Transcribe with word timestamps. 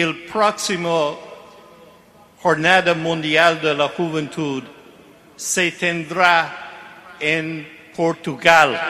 el 0.00 0.24
próximo 0.24 1.18
Jornada 2.42 2.94
Mundial 2.94 3.60
de 3.60 3.74
la 3.74 3.88
Juventud 3.88 4.62
se 5.36 5.72
tendrá 5.72 7.16
en 7.20 7.68
Portugal. 7.94 8.80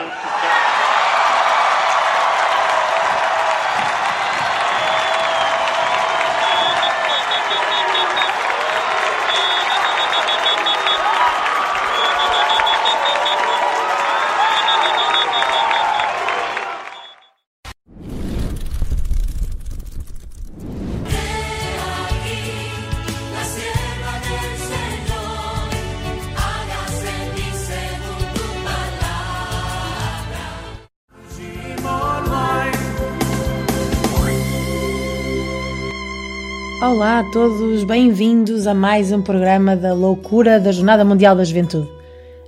Olá 37.21 37.29
a 37.29 37.33
todos, 37.33 37.83
bem-vindos 37.83 38.65
a 38.65 38.73
mais 38.73 39.11
um 39.11 39.21
programa 39.21 39.75
da 39.75 39.93
loucura 39.93 40.59
da 40.59 40.71
Jornada 40.71 41.05
Mundial 41.05 41.35
da 41.35 41.43
Juventude. 41.43 41.87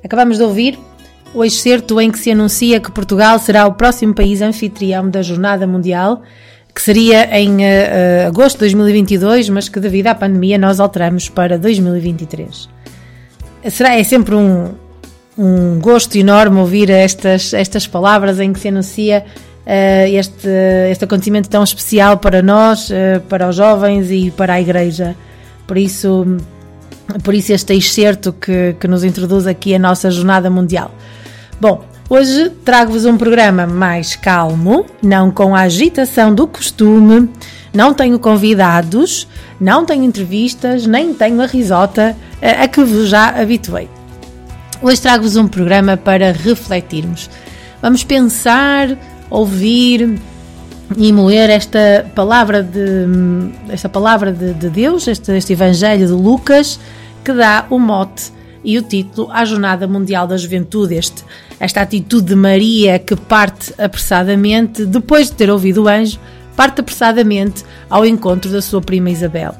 Acabamos 0.03 0.37
de 0.37 0.43
ouvir 0.43 0.79
o 1.31 1.45
excerto 1.45 2.01
em 2.01 2.11
que 2.11 2.17
se 2.17 2.31
anuncia 2.31 2.79
que 2.79 2.91
Portugal 2.91 3.37
será 3.37 3.67
o 3.67 3.75
próximo 3.75 4.15
país 4.15 4.41
anfitrião 4.41 5.07
da 5.07 5.21
Jornada 5.21 5.67
Mundial, 5.67 6.23
que 6.73 6.81
seria 6.81 7.39
em 7.39 7.63
eh, 7.63 8.25
agosto 8.25 8.55
de 8.55 8.61
2022, 8.61 9.47
mas 9.49 9.69
que 9.69 9.79
devido 9.79 10.07
à 10.07 10.15
pandemia 10.15 10.57
nós 10.57 10.79
alteramos 10.79 11.29
para 11.29 11.55
2023. 11.55 12.67
Será, 13.69 13.95
é 13.95 14.03
sempre 14.03 14.33
um, 14.33 14.71
um 15.37 15.79
gosto 15.79 16.17
enorme 16.17 16.57
ouvir 16.57 16.89
estas, 16.89 17.53
estas 17.53 17.85
palavras 17.85 18.39
em 18.39 18.51
que 18.51 18.59
se 18.59 18.69
anuncia 18.69 19.23
este, 19.65 20.47
este 20.91 21.05
acontecimento 21.05 21.49
tão 21.49 21.63
especial 21.63 22.17
para 22.17 22.41
nós, 22.41 22.89
eh, 22.91 23.19
para 23.29 23.47
os 23.47 23.55
jovens 23.55 24.11
e 24.11 24.31
para 24.31 24.53
a 24.53 24.61
Igreja. 24.61 25.15
Por 25.65 25.77
isso, 25.77 26.37
por 27.23 27.33
isso 27.33 27.53
este 27.53 27.73
excerto 27.73 28.33
que, 28.33 28.75
que 28.79 28.87
nos 28.87 29.03
introduz 29.03 29.47
aqui 29.47 29.73
a 29.73 29.79
nossa 29.79 30.11
Jornada 30.11 30.49
Mundial. 30.49 30.91
Bom, 31.61 31.85
hoje 32.09 32.49
trago-vos 32.65 33.05
um 33.05 33.17
programa 33.17 33.65
mais 33.65 34.15
calmo, 34.15 34.85
não 35.01 35.31
com 35.31 35.55
a 35.55 35.61
agitação 35.61 36.35
do 36.35 36.45
costume, 36.45 37.29
não 37.73 37.93
tenho 37.93 38.19
convidados, 38.19 39.27
não 39.59 39.85
tenho 39.85 40.03
entrevistas, 40.03 40.85
nem 40.85 41.13
tenho 41.13 41.41
a 41.41 41.45
risota 41.45 42.15
eh, 42.41 42.63
a 42.63 42.67
que 42.67 42.83
vos 42.83 43.07
já 43.07 43.29
habituei. 43.29 43.89
Hoje 44.81 45.01
trago-vos 45.01 45.37
um 45.37 45.47
programa 45.47 45.95
para 45.95 46.33
refletirmos. 46.33 47.29
Vamos 47.81 48.03
pensar, 48.03 48.89
ouvir 49.33 50.19
e 50.95 51.11
moer 51.11 51.49
esta 51.49 52.05
palavra 52.13 52.61
de, 52.61 53.07
esta 53.69 53.89
palavra 53.89 54.31
de, 54.31 54.53
de 54.53 54.69
Deus, 54.69 55.07
este, 55.07 55.35
este 55.35 55.53
Evangelho 55.53 56.05
de 56.05 56.13
Lucas, 56.13 56.79
que 57.25 57.33
dá 57.33 57.65
o 57.71 57.79
mote 57.79 58.31
e 58.63 58.77
o 58.77 58.83
título 58.83 59.29
A 59.31 59.43
Jornada 59.43 59.87
Mundial 59.87 60.27
da 60.27 60.37
Juventude, 60.37 60.95
este, 60.95 61.23
esta 61.59 61.81
atitude 61.81 62.27
de 62.27 62.35
Maria 62.35 62.99
que 62.99 63.15
parte 63.15 63.73
apressadamente, 63.77 64.85
depois 64.85 65.31
de 65.31 65.35
ter 65.35 65.49
ouvido 65.49 65.83
o 65.83 65.87
anjo, 65.87 66.19
parte 66.55 66.81
apressadamente 66.81 67.65
ao 67.89 68.05
encontro 68.05 68.51
da 68.51 68.61
sua 68.61 68.81
prima 68.81 69.09
Isabel. 69.09 69.55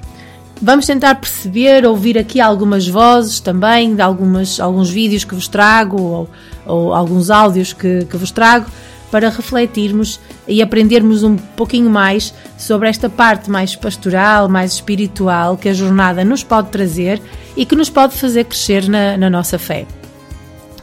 Vamos 0.62 0.86
tentar 0.86 1.16
perceber, 1.16 1.84
ouvir 1.86 2.18
aqui 2.18 2.40
algumas 2.40 2.88
vozes 2.88 3.40
também, 3.40 3.96
de 3.96 4.02
algumas, 4.04 4.60
alguns 4.60 4.92
vídeos 4.92 5.26
que 5.26 5.34
vos 5.34 5.48
trago 5.48 6.00
ou, 6.00 6.30
ou 6.66 6.94
alguns 6.94 7.32
áudios 7.32 7.74
que, 7.74 8.06
que 8.06 8.16
vos 8.16 8.32
trago, 8.32 8.68
para 9.14 9.30
refletirmos 9.30 10.20
e 10.48 10.60
aprendermos 10.60 11.22
um 11.22 11.36
pouquinho 11.36 11.88
mais 11.88 12.34
sobre 12.58 12.90
esta 12.90 13.08
parte 13.08 13.48
mais 13.48 13.76
pastoral, 13.76 14.50
mais 14.50 14.74
espiritual 14.74 15.56
que 15.56 15.70
a 15.70 15.74
jornada 15.74 16.26
nos 16.26 16.44
pode 16.44 16.70
trazer 16.70 17.22
e 17.56 17.64
que 17.64 17.76
nos 17.76 17.92
pode 17.92 18.16
fazer 18.16 18.46
crescer 18.46 18.90
na, 18.90 19.16
na 19.16 19.30
nossa 19.30 19.60
fé. 19.60 19.86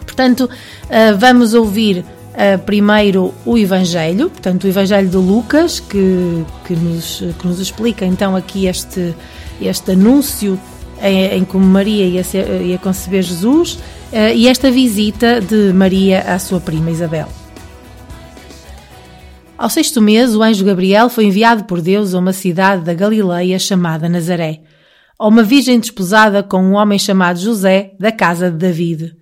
Portanto, 0.07 0.45
uh, 0.45 1.19
vamos 1.19 1.55
ouvir 1.55 2.05
uh, 2.05 2.57
primeiro 2.65 3.35
o 3.45 3.59
Evangelho, 3.59 4.31
portanto, 4.31 4.63
o 4.63 4.69
Evangelho 4.69 5.09
de 5.09 5.17
Lucas, 5.17 5.81
que, 5.81 6.45
que, 6.65 6.77
nos, 6.77 7.25
que 7.37 7.49
nos 7.49 7.59
explica 7.59 8.07
então 8.07 8.37
aqui 8.37 8.69
este, 8.69 9.13
este 9.61 9.91
anúncio 9.91 10.57
em, 11.03 11.39
em 11.39 11.45
como 11.45 11.65
Maria 11.65 12.07
ia, 12.07 12.23
ser, 12.23 12.63
ia 12.63 12.79
conceber 12.79 13.25
Jesus 13.25 13.73
uh, 13.73 14.33
e 14.33 14.47
esta 14.47 14.71
visita 14.71 15.41
de 15.41 15.73
Maria 15.73 16.21
à 16.21 16.39
sua 16.39 16.61
prima 16.61 16.93
Isabel. 16.93 17.40
Ao 19.61 19.69
sexto 19.69 20.01
mês, 20.01 20.35
o 20.35 20.43
anjo 20.43 20.65
Gabriel 20.65 21.11
foi 21.11 21.27
enviado 21.27 21.65
por 21.65 21.83
Deus 21.83 22.15
a 22.15 22.19
uma 22.19 22.33
cidade 22.33 22.83
da 22.83 22.95
Galileia 22.95 23.59
chamada 23.59 24.09
Nazaré, 24.09 24.63
a 25.19 25.29
uma 25.29 25.43
virgem 25.43 25.79
desposada 25.79 26.43
com 26.43 26.63
um 26.63 26.73
homem 26.73 26.99
chamado 26.99 27.39
José, 27.39 27.95
da 28.01 28.11
casa 28.11 28.51
de 28.51 28.57
David. 28.57 29.15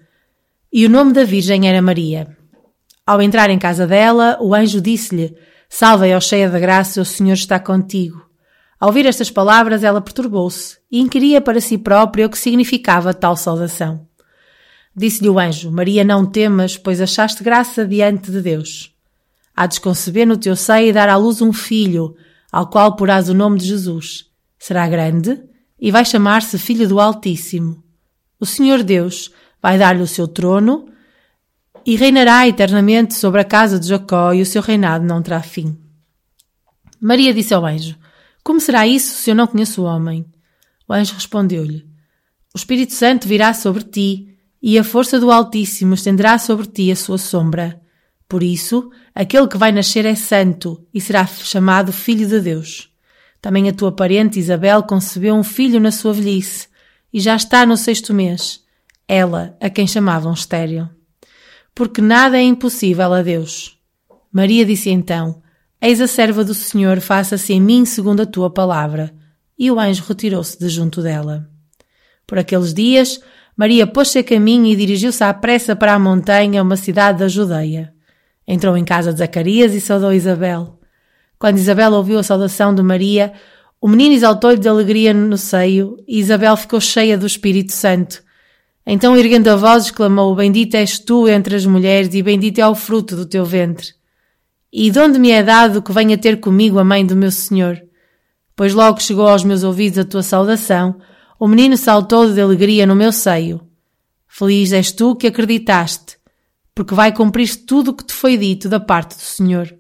E 0.73 0.87
o 0.87 0.89
nome 0.89 1.13
da 1.13 1.25
virgem 1.25 1.69
era 1.69 1.83
Maria. 1.83 2.29
Ao 3.05 3.21
entrar 3.21 3.51
em 3.51 3.59
casa 3.59 3.85
dela, 3.85 4.39
o 4.41 4.55
anjo 4.55 4.81
disse-lhe: 4.81 5.35
Salve, 5.69 6.15
ó 6.15 6.21
cheia 6.21 6.49
de 6.49 6.61
graça, 6.61 7.03
o 7.03 7.05
Senhor 7.05 7.35
está 7.35 7.59
contigo. 7.59 8.25
Ao 8.79 8.91
ouvir 8.91 9.07
estas 9.07 9.33
palavras, 9.33 9.83
ela 9.83 10.01
perturbou-se 10.01 10.79
e 10.89 11.01
inquiria 11.01 11.41
para 11.41 11.61
si 11.61 11.77
própria 11.77 12.27
o 12.27 12.31
que 12.31 12.39
significava 12.39 13.13
tal 13.13 13.37
saudação. 13.37 14.07
Disse-lhe 14.95 15.31
o 15.31 15.37
anjo: 15.37 15.73
Maria, 15.73 16.05
não 16.05 16.25
temas, 16.25 16.77
pois 16.77 17.01
achaste 17.01 17.43
graça 17.43 17.85
diante 17.85 18.31
de 18.31 18.41
Deus. 18.41 18.97
Há 19.61 19.67
de 19.67 19.81
conceber 19.81 20.25
no 20.25 20.37
teu 20.37 20.55
seio 20.55 20.87
e 20.87 20.93
dar 20.93 21.09
à 21.09 21.17
luz 21.17 21.43
um 21.43 21.53
filho, 21.53 22.15
ao 22.53 22.71
qual 22.71 22.95
porás 22.95 23.29
o 23.29 23.35
nome 23.35 23.59
de 23.59 23.67
Jesus. 23.67 24.27
Será 24.57 24.87
grande 24.89 25.37
e 25.81 25.91
vai 25.91 26.05
chamar-se 26.05 26.57
Filho 26.57 26.87
do 26.87 27.01
Altíssimo. 27.01 27.83
O 28.39 28.47
Senhor 28.47 28.85
Deus 28.85 29.33
vai 29.61 29.77
dar-lhe 29.77 30.01
o 30.01 30.07
seu 30.07 30.29
trono 30.29 30.87
e 31.85 31.97
reinará 31.97 32.47
eternamente 32.47 33.15
sobre 33.15 33.41
a 33.41 33.45
casa 33.45 33.81
de 33.81 33.89
Jacó 33.89 34.33
e 34.33 34.43
o 34.43 34.47
seu 34.47 34.63
reinado 34.63 35.05
não 35.05 35.21
terá 35.21 35.43
fim. 35.43 35.77
Maria 37.01 37.35
disse 37.35 37.53
ao 37.53 37.67
anjo: 37.67 37.99
Como 38.45 38.61
será 38.61 38.87
isso 38.87 39.17
se 39.17 39.29
eu 39.29 39.35
não 39.35 39.49
conheço 39.49 39.83
o 39.83 39.87
homem? 39.87 40.25
O 40.89 40.93
anjo 40.93 41.15
respondeu-lhe: 41.15 41.85
O 42.55 42.59
Espírito 42.59 42.93
Santo 42.93 43.27
virá 43.27 43.53
sobre 43.53 43.83
ti 43.83 44.39
e 44.63 44.79
a 44.79 44.85
força 44.85 45.19
do 45.19 45.33
Altíssimo 45.33 45.95
estenderá 45.95 46.39
sobre 46.39 46.65
ti 46.69 46.93
a 46.93 46.95
sua 46.95 47.19
sombra. 47.19 47.83
Por 48.29 48.43
isso, 48.43 48.91
aquele 49.15 49.49
que 49.49 49.57
vai 49.57 49.73
nascer 49.73 50.05
é 50.05 50.15
santo 50.15 50.87
e 50.93 51.01
será 51.01 51.27
chamado 51.27 51.93
Filho 51.93 52.29
de 52.29 52.41
Deus. 52.41 52.93
Também 53.41 53.69
a 53.69 53.73
tua 53.73 53.91
parente 53.91 54.39
Isabel 54.39 54.83
concebeu 54.83 55.35
um 55.35 55.43
filho 55.43 55.81
na 55.81 55.91
sua 55.91 56.13
velhice 56.13 56.69
e 57.13 57.21
já 57.21 57.35
está 57.35 57.65
no 57.65 57.77
sexto 57.77 58.13
mês. 58.13 58.63
Ela, 59.07 59.57
a 59.61 59.71
quem 59.71 59.87
chamavam 59.87 60.35
estéril. 60.35 60.89
Porque 61.75 62.03
nada 62.03 62.37
é 62.37 62.43
impossível 62.43 63.15
a 63.15 63.23
Deus. 63.23 63.79
Maria 64.31 64.67
disse 64.67 64.91
então: 64.91 65.41
Eis 65.81 66.01
a 66.01 66.07
serva 66.07 66.45
do 66.45 66.53
Senhor, 66.53 67.01
faça-se 67.01 67.55
em 67.55 67.61
mim 67.61 67.87
segundo 67.87 68.21
a 68.21 68.27
tua 68.27 68.51
palavra. 68.51 69.15
E 69.59 69.71
o 69.71 69.81
anjo 69.81 70.05
retirou-se 70.07 70.59
de 70.59 70.69
junto 70.69 71.01
dela. 71.01 71.49
Por 72.27 72.39
aqueles 72.39 72.75
dias, 72.75 73.21
Maria 73.57 73.87
pôs-se 73.87 74.19
a 74.19 74.25
caminho 74.25 74.67
e 74.67 74.77
dirigiu-se 74.77 75.25
à 75.25 75.33
pressa 75.33 75.75
para 75.75 75.95
a 75.95 75.99
montanha, 75.99 76.63
uma 76.63 76.77
cidade 76.77 77.21
da 77.21 77.29
Judeia. 77.29 77.95
Entrou 78.51 78.79
em 78.79 78.85
casa 78.85 79.13
de 79.13 79.19
Zacarias 79.19 79.75
e 79.75 79.81
saudou 79.81 80.11
Isabel. 80.11 80.79
Quando 81.39 81.59
Isabel 81.59 81.93
ouviu 81.93 82.19
a 82.19 82.23
saudação 82.23 82.75
de 82.75 82.83
Maria, 82.83 83.35
o 83.79 83.87
menino 83.87 84.15
exaltou-lhe 84.15 84.57
de 84.57 84.67
alegria 84.67 85.13
no 85.13 85.37
seio 85.37 85.99
e 86.09 86.19
Isabel 86.19 86.57
ficou 86.57 86.81
cheia 86.81 87.19
do 87.19 87.27
Espírito 87.27 87.73
Santo. 87.73 88.23
Então, 88.87 89.15
erguendo 89.15 89.49
a 89.49 89.57
voz, 89.57 89.85
exclamou: 89.85 90.35
Bendita 90.35 90.79
és 90.79 90.99
tu 90.99 91.29
entre 91.29 91.57
as 91.57 91.67
mulheres 91.67 92.15
e 92.15 92.23
bendito 92.23 92.59
é 92.59 92.67
o 92.67 92.75
fruto 92.75 93.15
do 93.15 93.27
teu 93.27 93.45
ventre. 93.45 93.89
E 94.73 94.91
de 94.91 94.99
onde 94.99 95.19
me 95.19 95.31
é 95.31 95.43
dado 95.43 95.83
que 95.83 95.93
venha 95.93 96.17
ter 96.17 96.41
comigo 96.41 96.79
a 96.79 96.85
mãe 96.85 97.05
do 97.05 97.15
meu 97.15 97.31
Senhor? 97.31 97.79
Pois 98.57 98.73
logo 98.73 98.99
chegou 98.99 99.29
aos 99.29 99.45
meus 99.45 99.63
ouvidos 99.63 99.99
a 99.99 100.05
tua 100.05 100.23
saudação, 100.23 100.99
o 101.39 101.47
menino 101.47 101.77
saltou 101.77 102.33
de 102.33 102.41
alegria 102.41 102.87
no 102.87 102.97
meu 102.97 103.13
seio. 103.13 103.61
Feliz 104.27 104.73
és 104.73 104.91
tu 104.91 105.15
que 105.15 105.27
acreditaste 105.27 106.18
porque 106.79 106.95
vai 106.95 107.11
cumprir-se 107.11 107.59
tudo 107.59 107.91
o 107.91 107.93
que 107.93 108.05
te 108.05 108.13
foi 108.13 108.37
dito 108.37 108.69
da 108.69 108.79
parte 108.79 109.17
do 109.17 109.21
Senhor. 109.21 109.75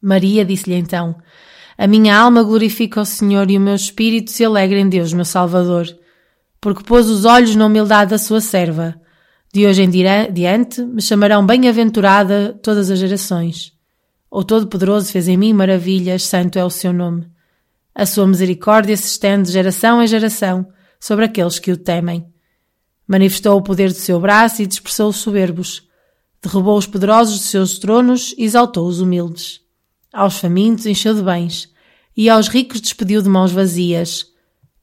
Maria 0.00 0.44
disse-lhe 0.44 0.76
então: 0.76 1.16
A 1.76 1.88
minha 1.88 2.16
alma 2.16 2.44
glorifica 2.44 3.00
o 3.00 3.04
Senhor 3.04 3.50
e 3.50 3.58
o 3.58 3.60
meu 3.60 3.74
espírito 3.74 4.30
se 4.30 4.44
alegra 4.44 4.78
em 4.78 4.88
Deus, 4.88 5.12
meu 5.12 5.24
Salvador, 5.24 5.88
porque 6.60 6.84
pôs 6.84 7.10
os 7.10 7.24
olhos 7.24 7.56
na 7.56 7.66
humildade 7.66 8.12
da 8.12 8.18
sua 8.18 8.40
serva. 8.40 8.94
De 9.52 9.66
hoje 9.66 9.82
em 9.82 9.90
diante 9.90 10.84
me 10.84 11.02
chamarão 11.02 11.44
bem-aventurada 11.44 12.56
todas 12.62 12.88
as 12.88 13.00
gerações. 13.00 13.72
O 14.30 14.44
Todo-Poderoso 14.44 15.10
fez 15.10 15.26
em 15.26 15.36
mim 15.36 15.52
maravilhas, 15.52 16.22
santo 16.22 16.60
é 16.60 16.64
o 16.64 16.70
seu 16.70 16.92
nome. 16.92 17.26
A 17.92 18.06
sua 18.06 18.24
misericórdia 18.24 18.96
se 18.96 19.08
estende 19.08 19.48
de 19.48 19.52
geração 19.52 20.00
em 20.00 20.06
geração 20.06 20.68
sobre 21.00 21.24
aqueles 21.24 21.58
que 21.58 21.72
o 21.72 21.76
temem. 21.76 22.24
Manifestou 23.10 23.58
o 23.58 23.62
poder 23.62 23.88
do 23.88 23.96
seu 23.96 24.20
braço 24.20 24.62
e 24.62 24.66
dispersou 24.68 25.08
os 25.08 25.16
soberbos. 25.16 25.82
Derrubou 26.40 26.78
os 26.78 26.86
poderosos 26.86 27.40
de 27.40 27.44
seus 27.44 27.76
tronos 27.76 28.32
e 28.38 28.44
exaltou 28.44 28.86
os 28.86 29.00
humildes. 29.00 29.62
Aos 30.12 30.38
famintos 30.38 30.86
encheu 30.86 31.12
de 31.12 31.20
bens, 31.20 31.68
e 32.16 32.30
aos 32.30 32.46
ricos 32.46 32.80
despediu 32.80 33.20
de 33.20 33.28
mãos 33.28 33.50
vazias. 33.50 34.26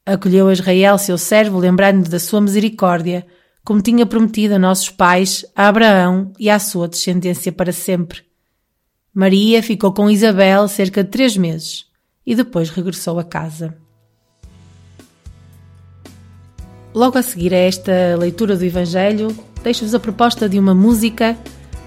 Acolheu 0.06 0.52
Israel, 0.52 0.98
seu 0.98 1.18
servo, 1.18 1.58
lembrando 1.58 2.10
da 2.10 2.20
sua 2.20 2.42
misericórdia, 2.42 3.26
como 3.64 3.82
tinha 3.82 4.06
prometido 4.06 4.56
a 4.56 4.60
nossos 4.60 4.90
pais, 4.90 5.46
a 5.56 5.70
Abraão 5.70 6.34
e 6.38 6.50
à 6.50 6.60
sua 6.60 6.90
descendência 6.90 7.54
para 7.54 7.72
sempre. 7.72 8.24
Maria 9.14 9.64
ficou 9.64 9.94
com 9.94 10.10
Isabel 10.10 10.68
cerca 10.68 11.02
de 11.02 11.10
três 11.10 11.38
meses 11.38 11.86
e 12.26 12.36
depois 12.36 12.70
regressou 12.70 13.20
a 13.20 13.24
casa. 13.24 13.87
Logo 16.98 17.16
a 17.16 17.22
seguir 17.22 17.54
a 17.54 17.58
esta 17.58 18.18
leitura 18.18 18.58
do 18.58 18.66
Evangelho, 18.66 19.28
deixo-vos 19.64 19.94
a 19.94 20.00
proposta 20.00 20.50
de 20.50 20.58
uma 20.58 20.74
música 20.74 21.38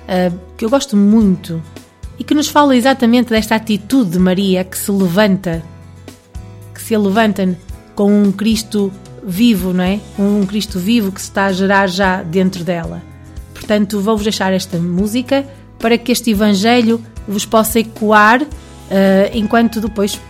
uh, 0.05 0.39
que 0.57 0.65
eu 0.65 0.71
gosto 0.71 0.97
muito 0.97 1.61
e 2.17 2.23
que 2.23 2.33
nos 2.33 2.47
fala 2.47 2.77
exatamente 2.77 3.31
desta 3.31 3.57
atitude 3.57 4.11
de 4.11 4.21
Maria 4.21 4.63
que 4.63 4.79
se 4.79 4.89
levanta, 4.93 5.65
que 6.73 6.81
se 6.81 6.97
levanta 6.97 7.59
com 7.97 8.23
um 8.23 8.31
Cristo 8.31 8.93
vivo, 9.25 9.73
não 9.73 9.83
é? 9.83 9.99
Um 10.17 10.47
Cristo 10.47 10.79
vivo 10.79 11.11
que 11.11 11.21
se 11.21 11.27
está 11.27 11.47
a 11.47 11.53
gerar 11.53 11.89
já 11.89 12.23
dentro 12.23 12.63
dela. 12.63 13.03
Portanto, 13.53 13.99
vou-vos 14.01 14.23
deixar 14.23 14.53
esta 14.53 14.79
música 14.79 15.45
para 15.81 15.99
que 15.99 16.13
este 16.13 16.31
Evangelho 16.31 17.05
vos 17.27 17.45
possa 17.45 17.81
ecoar 17.81 18.45
uh, 18.45 18.47
enquanto 19.35 19.81
depois 19.81 20.21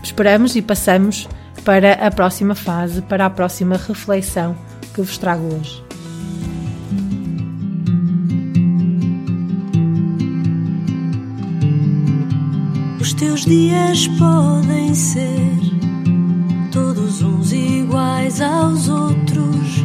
esperamos 0.00 0.54
e 0.54 0.62
passamos 0.62 1.26
para 1.68 1.92
a 2.06 2.10
próxima 2.10 2.54
fase, 2.54 3.02
para 3.02 3.26
a 3.26 3.28
próxima 3.28 3.76
reflexão 3.76 4.56
que 4.94 5.02
vos 5.02 5.18
trago 5.18 5.54
hoje. 5.54 5.84
Os 12.98 13.12
teus 13.12 13.44
dias 13.44 14.08
podem 14.18 14.94
ser 14.94 15.58
todos 16.72 17.20
uns 17.20 17.52
iguais 17.52 18.40
aos 18.40 18.88
outros, 18.88 19.84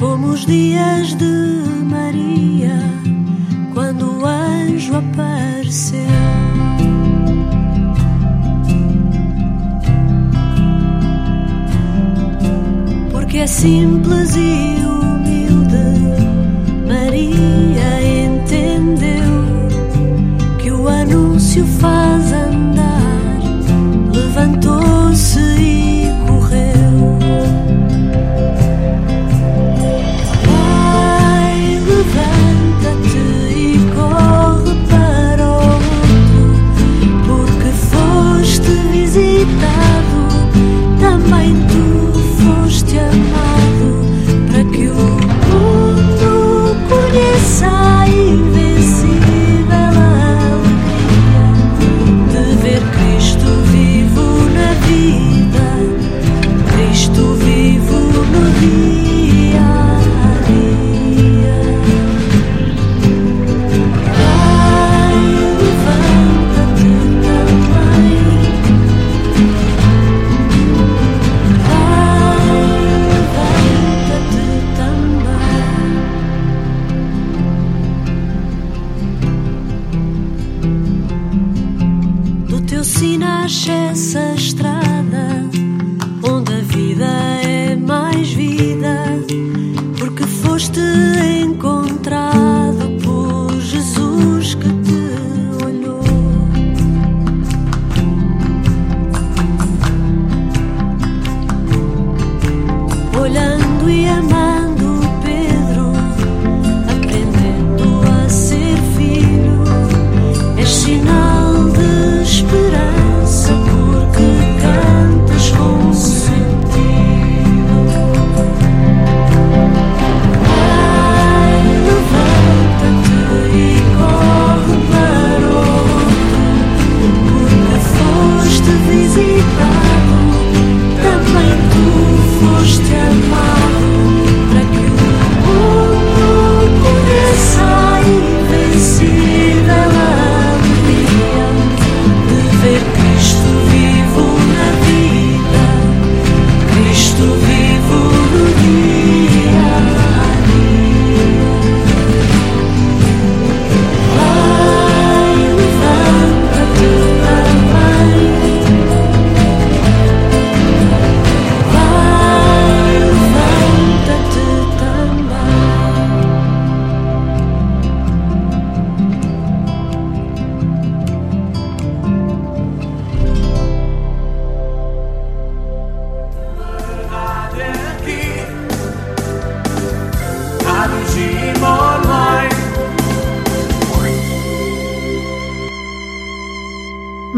como 0.00 0.26
os 0.26 0.44
dias 0.44 1.14
de 1.14 1.62
Maria, 1.88 2.80
quando 3.72 4.10
o 4.10 4.26
anjo 4.26 4.96
apareceu. 4.96 6.51
Que 13.32 13.38
é 13.38 13.46
simples 13.46 14.36
e 14.36 14.76
humilde. 14.84 15.86
Maria 16.86 18.26
entendeu 18.26 19.32
que 20.58 20.70
o 20.70 20.86
anúncio 20.86 21.64
faz 21.80 22.30
andar, 22.30 22.51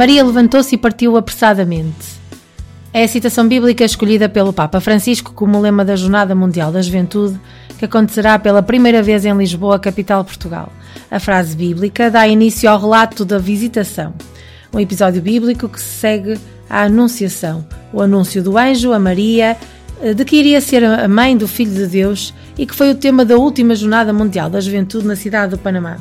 Maria 0.05 0.23
levantou-se 0.23 0.75
e 0.75 0.77
partiu 0.77 1.17
apressadamente. 1.17 2.21
É 2.93 3.05
a 3.05 3.09
citação 3.09 3.49
bíblica 3.49 3.87
escolhida 3.87 4.29
pelo 4.29 4.53
Papa 4.53 4.79
Francisco 4.79 5.33
como 5.33 5.59
lema 5.59 5.83
da 5.83 5.97
Jornada 5.97 6.35
Mundial 6.35 6.71
da 6.71 6.83
Juventude, 6.83 7.41
que 7.79 7.87
acontecerá 7.87 8.39
pela 8.39 8.63
primeira 8.63 9.03
vez 9.03 9.25
em 9.25 9.35
Lisboa, 9.35 9.79
capital 9.79 10.23
Portugal. 10.23 10.71
A 11.11 11.19
frase 11.19 11.57
bíblica 11.57 12.11
dá 12.11 12.29
início 12.29 12.69
ao 12.69 12.79
relato 12.79 13.25
da 13.25 13.39
visitação, 13.39 14.13
um 14.75 14.79
episódio 14.79 15.23
bíblico 15.23 15.71
que 15.71 15.81
se 15.81 16.01
segue 16.01 16.39
à 16.69 16.83
Anunciação, 16.83 17.67
o 17.91 18.03
anúncio 18.03 18.43
do 18.43 18.59
anjo 18.59 18.93
a 18.93 18.99
Maria 18.99 19.57
eh, 20.03 20.13
de 20.13 20.23
que 20.23 20.37
iria 20.37 20.61
ser 20.61 20.85
a 20.85 21.09
mãe 21.09 21.35
do 21.35 21.49
Filho 21.49 21.73
de 21.73 21.87
Deus 21.87 22.35
e 22.59 22.67
que 22.67 22.75
foi 22.75 22.91
o 22.91 22.95
tema 22.95 23.25
da 23.25 23.39
última 23.39 23.75
Jornada 23.75 24.13
Mundial 24.13 24.51
da 24.51 24.61
Juventude 24.61 25.07
na 25.07 25.17
cidade 25.17 25.53
do 25.53 25.59
Panamá. 25.59 25.97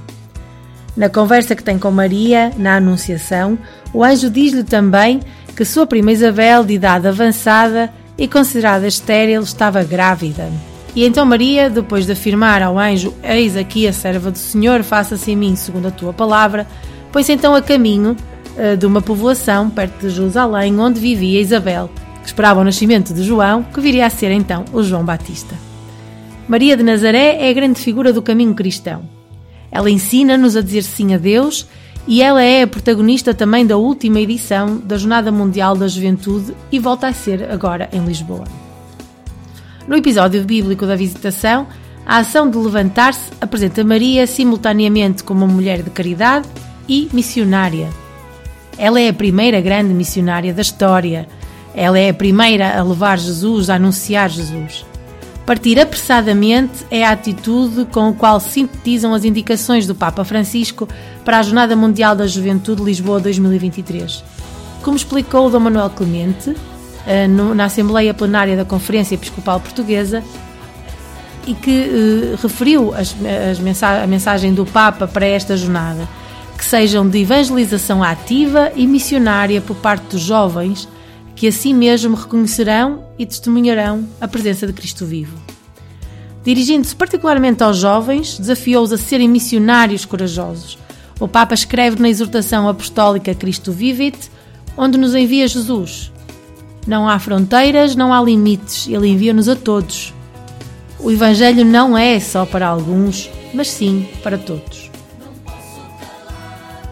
Na 0.95 1.09
conversa 1.09 1.55
que 1.55 1.63
tem 1.63 1.79
com 1.79 1.89
Maria, 1.89 2.51
na 2.57 2.75
Anunciação, 2.77 3.57
o 3.93 4.03
anjo 4.03 4.29
diz-lhe 4.29 4.63
também 4.63 5.19
que 5.55 5.65
sua 5.65 5.87
prima 5.87 6.11
Isabel, 6.11 6.63
de 6.63 6.73
idade 6.73 7.07
avançada 7.07 7.91
e 8.17 8.27
considerada 8.27 8.87
estéril, 8.87 9.41
estava 9.41 9.83
grávida. 9.83 10.51
E 10.95 11.03
então 11.03 11.25
Maria, 11.25 11.69
depois 11.69 12.05
de 12.05 12.11
afirmar 12.11 12.61
ao 12.61 12.77
anjo: 12.77 13.13
Eis 13.23 13.57
aqui 13.57 13.87
a 13.87 13.93
serva 13.93 14.29
do 14.29 14.37
Senhor, 14.37 14.83
faça-se 14.83 15.31
em 15.31 15.35
mim 15.35 15.55
segundo 15.55 15.87
a 15.87 15.91
tua 15.91 16.13
palavra, 16.13 16.67
pôs 17.11 17.27
então 17.29 17.55
a 17.55 17.61
caminho 17.61 18.15
eh, 18.55 18.75
de 18.75 18.85
uma 18.85 19.01
povoação 19.01 19.71
perto 19.71 20.07
de 20.07 20.13
Jerusalém, 20.13 20.79
onde 20.79 20.99
vivia 20.99 21.41
Isabel, 21.41 21.89
que 22.21 22.27
esperava 22.27 22.61
o 22.61 22.63
nascimento 22.63 23.13
de 23.13 23.23
João, 23.23 23.63
que 23.63 23.81
viria 23.81 24.05
a 24.05 24.09
ser 24.11 24.31
então 24.31 24.63
o 24.71 24.83
João 24.83 25.03
Batista. 25.03 25.55
Maria 26.47 26.77
de 26.77 26.83
Nazaré 26.83 27.37
é 27.47 27.49
a 27.49 27.53
grande 27.53 27.79
figura 27.79 28.13
do 28.13 28.21
caminho 28.21 28.53
cristão. 28.53 29.12
Ela 29.73 29.89
ensina-nos 29.89 30.55
a 30.55 30.61
dizer 30.61 30.83
sim 30.83 31.15
a 31.15 31.17
Deus 31.17 31.67
e 32.07 32.21
ela 32.21 32.43
é 32.43 32.61
a 32.61 32.67
protagonista 32.67 33.33
também 33.33 33.65
da 33.65 33.75
última 33.75 34.19
edição 34.19 34.77
da 34.77 34.97
Jornada 34.97 35.31
Mundial 35.31 35.75
da 35.75 35.87
Juventude 35.87 36.53
e 36.71 36.77
volta 36.77 37.07
a 37.07 37.13
ser 37.13 37.49
agora 37.51 37.89
em 37.91 38.05
Lisboa. 38.05 38.43
No 39.87 39.95
episódio 39.97 40.43
bíblico 40.45 40.85
da 40.85 40.95
Visitação, 40.95 41.65
a 42.05 42.17
ação 42.17 42.49
de 42.49 42.57
levantar-se 42.57 43.31
apresenta 43.41 43.83
Maria 43.83 44.27
simultaneamente 44.27 45.23
como 45.23 45.43
uma 45.43 45.51
mulher 45.51 45.81
de 45.81 45.89
caridade 45.89 46.47
e 46.87 47.09
missionária. 47.11 47.89
Ela 48.77 49.01
é 49.01 49.09
a 49.09 49.13
primeira 49.13 49.59
grande 49.59 49.93
missionária 49.93 50.53
da 50.53 50.61
história. 50.61 51.27
Ela 51.73 51.97
é 51.97 52.09
a 52.09 52.13
primeira 52.13 52.77
a 52.77 52.83
levar 52.83 53.17
Jesus, 53.17 53.71
a 53.71 53.75
anunciar 53.75 54.29
Jesus. 54.29 54.85
Partir 55.45 55.77
apressadamente 55.79 56.85
é 56.89 57.03
a 57.05 57.11
atitude 57.11 57.85
com 57.91 58.07
a 58.09 58.13
qual 58.13 58.39
sintetizam 58.39 59.13
as 59.13 59.25
indicações 59.25 59.85
do 59.85 59.93
Papa 59.93 60.23
Francisco 60.23 60.87
para 61.25 61.39
a 61.39 61.43
Jornada 61.43 61.75
Mundial 61.75 62.15
da 62.15 62.25
Juventude 62.25 62.81
Lisboa 62.81 63.19
2023. 63.19 64.23
Como 64.81 64.95
explicou 64.95 65.49
Dom 65.49 65.59
Manuel 65.59 65.89
Clemente, 65.89 66.55
eh, 67.05 67.27
na 67.27 67.65
Assembleia 67.65 68.13
Plenária 68.13 68.55
da 68.55 68.63
Conferência 68.63 69.15
Episcopal 69.15 69.59
Portuguesa, 69.59 70.23
e 71.45 71.53
que 71.53 71.71
eh, 71.71 72.35
referiu 72.41 72.93
as, 72.93 73.13
as 73.51 73.59
mensa- 73.59 74.01
a 74.01 74.07
mensagem 74.07 74.53
do 74.53 74.65
Papa 74.65 75.07
para 75.09 75.25
esta 75.25 75.57
jornada, 75.57 76.07
que 76.57 76.63
sejam 76.63 77.07
de 77.07 77.19
evangelização 77.19 78.01
ativa 78.01 78.71
e 78.77 78.87
missionária 78.87 79.59
por 79.59 79.75
parte 79.75 80.03
dos 80.11 80.21
jovens, 80.21 80.87
que 81.35 81.47
assim 81.47 81.73
mesmo 81.73 82.15
reconhecerão 82.15 83.05
e 83.17 83.25
testemunharão 83.25 84.07
a 84.21 84.27
presença 84.27 84.67
de 84.67 84.73
Cristo 84.73 85.05
vivo. 85.05 85.37
Dirigindo-se 86.43 86.95
particularmente 86.95 87.63
aos 87.63 87.77
jovens, 87.77 88.37
desafiou-os 88.37 88.91
a 88.91 88.97
serem 88.97 89.29
missionários 89.29 90.05
corajosos. 90.05 90.77
O 91.19 91.27
Papa 91.27 91.53
escreve 91.53 92.01
na 92.01 92.09
exortação 92.09 92.67
apostólica 92.67 93.33
Cristo 93.33 93.71
Vivit, 93.71 94.29
onde 94.75 94.97
nos 94.97 95.15
envia 95.15 95.47
Jesus. 95.47 96.11
Não 96.85 97.07
há 97.07 97.17
fronteiras, 97.17 97.95
não 97.95 98.13
há 98.13 98.21
limites, 98.21 98.87
ele 98.87 99.07
envia-nos 99.07 99.47
a 99.47 99.55
todos. 99.55 100.13
O 100.99 101.09
Evangelho 101.11 101.63
não 101.63 101.97
é 101.97 102.19
só 102.19 102.45
para 102.45 102.67
alguns, 102.67 103.29
mas 103.53 103.69
sim 103.69 104.07
para 104.21 104.37
todos. 104.37 104.91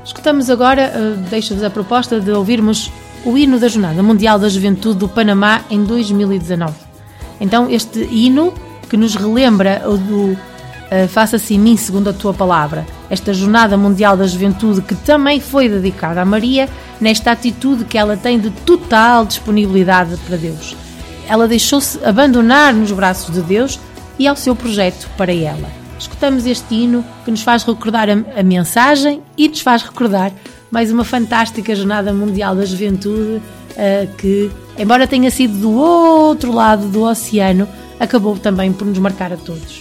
Escutamos 0.05 0.49
agora, 0.49 0.81
eh, 0.81 1.15
deixo-vos 1.29 1.63
a 1.63 1.69
proposta 1.69 2.19
de 2.19 2.31
ouvirmos 2.31 2.91
o 3.25 3.37
hino 3.37 3.59
da 3.59 3.67
Jornada 3.67 4.01
Mundial 4.01 4.39
da 4.39 4.49
Juventude 4.49 4.99
do 4.99 5.09
Panamá 5.09 5.61
em 5.69 5.83
2019. 5.83 6.73
Então, 7.39 7.69
este 7.69 7.99
hino 7.99 8.53
que 8.89 8.97
nos 8.97 9.15
relembra 9.15 9.83
o 9.85 9.97
do 9.97 10.37
eh, 10.91 11.07
Faça-se 11.07 11.53
em 11.53 11.59
mim 11.59 11.77
segundo 11.77 12.09
a 12.09 12.13
tua 12.13 12.33
palavra, 12.33 12.85
esta 13.09 13.33
Jornada 13.33 13.77
Mundial 13.77 14.17
da 14.17 14.27
Juventude 14.27 14.81
que 14.81 14.93
também 14.93 15.39
foi 15.39 15.69
dedicada 15.69 16.21
a 16.21 16.25
Maria, 16.25 16.67
nesta 16.99 17.31
atitude 17.31 17.85
que 17.85 17.97
ela 17.97 18.17
tem 18.17 18.37
de 18.37 18.49
total 18.49 19.25
disponibilidade 19.25 20.17
para 20.27 20.35
Deus. 20.35 20.75
Ela 21.29 21.47
deixou-se 21.47 22.03
abandonar 22.03 22.73
nos 22.73 22.91
braços 22.91 23.33
de 23.33 23.41
Deus 23.41 23.79
e 24.19 24.27
ao 24.27 24.35
seu 24.35 24.53
projeto 24.53 25.09
para 25.15 25.33
ela. 25.33 25.69
Escutamos 25.97 26.45
este 26.45 26.75
hino 26.75 27.05
que 27.23 27.31
nos 27.31 27.41
faz 27.41 27.63
recordar 27.63 28.09
a, 28.09 28.39
a 28.39 28.43
mensagem 28.43 29.21
e 29.37 29.47
nos 29.47 29.61
faz 29.61 29.83
recordar 29.83 30.33
mais 30.71 30.91
uma 30.91 31.03
fantástica 31.03 31.75
Jornada 31.75 32.13
Mundial 32.13 32.55
da 32.55 32.65
Juventude 32.65 33.41
eh, 33.75 34.07
que, 34.17 34.49
embora 34.77 35.05
tenha 35.05 35.29
sido 35.29 35.57
do 35.59 35.71
outro 35.71 36.51
lado 36.51 36.87
do 36.87 37.03
oceano, 37.03 37.67
acabou 37.99 38.37
também 38.37 38.71
por 38.71 38.87
nos 38.87 38.97
marcar 38.97 39.33
a 39.33 39.37
todos. 39.37 39.80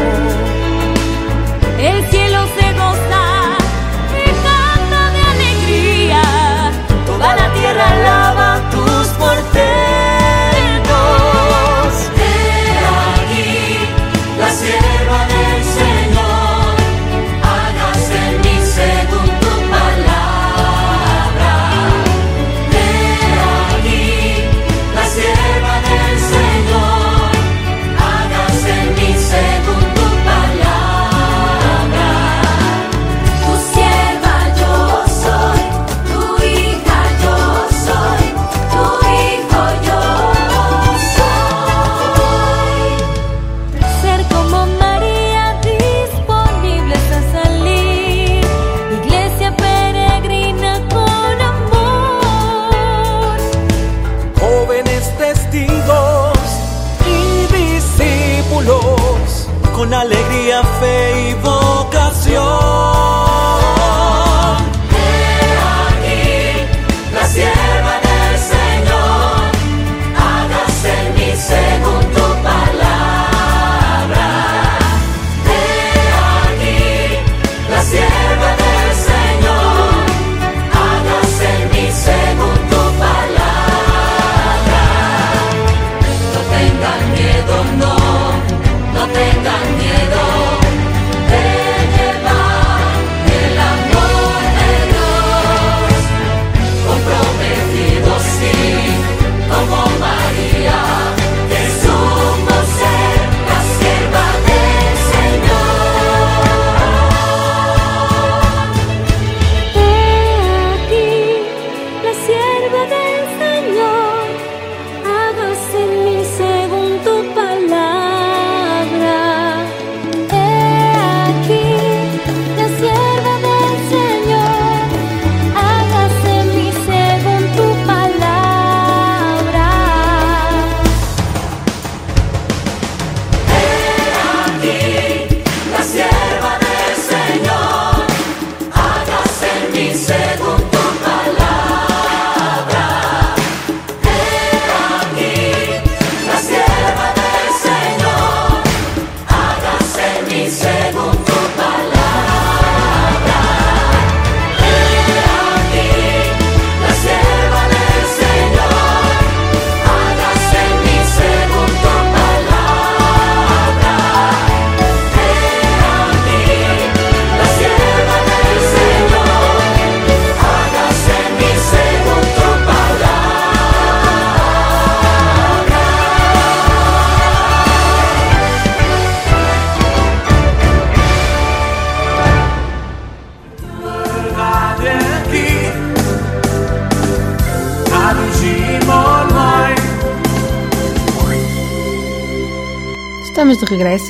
El 1.81 2.07
cielo 2.11 2.45
se 2.55 2.73
goza 2.73 3.57
y 4.13 4.29
canta 4.45 5.11
de 5.13 5.21
alegría, 5.33 6.21
toda 7.07 7.35
la 7.35 7.53
tierra 7.53 7.89
alaba 7.89 8.69
tus 8.69 9.07
portentos. 9.17 9.90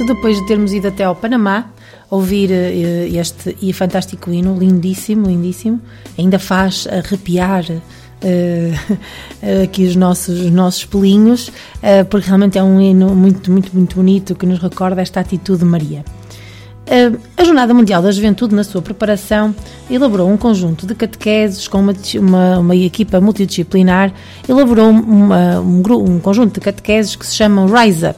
Depois 0.06 0.38
de 0.38 0.46
termos 0.48 0.74
ido 0.74 0.88
até 0.90 1.04
ao 1.04 1.16
Panamá 1.16 1.66
ouvir 2.10 2.52
eh, 2.52 3.08
este 3.14 3.56
e 3.62 3.72
fantástico 3.72 4.30
hino, 4.32 4.58
lindíssimo, 4.58 5.28
lindíssimo. 5.28 5.80
Ainda 6.18 6.38
faz 6.38 6.88
arrepiar 6.88 7.64
eh, 8.22 8.74
aqui 9.64 9.86
os 9.86 9.96
nossos, 9.96 10.40
os 10.40 10.52
nossos 10.52 10.84
pelinhos, 10.86 11.52
eh, 11.82 12.04
porque 12.04 12.28
realmente 12.28 12.58
é 12.58 12.64
um 12.64 12.82
hino 12.82 13.16
muito, 13.16 13.50
muito, 13.52 13.72
muito 13.76 13.96
bonito 13.96 14.36
que 14.36 14.46
nos 14.46 14.60
recorda 14.60 15.02
esta 15.02 15.20
atitude 15.22 15.60
de 15.60 15.66
Maria. 15.66 16.04
Uh, 16.82 17.18
A 17.38 17.44
Jornada 17.46 17.74
Mundial 17.74 18.02
da 18.02 18.12
Juventude, 18.12 18.54
na 18.54 18.64
sua 18.66 18.82
preparação, 18.82 19.56
elaborou 19.90 20.30
um 20.30 20.36
conjunto 20.36 20.86
de 20.86 20.94
catequeses 20.96 21.68
com 21.68 21.80
uma, 21.80 21.94
uma, 22.20 22.60
uma 22.60 22.76
equipa 22.76 23.22
multidisciplinar, 23.22 24.12
elaborou 24.50 24.90
uma- 24.90 25.62
um, 25.62 25.82
um 26.16 26.20
conjunto 26.20 26.56
de 26.56 26.60
catequeses 26.60 27.16
que 27.16 27.26
se 27.26 27.36
chamam 27.36 27.68
Rise 27.68 28.08
Up. 28.08 28.18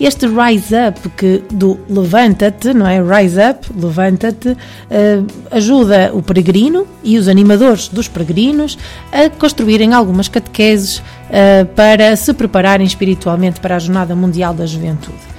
Este 0.00 0.26
Rise 0.26 0.74
Up, 0.88 1.08
que 1.10 1.44
do 1.50 1.78
Levanta-te, 1.88 2.74
não 2.74 2.86
é? 2.86 3.00
Rise 3.00 3.40
Up, 3.40 3.66
Levanta-te, 3.74 4.56
eh, 4.90 5.22
ajuda 5.50 6.10
o 6.14 6.22
peregrino 6.22 6.86
e 7.04 7.18
os 7.18 7.28
animadores 7.28 7.88
dos 7.88 8.08
peregrinos 8.08 8.78
a 9.12 9.28
construírem 9.30 9.94
algumas 9.94 10.28
catequeses 10.28 11.02
eh, 11.30 11.64
para 11.76 12.16
se 12.16 12.34
prepararem 12.34 12.86
espiritualmente 12.86 13.60
para 13.60 13.76
a 13.76 13.78
Jornada 13.78 14.14
Mundial 14.14 14.52
da 14.54 14.66
Juventude. 14.66 15.32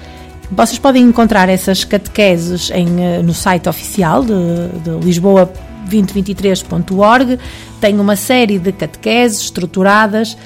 Vocês 0.51 0.77
podem 0.77 1.03
encontrar 1.03 1.47
essas 1.49 1.83
catequeses 1.83 2.69
em, 2.71 3.03
eh, 3.03 3.23
no 3.23 3.33
site 3.33 3.67
oficial 3.67 4.23
de, 4.23 4.33
de 4.83 4.91
lisboa2023.org. 5.03 7.39
Tem 7.81 7.99
uma 7.99 8.15
série 8.15 8.59
de 8.59 8.71
catequeses 8.71 9.41
estruturadas, 9.41 10.37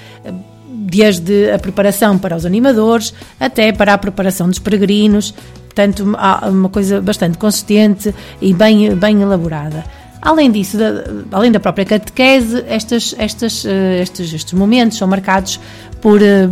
desde 0.89 1.51
a 1.51 1.59
preparação 1.59 2.17
para 2.17 2.35
os 2.35 2.45
animadores 2.45 3.13
até 3.39 3.71
para 3.71 3.93
a 3.93 3.97
preparação 3.97 4.47
dos 4.47 4.59
peregrinos. 4.59 5.33
Portanto, 5.65 6.15
há 6.17 6.47
uma 6.49 6.69
coisa 6.69 7.01
bastante 7.01 7.37
consistente 7.37 8.13
e 8.41 8.53
bem, 8.53 8.95
bem 8.95 9.21
elaborada. 9.21 9.83
Além 10.21 10.49
disso, 10.49 10.77
da, 10.77 11.03
além 11.31 11.51
da 11.51 11.59
própria 11.59 11.85
catequese, 11.85 12.63
estas, 12.67 13.15
estas, 13.17 13.65
eh, 13.65 14.01
estes, 14.01 14.33
estes 14.33 14.53
momentos 14.53 14.97
são 14.97 15.07
marcados 15.07 15.59
por 16.01 16.19
eh, 16.21 16.47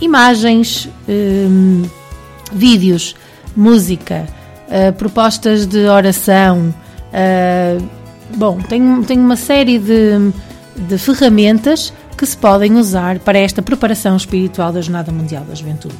imagens, 0.00 0.88
eh, 1.08 1.46
vídeos 2.52 3.14
música, 3.58 4.26
uh, 4.68 4.92
propostas 4.92 5.66
de 5.66 5.88
oração. 5.88 6.72
Uh, 7.12 7.84
bom, 8.36 8.58
tem, 8.60 9.02
tem 9.02 9.18
uma 9.18 9.36
série 9.36 9.78
de, 9.78 10.32
de 10.76 10.96
ferramentas 10.96 11.92
que 12.18 12.26
se 12.26 12.36
podem 12.36 12.74
usar 12.74 13.20
para 13.20 13.38
esta 13.38 13.62
preparação 13.62 14.16
espiritual 14.16 14.72
da 14.72 14.80
Jornada 14.80 15.12
Mundial 15.12 15.44
da 15.44 15.54
Juventude. 15.54 15.94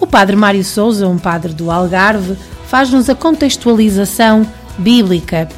O 0.00 0.06
padre 0.06 0.34
Mário 0.34 0.64
Souza, 0.64 1.06
um 1.06 1.18
padre 1.18 1.52
do 1.52 1.70
Algarve, 1.70 2.36
faz-nos 2.66 3.08
a 3.08 3.14
contextualização 3.14 4.44
bíblica. 4.76 5.48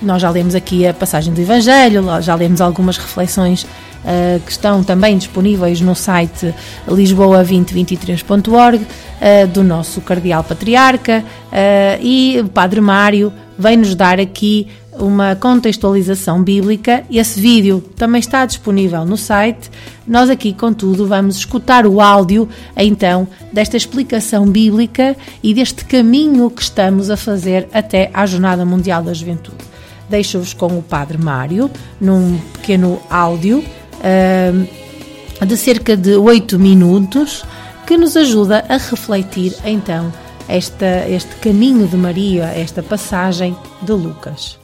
Nós 0.00 0.22
já 0.22 0.30
lemos 0.30 0.54
aqui 0.54 0.86
a 0.86 0.94
passagem 0.94 1.34
do 1.34 1.40
Evangelho, 1.42 2.04
já 2.22 2.34
lemos 2.34 2.62
algumas 2.62 2.96
reflexões 2.96 3.64
uh, 3.64 4.40
que 4.40 4.50
estão 4.50 4.82
também 4.82 5.18
disponíveis 5.18 5.82
no 5.82 5.94
site 5.94 6.54
lisboa2023.org 6.88 8.78
uh, 8.78 9.46
do 9.48 9.62
nosso 9.62 10.00
Cardeal 10.00 10.42
Patriarca 10.42 11.22
uh, 11.22 12.00
e 12.00 12.40
o 12.40 12.48
Padre 12.48 12.80
Mário 12.80 13.30
vem-nos 13.58 13.94
dar 13.94 14.18
aqui 14.18 14.68
uma 14.98 15.34
contextualização 15.34 16.42
bíblica. 16.42 17.04
Esse 17.10 17.40
vídeo 17.40 17.82
também 17.96 18.20
está 18.20 18.44
disponível 18.44 19.04
no 19.04 19.16
site. 19.16 19.70
Nós 20.06 20.28
aqui, 20.28 20.52
contudo, 20.52 21.06
vamos 21.06 21.36
escutar 21.36 21.86
o 21.86 22.00
áudio, 22.00 22.48
então, 22.76 23.26
desta 23.52 23.76
explicação 23.76 24.46
bíblica 24.46 25.16
e 25.42 25.54
deste 25.54 25.84
caminho 25.84 26.50
que 26.50 26.62
estamos 26.62 27.10
a 27.10 27.16
fazer 27.16 27.68
até 27.72 28.10
à 28.12 28.26
Jornada 28.26 28.64
Mundial 28.64 29.02
da 29.02 29.14
Juventude. 29.14 29.64
Deixo-vos 30.08 30.52
com 30.52 30.78
o 30.78 30.82
Padre 30.82 31.16
Mário, 31.16 31.70
num 32.00 32.38
pequeno 32.54 33.00
áudio 33.08 33.58
uh, 33.98 35.46
de 35.46 35.56
cerca 35.56 35.96
de 35.96 36.16
8 36.16 36.58
minutos, 36.58 37.44
que 37.86 37.96
nos 37.96 38.16
ajuda 38.16 38.64
a 38.68 38.76
refletir, 38.76 39.54
então, 39.64 40.12
esta, 40.48 41.08
este 41.08 41.34
caminho 41.36 41.86
de 41.86 41.96
Maria, 41.96 42.44
esta 42.54 42.82
passagem 42.82 43.56
de 43.80 43.92
Lucas. 43.92 44.61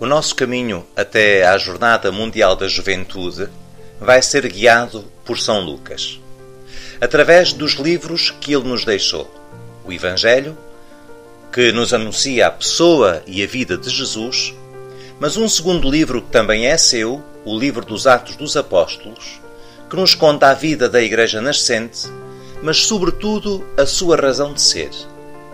O 0.00 0.06
nosso 0.06 0.32
caminho 0.36 0.86
até 0.96 1.44
à 1.44 1.58
Jornada 1.58 2.12
Mundial 2.12 2.54
da 2.54 2.68
Juventude 2.68 3.48
vai 4.00 4.22
ser 4.22 4.46
guiado 4.46 5.04
por 5.24 5.40
São 5.40 5.60
Lucas, 5.60 6.20
através 7.00 7.52
dos 7.52 7.72
livros 7.72 8.30
que 8.40 8.54
ele 8.54 8.68
nos 8.68 8.84
deixou: 8.84 9.28
o 9.84 9.92
Evangelho, 9.92 10.56
que 11.52 11.72
nos 11.72 11.92
anuncia 11.92 12.46
a 12.46 12.50
pessoa 12.52 13.24
e 13.26 13.42
a 13.42 13.46
vida 13.48 13.76
de 13.76 13.90
Jesus, 13.90 14.54
mas 15.18 15.36
um 15.36 15.48
segundo 15.48 15.90
livro 15.90 16.22
que 16.22 16.30
também 16.30 16.68
é 16.68 16.76
seu, 16.76 17.20
o 17.44 17.58
livro 17.58 17.84
dos 17.84 18.06
Atos 18.06 18.36
dos 18.36 18.56
Apóstolos, 18.56 19.40
que 19.90 19.96
nos 19.96 20.14
conta 20.14 20.48
a 20.48 20.54
vida 20.54 20.88
da 20.88 21.02
Igreja 21.02 21.40
nascente, 21.40 22.06
mas 22.62 22.86
sobretudo 22.86 23.66
a 23.76 23.84
sua 23.84 24.14
razão 24.14 24.54
de 24.54 24.60
ser, 24.60 24.90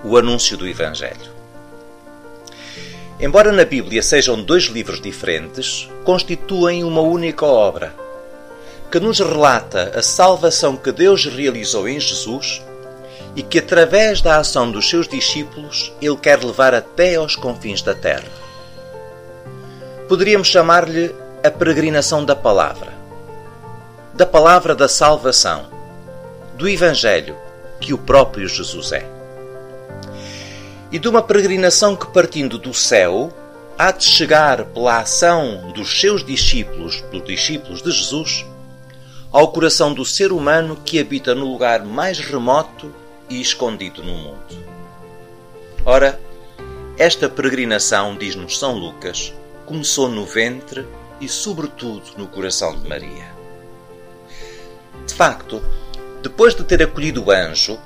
o 0.04 0.18
anúncio 0.18 0.54
do 0.58 0.68
Evangelho. 0.68 1.33
Embora 3.24 3.50
na 3.50 3.64
Bíblia 3.64 4.02
sejam 4.02 4.42
dois 4.42 4.64
livros 4.64 5.00
diferentes, 5.00 5.88
constituem 6.04 6.84
uma 6.84 7.00
única 7.00 7.46
obra, 7.46 7.94
que 8.92 9.00
nos 9.00 9.18
relata 9.18 9.92
a 9.98 10.02
salvação 10.02 10.76
que 10.76 10.92
Deus 10.92 11.24
realizou 11.24 11.88
em 11.88 11.98
Jesus 11.98 12.62
e 13.34 13.42
que, 13.42 13.60
através 13.60 14.20
da 14.20 14.36
ação 14.36 14.70
dos 14.70 14.90
seus 14.90 15.08
discípulos, 15.08 15.90
Ele 16.02 16.18
quer 16.18 16.44
levar 16.44 16.74
até 16.74 17.14
aos 17.14 17.34
confins 17.34 17.80
da 17.80 17.94
terra. 17.94 18.28
Poderíamos 20.06 20.48
chamar-lhe 20.48 21.10
a 21.42 21.50
peregrinação 21.50 22.26
da 22.26 22.36
palavra, 22.36 22.92
da 24.12 24.26
palavra 24.26 24.74
da 24.74 24.86
salvação, 24.86 25.64
do 26.58 26.68
Evangelho 26.68 27.34
que 27.80 27.94
o 27.94 27.98
próprio 27.98 28.46
Jesus 28.46 28.92
é 28.92 29.23
e 30.94 30.98
de 31.00 31.08
uma 31.08 31.20
peregrinação 31.20 31.96
que, 31.96 32.06
partindo 32.06 32.56
do 32.56 32.72
céu, 32.72 33.32
há 33.76 33.90
de 33.90 34.04
chegar 34.04 34.64
pela 34.66 35.00
ação 35.00 35.72
dos 35.74 36.00
seus 36.00 36.24
discípulos, 36.24 37.02
dos 37.10 37.24
discípulos 37.24 37.82
de 37.82 37.90
Jesus, 37.90 38.46
ao 39.32 39.50
coração 39.50 39.92
do 39.92 40.04
ser 40.04 40.30
humano 40.30 40.78
que 40.84 41.00
habita 41.00 41.34
no 41.34 41.46
lugar 41.50 41.84
mais 41.84 42.20
remoto 42.20 42.94
e 43.28 43.40
escondido 43.40 44.04
no 44.04 44.14
mundo. 44.14 44.64
Ora, 45.84 46.20
esta 46.96 47.28
peregrinação, 47.28 48.16
diz-nos 48.16 48.56
São 48.56 48.78
Lucas, 48.78 49.34
começou 49.66 50.08
no 50.08 50.24
ventre 50.24 50.86
e, 51.20 51.28
sobretudo, 51.28 52.04
no 52.16 52.28
coração 52.28 52.72
de 52.78 52.88
Maria. 52.88 53.34
De 55.04 55.12
facto, 55.12 55.60
depois 56.22 56.54
de 56.54 56.62
ter 56.62 56.80
acolhido 56.84 57.24
o 57.24 57.32
anjo, 57.32 57.80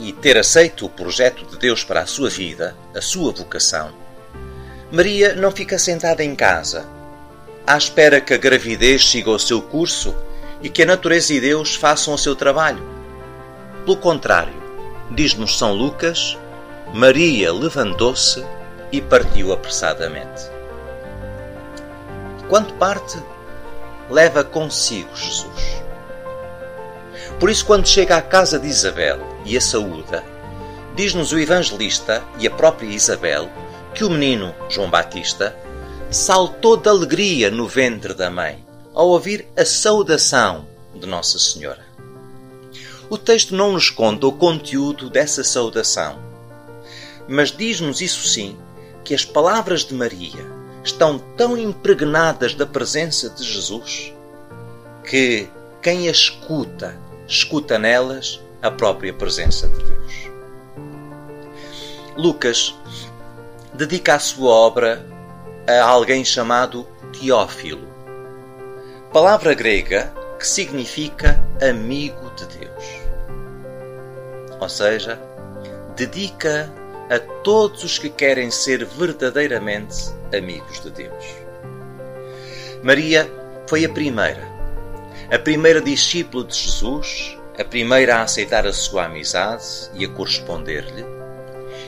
e 0.00 0.12
ter 0.12 0.38
aceito 0.38 0.86
o 0.86 0.88
projeto 0.88 1.44
de 1.44 1.58
Deus 1.58 1.84
para 1.84 2.00
a 2.00 2.06
sua 2.06 2.30
vida, 2.30 2.74
a 2.94 3.00
sua 3.00 3.32
vocação, 3.32 3.92
Maria 4.90 5.34
não 5.36 5.52
fica 5.52 5.78
sentada 5.78 6.24
em 6.24 6.34
casa, 6.34 6.84
à 7.66 7.76
espera 7.76 8.20
que 8.20 8.34
a 8.34 8.36
gravidez 8.36 9.08
siga 9.08 9.30
o 9.30 9.38
seu 9.38 9.62
curso 9.62 10.12
e 10.62 10.68
que 10.68 10.82
a 10.82 10.86
natureza 10.86 11.32
e 11.32 11.40
Deus 11.40 11.76
façam 11.76 12.14
o 12.14 12.18
seu 12.18 12.34
trabalho. 12.34 12.82
Pelo 13.84 13.96
contrário, 13.96 14.54
diz-nos 15.10 15.56
São 15.56 15.74
Lucas, 15.74 16.36
Maria 16.92 17.52
levantou-se 17.52 18.44
e 18.90 19.00
partiu 19.00 19.52
apressadamente. 19.52 20.50
Quando 22.48 22.74
parte, 22.74 23.16
leva 24.10 24.42
consigo 24.42 25.14
Jesus. 25.14 25.82
Por 27.38 27.48
isso, 27.48 27.64
quando 27.64 27.86
chega 27.86 28.16
à 28.16 28.22
casa 28.22 28.58
de 28.58 28.66
Isabel 28.66 29.29
e 29.44 29.56
a 29.56 29.60
saúda, 29.60 30.24
diz-nos 30.94 31.32
o 31.32 31.38
evangelista 31.38 32.22
e 32.38 32.46
a 32.46 32.50
própria 32.50 32.88
Isabel 32.88 33.48
que 33.94 34.04
o 34.04 34.10
menino, 34.10 34.54
João 34.68 34.90
Batista, 34.90 35.56
saltou 36.10 36.76
de 36.76 36.88
alegria 36.88 37.50
no 37.50 37.66
ventre 37.66 38.14
da 38.14 38.30
mãe 38.30 38.64
ao 38.94 39.08
ouvir 39.08 39.46
a 39.56 39.64
saudação 39.64 40.66
de 40.94 41.06
Nossa 41.06 41.38
Senhora. 41.38 41.84
O 43.08 43.16
texto 43.16 43.54
não 43.54 43.72
nos 43.72 43.90
conta 43.90 44.26
o 44.26 44.32
conteúdo 44.32 45.08
dessa 45.08 45.42
saudação, 45.42 46.18
mas 47.28 47.50
diz-nos 47.50 48.00
isso 48.00 48.26
sim 48.26 48.56
que 49.04 49.14
as 49.14 49.24
palavras 49.24 49.84
de 49.84 49.94
Maria 49.94 50.46
estão 50.84 51.18
tão 51.36 51.56
impregnadas 51.56 52.54
da 52.54 52.66
presença 52.66 53.28
de 53.30 53.44
Jesus 53.44 54.12
que 55.08 55.48
quem 55.82 56.08
a 56.08 56.10
escuta 56.10 56.96
escuta 57.26 57.78
nelas 57.78 58.40
a 58.62 58.70
própria 58.70 59.12
presença 59.12 59.68
de 59.68 59.82
Deus. 59.84 60.30
Lucas 62.16 62.74
dedica 63.74 64.14
a 64.14 64.18
sua 64.18 64.50
obra 64.50 65.04
a 65.66 65.82
alguém 65.82 66.24
chamado 66.24 66.86
Teófilo, 67.18 67.88
palavra 69.12 69.54
grega 69.54 70.12
que 70.38 70.46
significa 70.46 71.42
amigo 71.62 72.30
de 72.36 72.46
Deus. 72.58 72.84
Ou 74.58 74.68
seja, 74.68 75.20
dedica 75.96 76.72
a 77.08 77.18
todos 77.42 77.82
os 77.82 77.98
que 77.98 78.08
querem 78.08 78.50
ser 78.50 78.84
verdadeiramente 78.84 80.12
amigos 80.36 80.80
de 80.80 80.90
Deus. 80.90 81.24
Maria 82.82 83.30
foi 83.66 83.84
a 83.84 83.88
primeira 83.88 84.50
a 85.30 85.38
primeira 85.38 85.80
discípula 85.80 86.44
de 86.44 86.56
Jesus, 86.56 87.38
a 87.60 87.64
primeira 87.64 88.16
a 88.16 88.22
aceitar 88.22 88.66
a 88.66 88.72
sua 88.72 89.04
amizade 89.04 89.90
e 89.92 90.04
a 90.04 90.08
corresponder-lhe, 90.08 91.04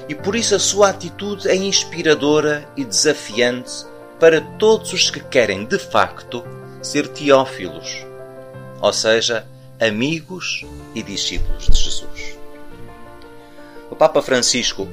e 0.09 0.15
por 0.15 0.37
isso 0.37 0.55
a 0.55 0.59
sua 0.59 0.91
atitude 0.91 1.49
é 1.49 1.57
inspiradora 1.57 2.69
e 2.77 2.85
desafiante 2.85 3.87
para 4.21 4.41
todos 4.59 4.93
os 4.93 5.11
que 5.11 5.21
querem 5.21 5.65
de 5.65 5.79
facto 5.79 6.45
ser 6.83 7.09
teófilos, 7.09 8.05
ou 8.81 8.93
seja, 8.93 9.47
amigos 9.81 10.67
e 10.95 11.03
discípulos 11.03 11.67
de 11.67 11.79
Jesus. 11.79 12.37
O 13.91 13.97
Papa 13.97 14.21
Francisco, 14.21 14.89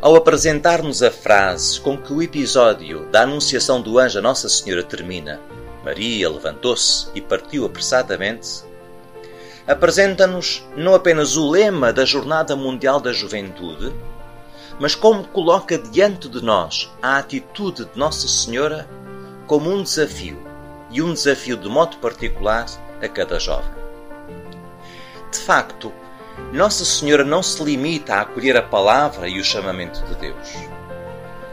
ao 0.00 0.16
apresentar-nos 0.16 1.02
a 1.02 1.10
frase 1.10 1.80
com 1.80 1.96
que 1.98 2.12
o 2.12 2.22
episódio 2.22 3.06
da 3.10 3.22
Anunciação 3.22 3.82
do 3.82 3.98
Anjo 3.98 4.18
a 4.18 4.22
Nossa 4.22 4.48
Senhora 4.48 4.82
termina, 4.82 5.40
Maria 5.84 6.30
levantou-se 6.30 7.08
e 7.14 7.20
partiu 7.20 7.64
apressadamente, 7.64 8.64
apresenta-nos 9.66 10.64
não 10.76 10.94
apenas 10.94 11.36
o 11.36 11.50
lema 11.50 11.92
da 11.92 12.04
Jornada 12.04 12.54
Mundial 12.54 13.00
da 13.00 13.12
Juventude, 13.12 13.92
mas 14.78 14.94
como 14.94 15.24
coloca 15.24 15.78
diante 15.78 16.28
de 16.28 16.42
nós 16.42 16.92
a 17.02 17.18
atitude 17.18 17.84
de 17.86 17.98
Nossa 17.98 18.28
Senhora 18.28 18.88
como 19.46 19.70
um 19.70 19.82
desafio, 19.82 20.38
e 20.90 21.02
um 21.02 21.12
desafio 21.12 21.56
de 21.56 21.68
modo 21.68 21.96
particular 21.98 22.66
a 23.02 23.08
cada 23.08 23.38
jovem. 23.38 23.70
De 25.32 25.38
facto, 25.38 25.92
Nossa 26.52 26.84
Senhora 26.84 27.24
não 27.24 27.42
se 27.42 27.62
limita 27.62 28.14
a 28.14 28.20
acolher 28.20 28.56
a 28.56 28.62
palavra 28.62 29.28
e 29.28 29.40
o 29.40 29.44
chamamento 29.44 30.02
de 30.04 30.14
Deus. 30.16 30.48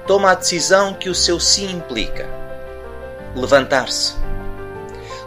Toma 0.06 0.32
a 0.32 0.36
decisão 0.36 0.94
que 0.94 1.10
o 1.10 1.16
seu 1.16 1.40
sim 1.40 1.72
implica: 1.72 2.28
levantar-se 3.36 4.16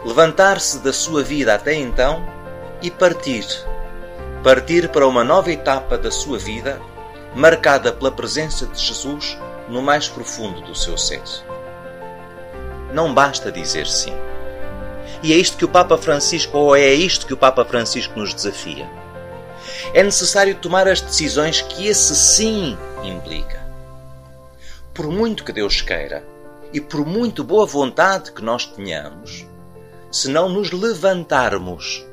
levantar-se 0.05 0.79
da 0.79 0.93
sua 0.93 1.21
vida 1.21 1.53
até 1.53 1.73
então 1.73 2.25
e 2.81 2.91
partir. 2.91 3.45
Partir 4.43 4.89
para 4.89 5.07
uma 5.07 5.23
nova 5.23 5.51
etapa 5.51 5.97
da 5.97 6.11
sua 6.11 6.37
vida, 6.37 6.79
marcada 7.35 7.91
pela 7.91 8.11
presença 8.11 8.65
de 8.65 8.79
Jesus 8.79 9.37
no 9.67 9.81
mais 9.81 10.07
profundo 10.07 10.61
do 10.61 10.75
seu 10.75 10.97
ser. 10.97 11.21
Não 12.93 13.13
basta 13.13 13.51
dizer 13.51 13.87
sim. 13.87 14.13
E 15.21 15.33
é 15.33 15.35
isto 15.35 15.57
que 15.57 15.65
o 15.65 15.69
Papa 15.69 15.97
Francisco, 15.97 16.57
ou 16.57 16.75
é 16.75 16.93
isto 16.93 17.25
que 17.25 17.33
o 17.33 17.37
Papa 17.37 17.65
Francisco 17.65 18.17
nos 18.17 18.33
desafia. 18.33 18.87
É 19.93 20.03
necessário 20.03 20.55
tomar 20.55 20.87
as 20.87 21.01
decisões 21.01 21.61
que 21.61 21.87
esse 21.87 22.15
sim 22.15 22.77
implica. 23.03 23.65
Por 24.93 25.07
muito 25.07 25.43
que 25.43 25.51
Deus 25.51 25.81
queira 25.81 26.23
e 26.71 26.79
por 26.79 27.05
muito 27.05 27.43
boa 27.43 27.65
vontade 27.65 28.31
que 28.31 28.43
nós 28.43 28.65
tenhamos, 28.65 29.45
se 30.11 30.29
não 30.29 30.49
nos 30.49 30.71
levantarmos, 30.71 32.06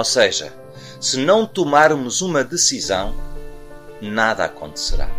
ou 0.00 0.04
seja, 0.04 0.50
se 0.98 1.18
não 1.18 1.44
tomarmos 1.44 2.22
uma 2.22 2.42
decisão, 2.42 3.14
nada 4.00 4.46
acontecerá. 4.46 5.10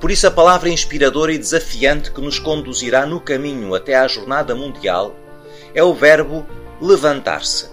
Por 0.00 0.10
isso, 0.10 0.26
a 0.26 0.30
palavra 0.32 0.68
inspiradora 0.68 1.32
e 1.32 1.38
desafiante 1.38 2.10
que 2.10 2.20
nos 2.20 2.40
conduzirá 2.40 3.06
no 3.06 3.20
caminho 3.20 3.76
até 3.76 3.94
à 3.94 4.08
Jornada 4.08 4.56
Mundial 4.56 5.14
é 5.72 5.84
o 5.84 5.94
verbo 5.94 6.44
levantar-se. 6.80 7.70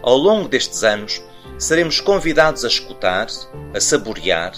Ao 0.00 0.16
longo 0.16 0.48
destes 0.48 0.82
anos, 0.82 1.22
seremos 1.58 2.00
convidados 2.00 2.64
a 2.64 2.68
escutar, 2.68 3.26
a 3.74 3.80
saborear 3.80 4.54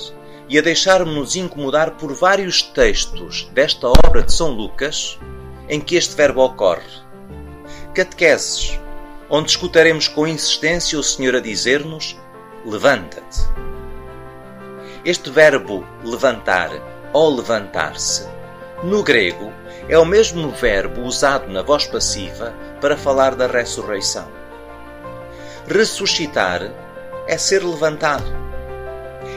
e 0.48 0.56
a 0.56 0.62
deixarmos-nos 0.62 1.34
incomodar 1.34 1.96
por 1.96 2.14
vários 2.14 2.62
textos 2.62 3.50
desta 3.52 3.88
obra 3.88 4.22
de 4.22 4.32
São 4.32 4.52
Lucas 4.52 5.18
em 5.68 5.80
que 5.80 5.96
este 5.96 6.14
verbo 6.14 6.44
ocorre. 6.44 7.02
Catequeses, 7.92 8.80
onde 9.34 9.48
escutaremos 9.48 10.06
com 10.06 10.26
insistência 10.26 10.98
o 10.98 11.02
Senhor 11.02 11.34
a 11.34 11.40
dizer-nos: 11.40 12.20
Levanta-te. 12.66 13.40
Este 15.04 15.30
verbo 15.30 15.84
levantar 16.04 16.70
ou 17.14 17.34
levantar-se, 17.34 18.28
no 18.84 19.02
grego, 19.02 19.50
é 19.88 19.98
o 19.98 20.04
mesmo 20.04 20.50
verbo 20.50 21.00
usado 21.00 21.50
na 21.50 21.62
voz 21.62 21.86
passiva 21.86 22.54
para 22.80 22.96
falar 22.96 23.34
da 23.34 23.46
ressurreição. 23.46 24.28
Ressuscitar 25.66 26.70
é 27.26 27.38
ser 27.38 27.64
levantado, 27.64 28.30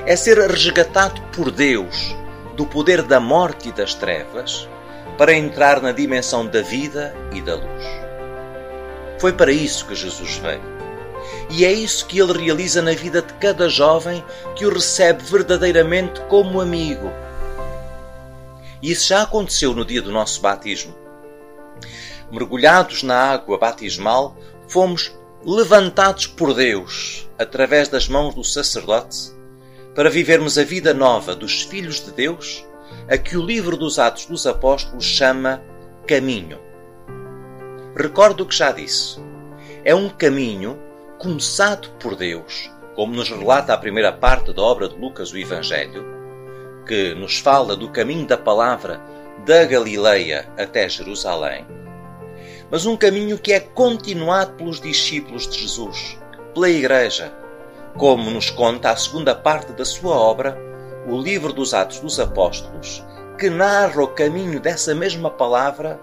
é 0.06 0.16
ser 0.16 0.38
resgatado 0.40 1.22
por 1.34 1.50
Deus 1.50 2.16
do 2.56 2.66
poder 2.66 3.02
da 3.02 3.20
morte 3.20 3.70
e 3.70 3.72
das 3.72 3.94
trevas 3.94 4.68
para 5.18 5.34
entrar 5.34 5.82
na 5.82 5.92
dimensão 5.92 6.46
da 6.46 6.62
vida 6.62 7.16
e 7.32 7.42
da 7.42 7.56
luz. 7.56 8.05
Foi 9.26 9.34
para 9.34 9.52
isso 9.52 9.88
que 9.88 9.96
Jesus 9.96 10.38
veio. 10.38 10.62
E 11.50 11.66
é 11.66 11.74
isso 11.74 12.06
que 12.06 12.20
ele 12.20 12.46
realiza 12.46 12.80
na 12.80 12.92
vida 12.92 13.24
de 13.24 13.34
cada 13.34 13.68
jovem 13.68 14.24
que 14.56 14.68
o 14.68 14.72
recebe 14.72 15.24
verdadeiramente 15.24 16.22
como 16.30 16.62
amigo. 16.62 17.12
E 18.84 18.92
isso 18.92 19.08
já 19.08 19.24
aconteceu 19.24 19.74
no 19.74 19.84
dia 19.84 20.00
do 20.00 20.12
nosso 20.12 20.40
batismo. 20.42 20.94
Mergulhados 22.32 23.02
na 23.02 23.16
água 23.32 23.58
batismal, 23.58 24.38
fomos 24.68 25.12
levantados 25.44 26.28
por 26.28 26.54
Deus 26.54 27.28
através 27.36 27.90
das 27.90 28.08
mãos 28.08 28.36
do 28.36 28.44
sacerdote 28.44 29.32
para 29.96 30.08
vivermos 30.08 30.56
a 30.56 30.64
vida 30.64 30.94
nova 30.94 31.36
dos 31.36 31.64
filhos 31.64 32.00
de 32.00 32.12
Deus, 32.12 32.64
a 33.10 33.18
que 33.18 33.36
o 33.36 33.44
livro 33.44 33.76
dos 33.76 33.98
Atos 33.98 34.28
dos 34.28 34.46
Apóstolos 34.46 35.04
chama 35.04 35.64
caminho. 36.06 36.65
Recordo 37.98 38.44
o 38.44 38.46
que 38.46 38.54
já 38.54 38.74
disse. 38.74 39.18
É 39.86 39.96
um 39.96 40.10
caminho 40.10 40.78
começado 41.18 41.88
por 41.92 42.14
Deus, 42.18 42.70
como 42.94 43.16
nos 43.16 43.30
relata 43.30 43.74
a 43.74 43.78
primeira 43.78 44.12
parte 44.12 44.52
da 44.52 44.62
obra 44.62 44.90
de 44.90 45.00
Lucas, 45.00 45.32
o 45.32 45.38
Evangelho, 45.38 46.04
que 46.86 47.16
nos 47.16 47.40
fala 47.40 47.74
do 47.74 47.90
caminho 47.90 48.28
da 48.28 48.38
palavra 48.38 49.00
da 49.46 49.64
Galileia 49.64 50.46
até 50.58 50.90
Jerusalém, 50.90 51.66
mas 52.70 52.86
um 52.86 52.98
caminho 52.98 53.38
que 53.38 53.54
é 53.54 53.62
continuado 53.62 54.56
pelos 54.56 54.82
discípulos 54.82 55.48
de 55.48 55.62
Jesus, 55.62 56.20
pela 56.54 56.70
Igreja, 56.70 57.34
como 57.98 58.30
nos 58.30 58.50
conta 58.50 58.92
a 58.92 58.98
segunda 58.98 59.34
parte 59.34 59.72
da 59.72 59.86
sua 59.86 60.18
obra, 60.18 60.58
o 61.08 61.18
livro 61.18 61.54
dos 61.54 61.74
Atos 61.74 62.02
dos 62.02 62.20
Apóstolos, 62.20 63.02
que 63.40 63.50
narra 63.50 64.04
o 64.04 64.08
caminho 64.10 64.60
dessa 64.60 64.94
mesma 64.94 65.30
palavra 65.30 65.98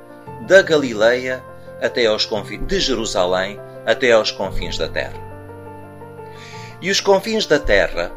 da 0.47 0.63
Galileia 0.63 1.52
até 1.83 2.07
aos 2.07 2.25
confins 2.25 2.67
de 2.67 2.81
Jerusalém 2.81 3.61
até 3.85 4.13
aos 4.13 4.31
confins 4.31 4.79
da 4.79 4.89
terra. 4.89 5.21
E 6.81 6.91
os 6.91 7.01
confins 7.01 7.47
da 7.47 7.59
terra, 7.59 8.13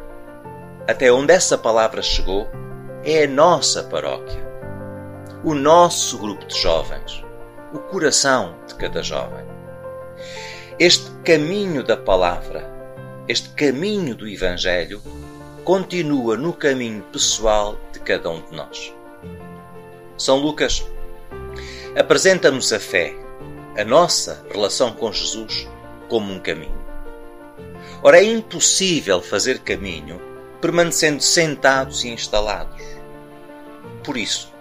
até 0.88 1.12
onde 1.12 1.34
essa 1.34 1.58
palavra 1.58 2.02
chegou, 2.02 2.48
é 3.04 3.24
a 3.24 3.28
nossa 3.28 3.84
paróquia, 3.84 4.44
o 5.44 5.54
nosso 5.54 6.18
grupo 6.18 6.46
de 6.46 6.60
jovens, 6.60 7.24
o 7.74 7.80
coração 7.80 8.56
de 8.68 8.76
cada 8.76 9.04
jovem. 9.04 9.46
Este 10.80 11.10
caminho 11.24 11.84
da 11.84 11.96
palavra, 11.96 12.70
este 13.28 13.50
caminho 13.50 14.16
do 14.16 14.28
Evangelho, 14.28 15.02
continua 15.64 16.38
no 16.38 16.54
caminho 16.54 17.02
pessoal 17.12 17.78
de 17.92 18.00
cada 18.00 18.30
um 18.30 18.42
de 18.42 18.56
nós. 18.56 18.94
São 20.18 20.38
Lucas 20.38 20.86
apresenta-nos 21.96 22.72
a 22.74 22.80
fé 22.80 23.25
a 23.78 23.84
nossa 23.84 24.46
relação 24.52 24.94
com 24.94 25.12
Jesus 25.12 25.68
como 26.08 26.32
um 26.32 26.40
caminho. 26.40 26.86
Ora, 28.02 28.20
é 28.20 28.24
impossível 28.24 29.22
fazer 29.22 29.60
caminho 29.60 30.22
permanecendo 30.62 31.22
sentados 31.22 32.04
e 32.04 32.10
instalados. 32.10 32.82
Por 34.04 34.18
isso, 34.18 34.54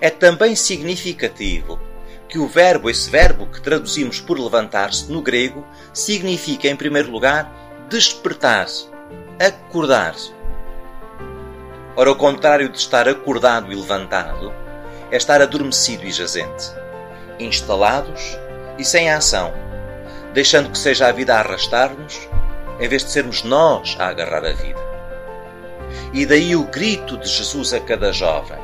é 0.00 0.10
também 0.10 0.56
significativo 0.56 1.78
que 2.28 2.38
o 2.38 2.46
verbo, 2.46 2.90
esse 2.90 3.08
verbo 3.08 3.46
que 3.46 3.60
traduzimos 3.60 4.20
por 4.20 4.38
levantar-se 4.38 5.10
no 5.10 5.22
grego, 5.22 5.66
significa, 5.94 6.68
em 6.68 6.76
primeiro 6.76 7.10
lugar, 7.10 7.50
despertar, 7.88 8.66
acordar. 9.38 10.14
Ora, 11.96 12.10
o 12.10 12.16
contrário 12.16 12.68
de 12.68 12.78
estar 12.78 13.08
acordado 13.08 13.72
e 13.72 13.74
levantado 13.74 14.52
é 15.10 15.16
estar 15.16 15.40
adormecido 15.40 16.04
e 16.04 16.12
jazente, 16.12 16.70
instalados 17.38 18.38
e 18.78 18.84
sem 18.84 19.10
ação, 19.10 19.52
deixando 20.32 20.70
que 20.70 20.78
seja 20.78 21.08
a 21.08 21.12
vida 21.12 21.34
a 21.34 21.40
arrastar-nos, 21.40 22.28
em 22.80 22.88
vez 22.88 23.04
de 23.04 23.10
sermos 23.10 23.42
nós 23.42 23.96
a 23.98 24.08
agarrar 24.08 24.44
a 24.44 24.52
vida. 24.52 24.80
E 26.12 26.24
daí 26.24 26.54
o 26.54 26.64
grito 26.64 27.16
de 27.18 27.28
Jesus 27.28 27.74
a 27.74 27.80
cada 27.80 28.12
jovem, 28.12 28.58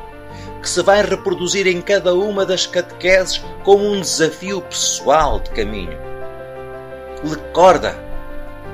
que 0.61 0.69
se 0.69 0.81
vai 0.81 1.03
reproduzir 1.03 1.67
em 1.67 1.81
cada 1.81 2.13
uma 2.13 2.45
das 2.45 2.65
catequeses 2.65 3.43
como 3.63 3.85
um 3.85 3.99
desafio 3.99 4.61
pessoal 4.61 5.39
de 5.39 5.49
caminho. 5.51 5.97
Acorda, 7.31 7.97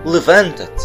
levanta-te, 0.06 0.84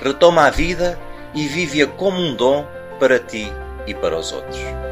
retoma 0.00 0.46
a 0.46 0.50
vida 0.50 0.98
e 1.34 1.46
vive-a 1.46 1.86
como 1.86 2.18
um 2.18 2.34
dom 2.34 2.66
para 2.98 3.18
ti 3.18 3.52
e 3.86 3.94
para 3.94 4.18
os 4.18 4.32
outros. 4.32 4.91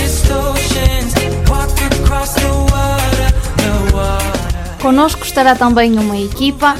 water. 4.81 4.91
Connosco 4.91 5.23
estará 5.23 5.55
também 5.55 5.97
uma 5.97 6.17
equipa 6.17 6.75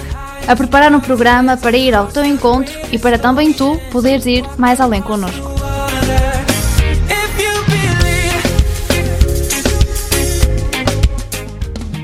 a 0.48 0.56
preparar 0.56 0.94
um 0.94 1.00
programa 1.00 1.56
para 1.56 1.78
ir 1.78 1.94
ao 1.94 2.08
teu 2.08 2.26
encontro 2.26 2.74
e 2.92 2.98
para 2.98 3.18
também 3.18 3.54
tu 3.54 3.80
poderes 3.92 4.26
ir 4.26 4.44
mais 4.58 4.82
além 4.82 5.02
believe. 5.02 5.52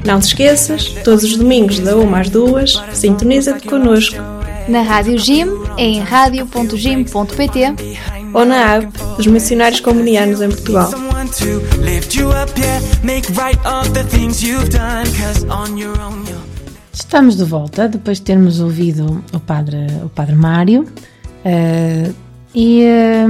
Não 0.06 0.22
te 0.22 0.28
esqueças, 0.28 0.86
todos 1.04 1.26
os 1.26 1.36
domingos, 1.36 1.80
da 1.80 1.98
1 1.98 2.16
às 2.16 2.30
2, 2.30 2.82
sintoniza-te 2.94 3.68
connosco 3.68 4.16
Na 4.70 4.82
Rádio 4.82 5.18
Jim, 5.18 5.48
em 5.78 6.00
radio.jim.pt 6.00 7.76
ou 8.34 8.46
na 8.46 8.76
app 8.76 8.88
dos 9.16 9.28
Missionários 9.28 9.80
Comunianos 9.80 10.42
em 10.42 10.50
Portugal. 10.50 10.90
Estamos 16.94 17.36
de 17.36 17.44
volta 17.44 17.88
depois 17.88 18.18
de 18.18 18.24
termos 18.24 18.60
ouvido 18.60 19.24
o 19.34 19.40
Padre, 19.40 19.88
o 20.04 20.10
padre 20.10 20.36
Mário 20.36 20.86
eh, 21.46 22.12
e 22.54 22.82
eh, 22.82 23.26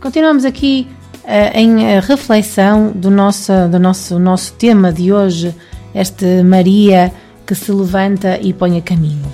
continuamos 0.00 0.44
aqui 0.44 0.88
eh, 1.24 1.60
em 1.60 2.00
reflexão 2.00 2.90
do 2.92 3.10
nosso, 3.10 3.52
do 3.70 3.78
nosso, 3.78 4.18
nosso 4.18 4.52
tema 4.54 4.92
de 4.92 5.12
hoje, 5.12 5.54
este 5.94 6.42
Maria 6.42 7.12
que 7.46 7.54
se 7.54 7.70
levanta 7.70 8.38
e 8.40 8.52
põe 8.52 8.78
a 8.78 8.80
caminho. 8.80 9.26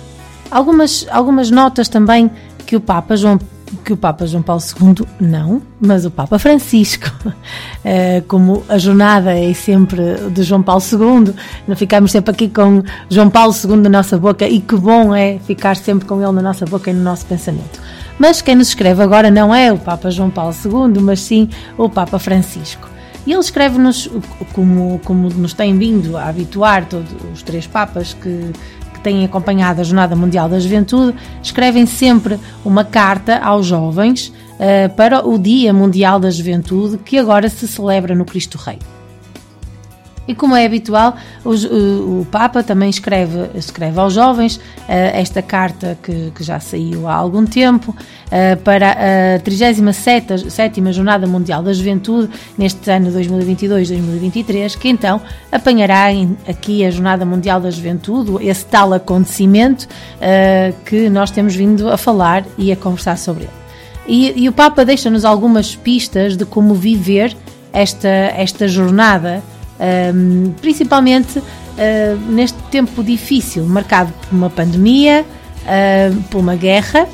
Algumas, 0.50 1.06
algumas 1.10 1.50
notas 1.50 1.88
também 1.88 2.30
que 2.66 2.76
o 2.76 2.80
Papa 2.80 3.16
João 3.16 3.38
que 3.86 3.92
o 3.92 3.96
Papa 3.96 4.26
João 4.26 4.42
Paulo 4.42 4.60
II, 4.60 5.06
não, 5.20 5.62
mas 5.80 6.04
o 6.04 6.10
Papa 6.10 6.40
Francisco, 6.40 7.08
eh, 7.84 8.20
como 8.26 8.64
a 8.68 8.78
jornada 8.78 9.38
é 9.38 9.54
sempre 9.54 10.02
de 10.28 10.42
João 10.42 10.60
Paulo 10.60 10.82
II, 10.82 11.32
não 11.68 11.76
ficamos 11.76 12.10
sempre 12.10 12.32
aqui 12.32 12.48
com 12.48 12.82
João 13.08 13.30
Paulo 13.30 13.54
II 13.54 13.76
na 13.76 13.88
nossa 13.88 14.18
boca 14.18 14.44
e 14.44 14.58
que 14.58 14.74
bom 14.74 15.14
é 15.14 15.38
ficar 15.38 15.76
sempre 15.76 16.04
com 16.04 16.20
ele 16.20 16.32
na 16.32 16.42
nossa 16.42 16.66
boca 16.66 16.90
e 16.90 16.92
no 16.92 17.00
nosso 17.00 17.26
pensamento. 17.26 17.80
Mas 18.18 18.42
quem 18.42 18.56
nos 18.56 18.68
escreve 18.68 19.04
agora 19.04 19.30
não 19.30 19.54
é 19.54 19.72
o 19.72 19.78
Papa 19.78 20.10
João 20.10 20.30
Paulo 20.30 20.52
II, 20.64 21.00
mas 21.00 21.20
sim 21.20 21.48
o 21.78 21.88
Papa 21.88 22.18
Francisco. 22.18 22.88
E 23.24 23.32
ele 23.32 23.40
escreve-nos, 23.40 24.10
como, 24.52 25.00
como 25.04 25.28
nos 25.28 25.54
tem 25.54 25.78
vindo 25.78 26.16
a 26.16 26.26
habituar 26.26 26.86
todos 26.86 27.10
os 27.32 27.42
três 27.42 27.68
Papas 27.68 28.14
que, 28.14 28.50
que 28.85 28.85
têm 29.06 29.24
acompanhado 29.24 29.80
a 29.80 29.84
Jornada 29.84 30.16
Mundial 30.16 30.48
da 30.48 30.58
Juventude, 30.58 31.16
escrevem 31.40 31.86
sempre 31.86 32.40
uma 32.64 32.84
carta 32.84 33.38
aos 33.38 33.64
jovens 33.64 34.32
eh, 34.58 34.88
para 34.88 35.24
o 35.24 35.38
Dia 35.38 35.72
Mundial 35.72 36.18
da 36.18 36.28
Juventude, 36.28 36.98
que 36.98 37.16
agora 37.16 37.48
se 37.48 37.68
celebra 37.68 38.16
no 38.16 38.24
Cristo 38.24 38.58
Rei. 38.58 38.80
E 40.28 40.34
como 40.34 40.56
é 40.56 40.66
habitual, 40.66 41.16
os- 41.44 41.64
o, 41.64 42.22
o 42.22 42.26
Papa 42.30 42.62
também 42.62 42.90
escreve, 42.90 43.48
escreve 43.54 43.98
aos 44.00 44.12
jovens 44.12 44.60
eh, 44.88 45.20
esta 45.20 45.40
carta 45.40 45.96
que, 46.02 46.32
que 46.34 46.42
já 46.42 46.58
saiu 46.58 47.06
há 47.06 47.14
algum 47.14 47.44
tempo 47.46 47.94
eh, 48.30 48.56
para 48.56 49.36
a 49.36 49.38
37 49.38 50.50
sétima 50.50 50.92
Jornada 50.92 51.26
Mundial 51.28 51.62
da 51.62 51.72
Juventude 51.72 52.28
neste 52.58 52.90
ano 52.90 53.10
2022-2023, 53.12 54.76
que 54.78 54.88
então 54.88 55.20
apanhará 55.50 56.12
em- 56.12 56.36
aqui 56.48 56.84
a 56.84 56.90
Jornada 56.90 57.24
Mundial 57.24 57.60
da 57.60 57.70
Juventude, 57.70 58.44
esse 58.46 58.64
tal 58.66 58.92
acontecimento 58.92 59.86
eh, 60.20 60.72
que 60.84 61.08
nós 61.08 61.30
temos 61.30 61.54
vindo 61.54 61.88
a 61.90 61.96
falar 61.96 62.44
e 62.58 62.72
a 62.72 62.76
conversar 62.76 63.16
sobre 63.16 63.44
ele. 63.44 63.52
E, 64.08 64.44
e 64.44 64.48
o 64.48 64.52
Papa 64.52 64.84
deixa-nos 64.84 65.24
algumas 65.24 65.74
pistas 65.74 66.36
de 66.36 66.44
como 66.44 66.74
viver 66.74 67.36
esta, 67.72 68.08
esta 68.08 68.68
jornada, 68.68 69.42
ahm, 69.80 70.52
principalmente 70.60 71.42
ah, 71.78 72.16
neste 72.28 72.58
tempo 72.70 73.04
difícil, 73.04 73.64
marcado 73.64 74.12
por 74.12 74.34
uma 74.34 74.50
pandemia, 74.50 75.24
ah, 75.66 76.10
por 76.30 76.38
uma 76.38 76.56
guerra 76.56 77.06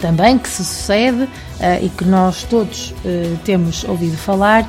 também 0.00 0.38
que 0.38 0.48
se 0.48 0.64
sucede 0.64 1.28
ah, 1.60 1.80
e 1.80 1.88
que 1.88 2.04
nós 2.04 2.44
todos 2.44 2.94
ah, 3.04 3.36
temos 3.44 3.84
ouvido 3.84 4.16
falar. 4.16 4.68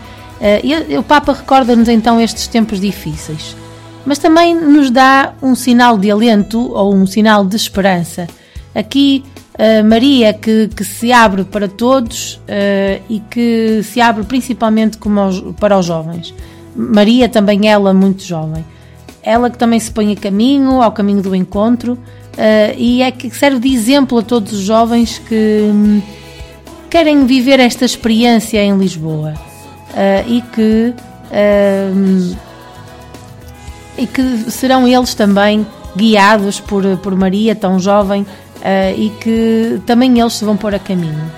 E 0.63 0.97
o 0.97 1.03
Papa 1.03 1.33
recorda-nos 1.33 1.89
então 1.89 2.21
estes 2.21 2.47
tempos 2.47 2.79
difíceis, 2.79 3.57
mas 4.05 4.19
também 4.19 4.55
nos 4.55 4.89
dá 4.89 5.33
um 5.41 5.53
sinal 5.53 5.97
de 5.97 6.09
alento 6.09 6.71
ou 6.71 6.95
um 6.95 7.05
sinal 7.05 7.43
de 7.45 7.57
esperança. 7.57 8.27
Aqui 8.73 9.23
Uh, 9.59 9.83
Maria 9.83 10.33
que, 10.33 10.69
que 10.69 10.85
se 10.85 11.11
abre 11.11 11.43
para 11.43 11.67
todos 11.67 12.35
uh, 12.35 13.03
e 13.09 13.19
que 13.29 13.83
se 13.83 13.99
abre 13.99 14.23
principalmente 14.23 14.97
para 15.59 15.77
os 15.77 15.85
jovens. 15.85 16.33
Maria 16.75 17.27
também 17.27 17.67
ela 17.67 17.93
muito 17.93 18.23
jovem. 18.23 18.63
Ela 19.21 19.49
que 19.49 19.57
também 19.57 19.79
se 19.79 19.91
põe 19.91 20.13
a 20.13 20.15
caminho, 20.15 20.81
ao 20.81 20.91
caminho 20.91 21.21
do 21.21 21.35
encontro 21.35 21.93
uh, 21.93 22.75
e 22.77 23.01
é 23.01 23.11
que 23.11 23.29
serve 23.29 23.59
de 23.59 23.73
exemplo 23.73 24.19
a 24.19 24.21
todos 24.21 24.53
os 24.53 24.59
jovens 24.59 25.19
que 25.19 25.61
hum, 25.63 26.01
querem 26.89 27.25
viver 27.25 27.59
esta 27.59 27.85
experiência 27.85 28.63
em 28.63 28.77
Lisboa 28.77 29.33
uh, 29.33 30.29
e 30.29 30.41
que 30.41 30.93
hum, 31.93 32.35
e 33.97 34.07
que 34.07 34.49
serão 34.49 34.87
eles 34.87 35.13
também 35.13 35.67
guiados 35.95 36.59
por, 36.61 36.83
por 36.99 37.13
Maria, 37.15 37.53
tão 37.53 37.77
jovem, 37.77 38.25
eh, 38.61 38.95
e 38.97 39.09
que 39.09 39.81
também 39.85 40.19
eles 40.19 40.33
se 40.33 40.45
vão 40.45 40.55
pôr 40.55 40.73
a 40.73 40.79
caminho. 40.79 41.29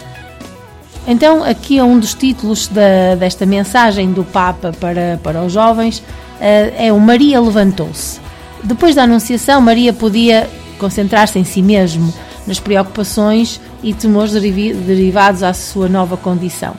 Então, 1.08 1.44
aqui 1.44 1.80
é 1.80 1.84
um 1.84 2.00
dos 2.00 2.14
títulos 2.14 2.68
da- 2.68 3.16
desta 3.16 3.46
mensagem 3.46 4.12
do 4.12 4.24
Papa 4.24 4.72
para, 4.80 5.20
para 5.24 5.42
os 5.44 5.52
jovens, 5.54 6.02
eh, 6.40 6.74
é 6.88 6.94
o 6.94 7.00
Maria 7.00 7.40
levantou-se. 7.42 8.20
Depois 8.64 8.94
da 8.96 9.04
Anunciação, 9.04 9.60
Maria 9.62 9.92
podia 9.92 10.48
concentrar-se 10.78 11.40
em 11.40 11.44
si 11.44 11.62
mesmo, 11.62 12.14
nas 12.46 12.60
preocupações 12.60 13.60
e 13.84 13.94
temores 13.94 14.32
derivados 14.34 15.42
à 15.44 15.54
sua 15.54 15.90
nova 15.90 16.16
condição. 16.18 16.74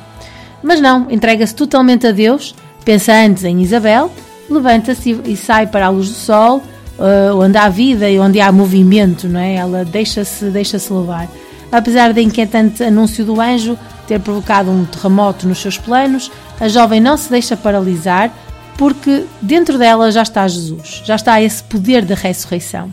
Mas 0.62 0.80
não, 0.80 1.10
entrega-se 1.10 1.54
totalmente 1.54 2.06
a 2.06 2.12
Deus, 2.12 2.54
pensa 2.84 3.12
antes 3.12 3.42
em 3.44 3.60
Isabel, 3.60 4.10
levanta-se 4.48 5.18
e- 5.24 5.36
sai 5.36 5.66
para 5.66 5.86
a 5.86 5.88
luz 5.88 6.08
do 6.08 6.14
sol, 6.14 6.62
eh, 7.00 7.32
onde 7.34 7.56
há 7.58 7.68
vida 7.68 8.08
e 8.08 8.18
onde 8.20 8.40
há 8.40 8.52
movimento, 8.52 9.28
não 9.28 9.40
é? 9.40 9.56
Ela 9.56 9.84
deixa-se 9.84 10.44
deixa-se 10.46 10.92
levar. 10.92 11.28
Apesar 11.72 12.12
do 12.12 12.20
inquietante 12.20 12.84
anúncio 12.84 13.24
do 13.24 13.40
anjo 13.40 13.78
ter 14.06 14.20
provocado 14.20 14.70
um 14.70 14.84
terremoto 14.84 15.48
nos 15.48 15.58
seus 15.58 15.78
planos, 15.78 16.30
a 16.60 16.68
jovem 16.68 17.00
não 17.00 17.16
se 17.16 17.30
deixa 17.30 17.56
paralisar, 17.56 18.30
porque 18.76 19.24
dentro 19.40 19.78
dela 19.78 20.12
já 20.12 20.22
está 20.22 20.46
Jesus, 20.46 21.02
já 21.02 21.16
está 21.16 21.40
esse 21.40 21.62
poder 21.62 22.04
da 22.04 22.14
ressurreição. 22.14 22.92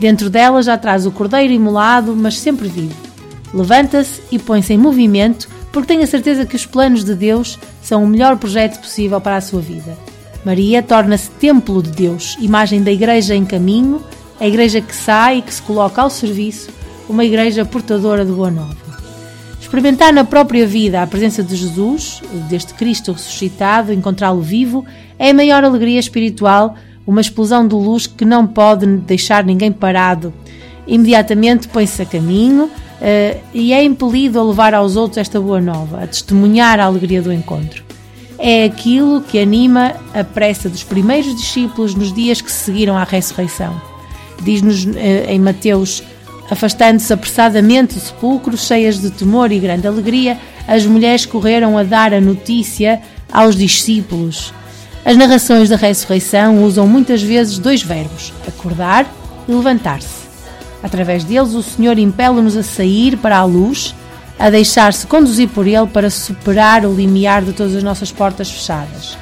Dentro 0.00 0.30
dela 0.30 0.62
já 0.62 0.78
traz 0.78 1.04
o 1.04 1.10
cordeiro 1.10 1.52
imolado, 1.52 2.16
mas 2.16 2.38
sempre 2.38 2.68
vivo. 2.68 2.94
Levanta-se 3.52 4.22
e 4.30 4.38
põe-se 4.38 4.72
em 4.72 4.78
movimento, 4.78 5.48
porque 5.70 5.88
tem 5.88 6.02
a 6.02 6.06
certeza 6.06 6.46
que 6.46 6.56
os 6.56 6.64
planos 6.64 7.04
de 7.04 7.14
Deus 7.14 7.58
são 7.82 8.02
o 8.02 8.06
melhor 8.06 8.36
projeto 8.36 8.80
possível 8.80 9.20
para 9.20 9.36
a 9.36 9.40
sua 9.40 9.60
vida. 9.60 9.96
Maria 10.44 10.82
torna-se 10.82 11.30
templo 11.32 11.82
de 11.82 11.90
Deus, 11.90 12.36
imagem 12.40 12.82
da 12.82 12.90
igreja 12.90 13.34
em 13.34 13.44
caminho, 13.44 14.02
a 14.40 14.46
igreja 14.46 14.80
que 14.80 14.94
sai 14.94 15.38
e 15.38 15.42
que 15.42 15.52
se 15.52 15.60
coloca 15.62 16.00
ao 16.00 16.08
serviço, 16.08 16.70
uma 17.08 17.24
igreja 17.24 17.64
portadora 17.64 18.24
de 18.24 18.32
boa 18.32 18.50
nova. 18.50 18.86
Experimentar 19.60 20.12
na 20.12 20.24
própria 20.24 20.66
vida 20.66 21.02
a 21.02 21.06
presença 21.06 21.42
de 21.42 21.56
Jesus, 21.56 22.22
deste 22.48 22.72
Cristo 22.74 23.12
ressuscitado, 23.12 23.92
encontrá-lo 23.92 24.40
vivo, 24.40 24.84
é 25.18 25.30
a 25.30 25.34
maior 25.34 25.64
alegria 25.64 25.98
espiritual, 25.98 26.76
uma 27.06 27.20
explosão 27.20 27.66
de 27.66 27.74
luz 27.74 28.06
que 28.06 28.24
não 28.24 28.46
pode 28.46 28.86
deixar 28.86 29.44
ninguém 29.44 29.72
parado. 29.72 30.32
Imediatamente 30.86 31.68
põe-se 31.68 32.00
a 32.02 32.06
caminho 32.06 32.70
eh, 33.00 33.38
e 33.52 33.72
é 33.72 33.82
impelido 33.82 34.38
a 34.38 34.44
levar 34.44 34.72
aos 34.72 34.96
outros 34.96 35.18
esta 35.18 35.40
boa 35.40 35.60
nova, 35.60 36.04
a 36.04 36.06
testemunhar 36.06 36.78
a 36.78 36.84
alegria 36.84 37.20
do 37.20 37.32
encontro. 37.32 37.84
É 38.38 38.64
aquilo 38.64 39.20
que 39.22 39.38
anima 39.38 39.94
a 40.14 40.22
pressa 40.22 40.68
dos 40.68 40.84
primeiros 40.84 41.34
discípulos 41.34 41.94
nos 41.94 42.12
dias 42.12 42.40
que 42.40 42.52
se 42.52 42.64
seguiram 42.66 42.96
à 42.96 43.04
ressurreição. 43.04 43.80
Diz-nos 44.42 44.86
eh, 44.94 45.26
em 45.28 45.40
Mateus 45.40 46.02
Afastando-se 46.50 47.12
apressadamente 47.12 47.94
do 47.94 48.00
sepulcro, 48.00 48.56
cheias 48.56 49.00
de 49.00 49.10
temor 49.10 49.50
e 49.50 49.58
grande 49.58 49.86
alegria, 49.86 50.38
as 50.66 50.86
mulheres 50.86 51.26
correram 51.26 51.76
a 51.76 51.82
dar 51.82 52.14
a 52.14 52.20
notícia 52.20 53.00
aos 53.32 53.56
discípulos. 53.56 54.52
As 55.04 55.16
narrações 55.16 55.68
da 55.68 55.76
ressurreição 55.76 56.64
usam 56.64 56.86
muitas 56.86 57.22
vezes 57.22 57.58
dois 57.58 57.82
verbos, 57.82 58.32
acordar 58.46 59.06
e 59.48 59.52
levantar-se. 59.52 60.26
Através 60.82 61.24
deles, 61.24 61.54
o 61.54 61.62
Senhor 61.62 61.98
impele-nos 61.98 62.56
a 62.56 62.62
sair 62.62 63.16
para 63.16 63.38
a 63.38 63.44
luz, 63.44 63.94
a 64.38 64.50
deixar-se 64.50 65.06
conduzir 65.06 65.48
por 65.48 65.66
Ele 65.66 65.86
para 65.86 66.10
superar 66.10 66.84
o 66.84 66.94
limiar 66.94 67.42
de 67.42 67.52
todas 67.52 67.74
as 67.74 67.82
nossas 67.82 68.12
portas 68.12 68.50
fechadas. 68.50 69.16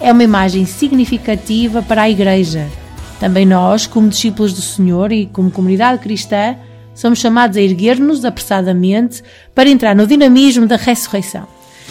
É 0.00 0.12
uma 0.12 0.24
imagem 0.24 0.64
significativa 0.64 1.82
para 1.82 2.02
a 2.02 2.10
Igreja. 2.10 2.66
Também 3.18 3.46
nós, 3.46 3.86
como 3.86 4.08
discípulos 4.08 4.52
do 4.52 4.60
Senhor 4.60 5.10
e 5.12 5.26
como 5.26 5.50
comunidade 5.50 6.02
cristã, 6.02 6.56
somos 6.94 7.18
chamados 7.18 7.56
a 7.56 7.60
erguer-nos 7.60 8.24
apressadamente 8.24 9.22
para 9.54 9.68
entrar 9.68 9.94
no 9.94 10.06
dinamismo 10.06 10.66
da 10.66 10.76
ressurreição 10.76 11.46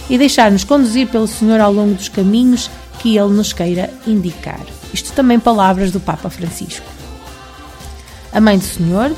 e 0.09 0.17
deixar-nos 0.17 0.63
conduzir 0.63 1.07
pelo 1.07 1.28
Senhor 1.28 1.59
ao 1.59 1.73
longo 1.73 1.95
dos 1.95 2.09
caminhos 2.09 2.69
que 2.99 3.17
Ele 3.17 3.34
nos 3.34 3.53
queira 3.53 3.89
indicar. 4.05 4.61
Isto 4.93 5.13
também 5.13 5.39
palavras 5.39 5.91
do 5.91 5.99
Papa 5.99 6.30
Francisco. 6.30 6.86
A 8.32 8.39
Mãe 8.39 8.57
do 8.57 8.63
Senhor 8.63 9.11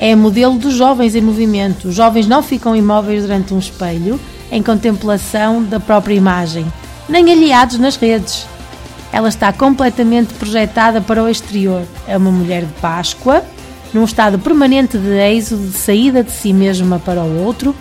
é 0.00 0.16
modelo 0.16 0.58
dos 0.58 0.74
jovens 0.74 1.14
em 1.14 1.20
movimento. 1.20 1.88
Os 1.88 1.94
jovens 1.94 2.26
não 2.26 2.42
ficam 2.42 2.74
imóveis 2.74 3.22
durante 3.22 3.54
um 3.54 3.58
espelho, 3.58 4.20
em 4.50 4.62
contemplação 4.62 5.62
da 5.62 5.78
própria 5.78 6.14
imagem, 6.14 6.66
nem 7.08 7.30
aliados 7.30 7.78
nas 7.78 7.96
redes. 7.96 8.46
Ela 9.12 9.28
está 9.28 9.52
completamente 9.52 10.32
projetada 10.34 11.00
para 11.00 11.22
o 11.22 11.28
exterior. 11.28 11.82
É 12.08 12.16
uma 12.16 12.30
mulher 12.30 12.64
de 12.64 12.72
Páscoa, 12.80 13.44
num 13.92 14.04
estado 14.04 14.38
permanente 14.38 14.96
de 14.96 15.18
êxodo, 15.18 15.68
de 15.68 15.76
saída 15.76 16.24
de 16.24 16.32
si 16.32 16.52
mesma 16.52 16.98
para 16.98 17.20
o 17.20 17.44
outro, 17.44 17.76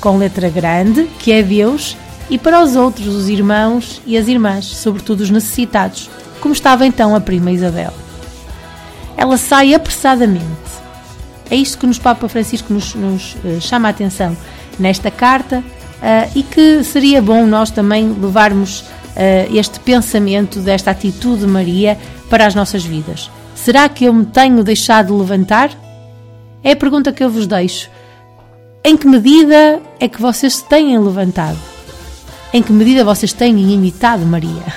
com 0.00 0.16
letra 0.16 0.48
grande, 0.48 1.04
que 1.18 1.30
é 1.30 1.42
Deus, 1.42 1.96
e 2.30 2.38
para 2.38 2.62
os 2.62 2.74
outros, 2.74 3.06
os 3.08 3.28
irmãos 3.28 4.00
e 4.06 4.16
as 4.16 4.26
irmãs, 4.28 4.64
sobretudo 4.64 5.20
os 5.20 5.30
necessitados, 5.30 6.08
como 6.40 6.54
estava 6.54 6.86
então 6.86 7.14
a 7.14 7.20
prima 7.20 7.52
Isabel. 7.52 7.92
Ela 9.16 9.36
sai 9.36 9.74
apressadamente. 9.74 10.42
É 11.50 11.56
isto 11.56 11.76
que 11.76 11.86
nos 11.86 11.98
Papa 11.98 12.26
Francisco 12.28 12.72
nos, 12.72 12.94
nos 12.94 13.34
uh, 13.44 13.60
chama 13.60 13.88
a 13.88 13.90
atenção 13.90 14.34
nesta 14.78 15.10
carta 15.10 15.58
uh, 15.58 16.32
e 16.34 16.42
que 16.42 16.82
seria 16.82 17.20
bom 17.20 17.46
nós 17.46 17.70
também 17.70 18.08
levarmos 18.08 18.84
este 19.52 19.78
pensamento 19.80 20.60
desta 20.60 20.90
atitude 20.90 21.42
de 21.42 21.46
Maria 21.46 21.98
para 22.30 22.46
as 22.46 22.54
nossas 22.54 22.84
vidas. 22.84 23.30
Será 23.54 23.88
que 23.88 24.04
eu 24.04 24.12
me 24.12 24.24
tenho 24.24 24.64
deixado 24.64 25.16
levantar? 25.16 25.70
É 26.64 26.72
a 26.72 26.76
pergunta 26.76 27.12
que 27.12 27.22
eu 27.22 27.30
vos 27.30 27.46
deixo. 27.46 27.90
Em 28.84 28.96
que 28.96 29.06
medida 29.06 29.80
é 30.00 30.08
que 30.08 30.20
vocês 30.20 30.56
se 30.56 30.64
têm 30.64 30.98
levantado? 30.98 31.58
Em 32.52 32.62
que 32.62 32.72
medida 32.72 33.04
vocês 33.04 33.32
têm 33.32 33.72
imitado 33.72 34.24
Maria? 34.26 34.74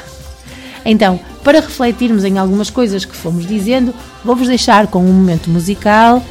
Então, 0.85 1.19
para 1.43 1.59
refletirmos 1.59 2.23
em 2.23 2.37
algumas 2.37 2.69
coisas 2.69 3.05
que 3.05 3.15
fomos 3.15 3.47
dizendo, 3.47 3.93
vou-vos 4.23 4.47
deixar 4.47 4.87
com 4.87 4.99
um 4.99 5.11
momento 5.11 5.49
musical 5.49 6.23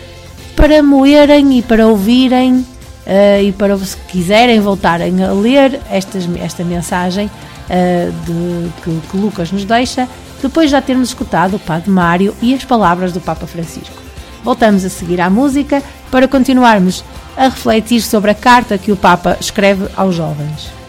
para 0.54 0.82
moerem 0.82 1.58
e 1.58 1.62
para 1.62 1.88
ouvirem 1.88 2.58
uh, 2.58 3.42
e 3.42 3.50
para, 3.52 3.76
se 3.78 3.96
quiserem, 4.08 4.60
voltarem 4.60 5.24
a 5.24 5.32
ler 5.32 5.80
esta 5.90 6.64
mensagem 6.64 7.28
uh, 7.68 8.12
de, 8.24 8.70
que, 8.82 9.08
que 9.08 9.16
Lucas 9.16 9.50
nos 9.52 9.64
deixa, 9.64 10.08
depois 10.42 10.70
já 10.70 10.80
termos 10.82 11.08
escutado 11.08 11.56
o 11.56 11.58
Padre 11.58 11.90
Mário 11.90 12.34
e 12.42 12.54
as 12.54 12.64
palavras 12.64 13.12
do 13.12 13.20
Papa 13.20 13.46
Francisco. 13.46 14.02
Voltamos 14.42 14.84
a 14.84 14.90
seguir 14.90 15.20
à 15.20 15.30
música 15.30 15.82
para 16.10 16.28
continuarmos 16.28 17.02
a 17.36 17.44
refletir 17.44 18.02
sobre 18.02 18.30
a 18.30 18.34
carta 18.34 18.78
que 18.78 18.92
o 18.92 18.96
Papa 18.96 19.36
escreve 19.40 19.88
aos 19.96 20.14
jovens. 20.14 20.83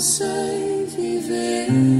Sei 0.00 0.86
viver. 0.96 1.99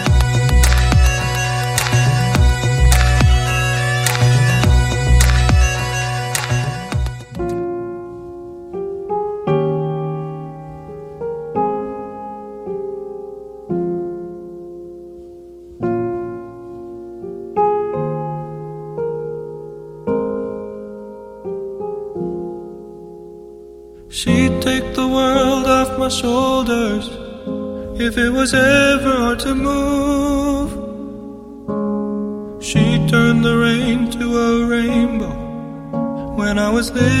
Was 28.41 28.55
ever 28.55 29.13
hard 29.23 29.37
to 29.37 29.53
move. 29.53 30.71
She 32.59 32.83
turned 33.07 33.45
the 33.45 33.55
rain 33.55 34.09
to 34.17 34.25
a 34.35 34.65
rainbow 34.65 35.35
when 36.39 36.57
I 36.57 36.71
was 36.71 36.91
living 36.91 37.20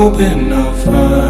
hoping 0.00 0.50
I'll 0.50 0.72
find 0.72 1.29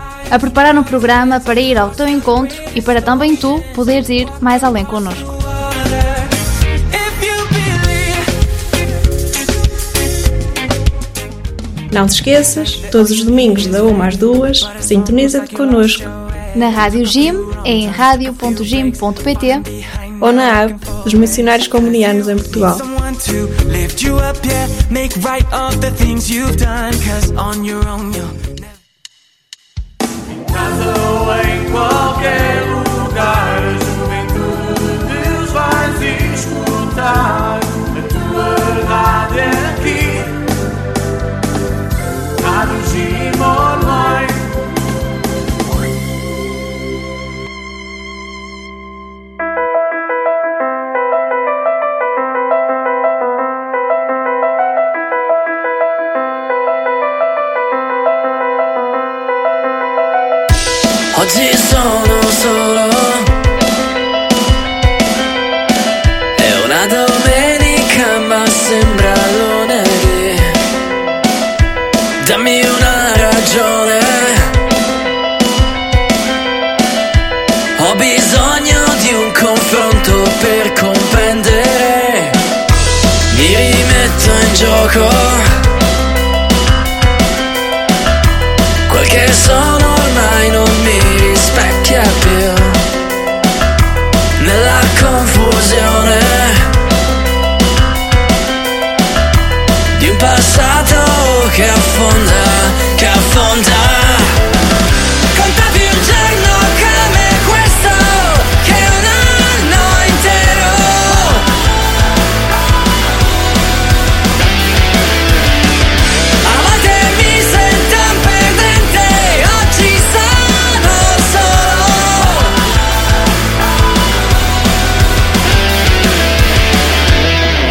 a 0.31 0.39
preparar 0.39 0.75
um 0.77 0.83
programa 0.83 1.41
para 1.41 1.59
ir 1.59 1.77
ao 1.77 1.89
teu 1.89 2.07
encontro 2.07 2.57
e 2.73 2.81
para 2.81 3.01
também 3.01 3.35
tu 3.35 3.61
poderes 3.75 4.07
ir 4.07 4.27
mais 4.39 4.63
além 4.63 4.85
connosco. 4.85 5.29
Não 11.91 12.07
te 12.07 12.13
esqueças, 12.13 12.75
todos 12.89 13.11
os 13.11 13.23
domingos 13.25 13.67
da 13.67 13.83
1 13.83 14.01
às 14.01 14.15
2, 14.15 14.69
sintoniza-te 14.79 15.53
connosco 15.53 16.05
Na 16.55 16.69
Rádio 16.69 17.05
Jim, 17.05 17.33
em 17.65 17.87
radio.jim.pt 17.87 19.61
ou 20.21 20.31
na 20.31 20.61
app 20.61 20.75
dos 21.03 21.13
Missionários 21.13 21.67
Comunianos 21.67 22.29
em 22.29 22.37
Portugal. 22.37 22.77
To 22.77 23.67
lift 23.67 24.01
you 24.03 24.15
up, 24.15 24.39
yeah. 24.47 24.67
Make 24.89 25.19
right 25.19 25.45
of 25.53 25.79
the 25.81 25.91
things 25.91 26.29
you've 26.29 26.55
done. 26.55 26.93
Cause 27.05 27.31
on 27.33 27.65
your 27.65 27.85
own 27.87 28.13
you'll 28.13 28.40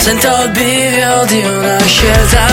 Sento 0.01 0.43
il 0.45 0.51
bivio 0.53 1.25
di 1.27 1.45
una 1.45 1.79
scelta. 1.85 2.47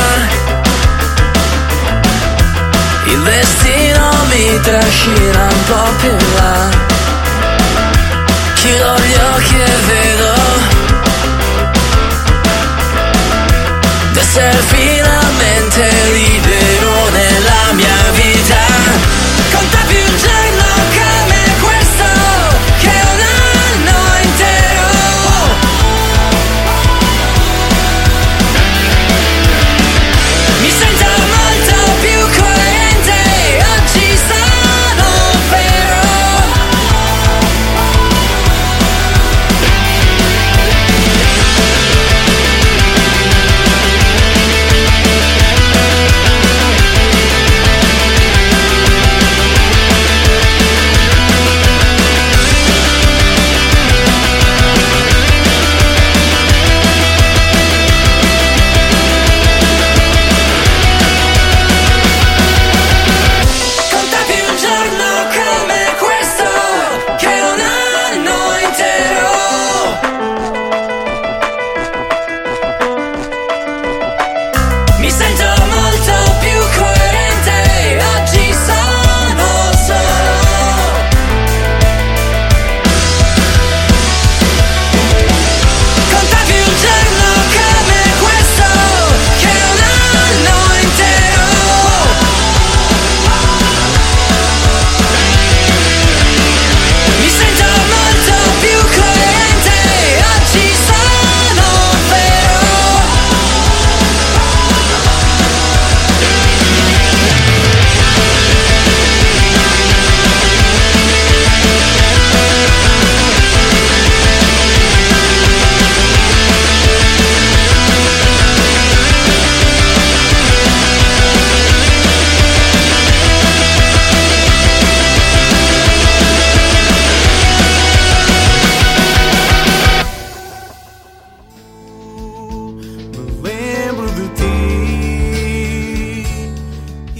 Il 3.05 3.21
destino 3.23 4.11
mi 4.29 4.59
trascina 4.59 5.43
un 5.43 5.63
po' 5.65 5.91
più 6.01 6.15
là. 6.35 6.69
Chiudo 8.53 8.99
gli 8.99 9.15
occhi 9.33 9.55
e 9.55 9.75
vedo 9.87 10.33
d'essere 14.11 14.61
finalmente 14.67 15.89
libero 16.11 16.66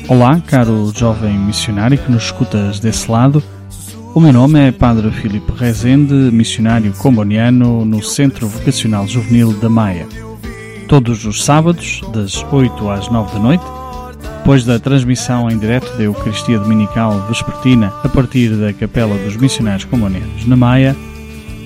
Olá, 0.10 0.41
caro 0.47 0.89
jovem 0.95 1.38
missionário 1.38 1.97
que 1.97 2.10
nos 2.10 2.24
escutas 2.24 2.80
desse 2.80 3.12
lado. 3.12 3.43
O 4.16 4.22
meu 4.22 4.32
nome 4.32 4.58
é 4.58 4.72
Padre 4.72 5.12
Filipe 5.12 5.51
Rezende, 5.51 6.14
missionário 6.14 6.93
comboniano 6.93 7.84
no 7.84 8.01
Centro 8.01 8.47
Vocacional 8.47 9.05
Juvenil 9.05 9.51
da 9.51 9.68
Maia. 9.68 10.08
Todos 10.88 11.26
os 11.26 11.43
sábados, 11.43 11.99
das 12.14 12.41
8 12.53 12.89
às 12.89 13.10
9 13.12 13.34
da 13.34 13.39
noite, 13.39 13.66
depois 14.38 14.64
da 14.64 14.80
transmissão 14.80 15.51
em 15.51 15.58
direto 15.58 15.97
da 15.97 16.03
Eucaristia 16.03 16.58
Dominical 16.58 17.28
Vespertina 17.28 17.93
a 18.01 18.08
partir 18.08 18.55
da 18.55 18.72
Capela 18.72 19.18
dos 19.18 19.36
Missionários 19.36 19.84
Combonianos 19.84 20.47
na 20.47 20.55
Maia, 20.55 20.95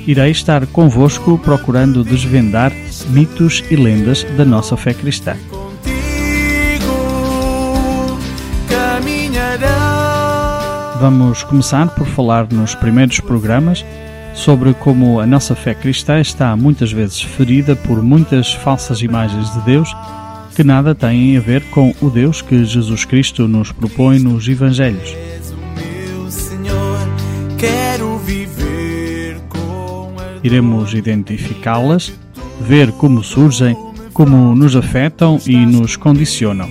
irei 0.08 0.32
estar 0.32 0.66
convosco 0.66 1.38
procurando 1.38 2.04
desvendar 2.04 2.74
mitos 3.12 3.64
e 3.70 3.76
lendas 3.76 4.26
da 4.36 4.44
nossa 4.44 4.76
fé 4.76 4.96
cristã. 4.96 5.36
Vamos 11.02 11.42
começar 11.42 11.88
por 11.96 12.06
falar 12.06 12.48
nos 12.54 12.76
primeiros 12.76 13.20
programas 13.20 13.84
sobre 14.36 14.72
como 14.76 15.20
a 15.20 15.26
nossa 15.26 15.56
fé 15.56 15.74
cristã 15.74 16.22
está 16.22 16.56
muitas 16.56 16.92
vezes 16.92 17.20
ferida 17.24 17.76
por 17.76 18.04
muitas 18.04 18.54
falsas 18.54 19.02
imagens 19.02 19.52
de 19.52 19.62
Deus 19.62 19.92
que 20.56 20.64
nada 20.64 20.94
têm 20.94 21.36
a 21.36 21.40
ver 21.40 21.64
com 21.72 21.92
o 22.04 22.10
Deus 22.12 22.44
que 22.44 22.64
Jesus 22.64 23.04
Cristo 23.04 23.48
nos 23.48 23.72
propõe 23.72 24.20
nos 24.20 24.48
Evangelhos. 24.48 25.16
Iremos 30.44 30.94
identificá-las, 30.94 32.14
ver 32.60 32.92
como 32.92 33.24
surgem, 33.24 33.76
como 34.14 34.54
nos 34.54 34.76
afetam 34.76 35.40
e 35.48 35.66
nos 35.66 35.96
condicionam, 35.96 36.70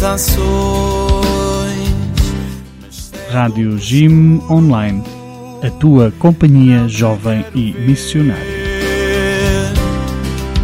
ações. 0.02 0.38
Rádio 3.30 3.78
Gym 3.78 4.40
Online, 4.48 5.02
a 5.62 5.70
tua 5.70 6.12
companhia 6.18 6.86
jovem 6.88 7.44
e 7.54 7.72
missionária. 7.72 8.68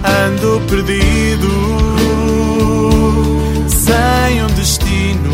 Ando 0.04 0.60
perdido, 0.68 1.48
sem 3.68 4.42
um 4.42 4.46
destino. 4.54 5.30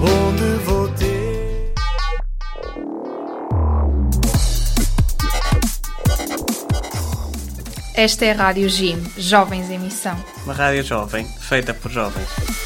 Onde 0.00 0.64
vou 0.64 0.88
ter? 0.88 1.74
Esta 7.94 8.24
é 8.24 8.32
a 8.32 8.34
Rádio 8.34 8.68
Gym, 8.68 9.02
Jovens 9.18 9.70
em 9.70 9.78
Missão. 9.78 10.16
Uma 10.44 10.54
rádio 10.54 10.84
jovem, 10.84 11.26
feita 11.40 11.74
por 11.74 11.90
jovens. 11.90 12.65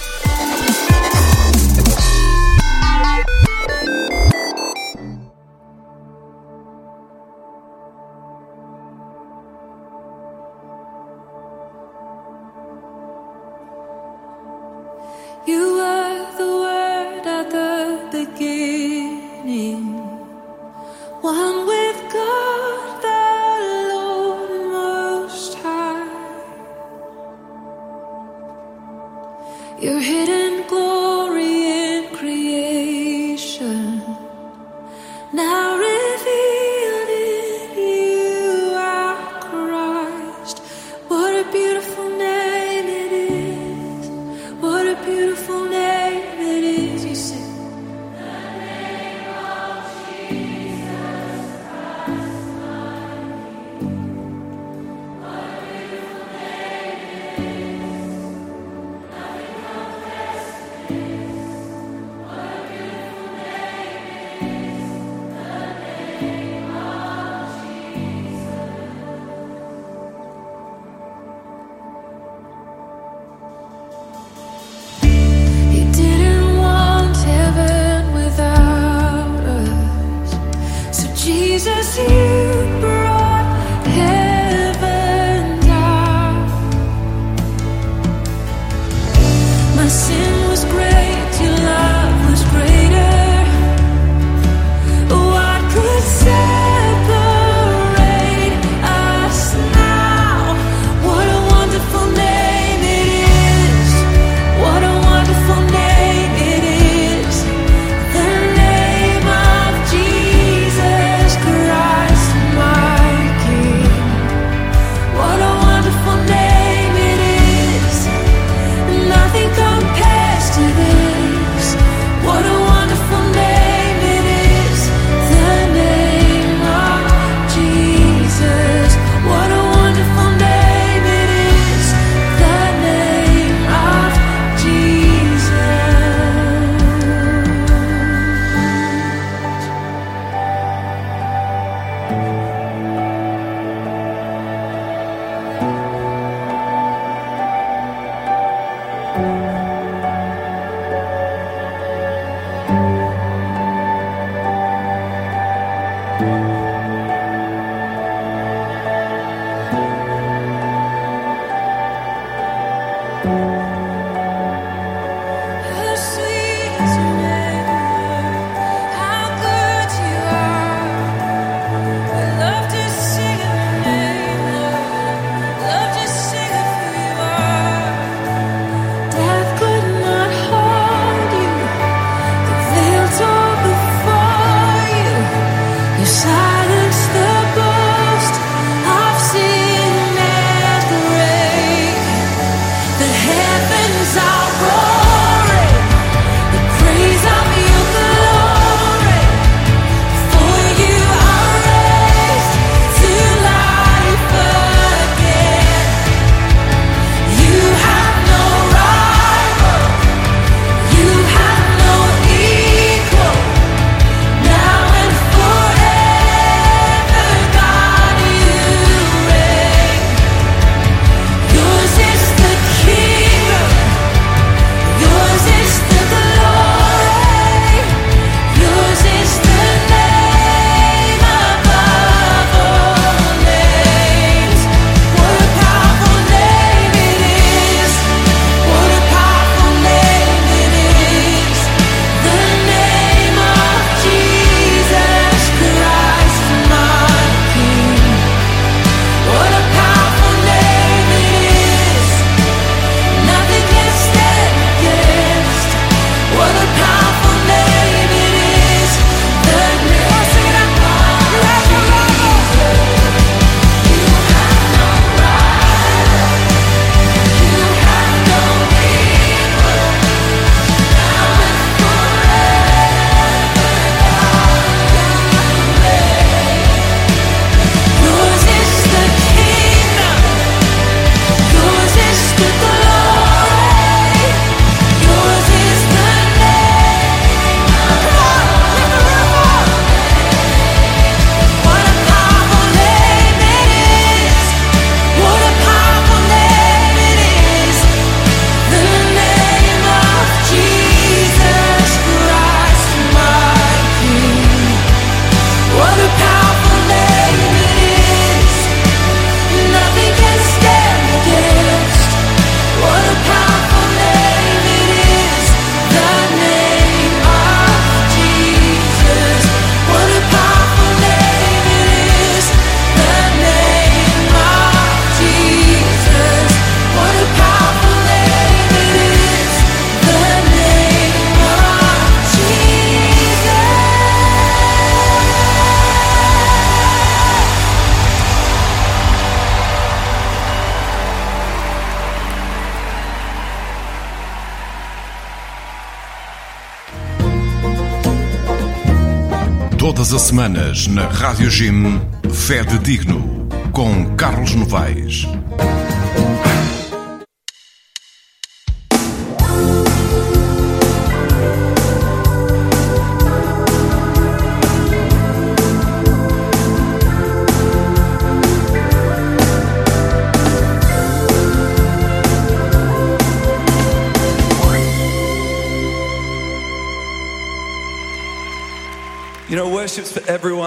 Semanas 350.31 350.87
na 350.87 351.09
Rádio 351.09 351.51
Jim, 351.51 352.01
Fé 352.33 352.62
de 352.62 352.78
Digno, 352.78 353.49
com 353.72 354.14
Carlos 354.14 354.55
Novaes. 354.55 355.26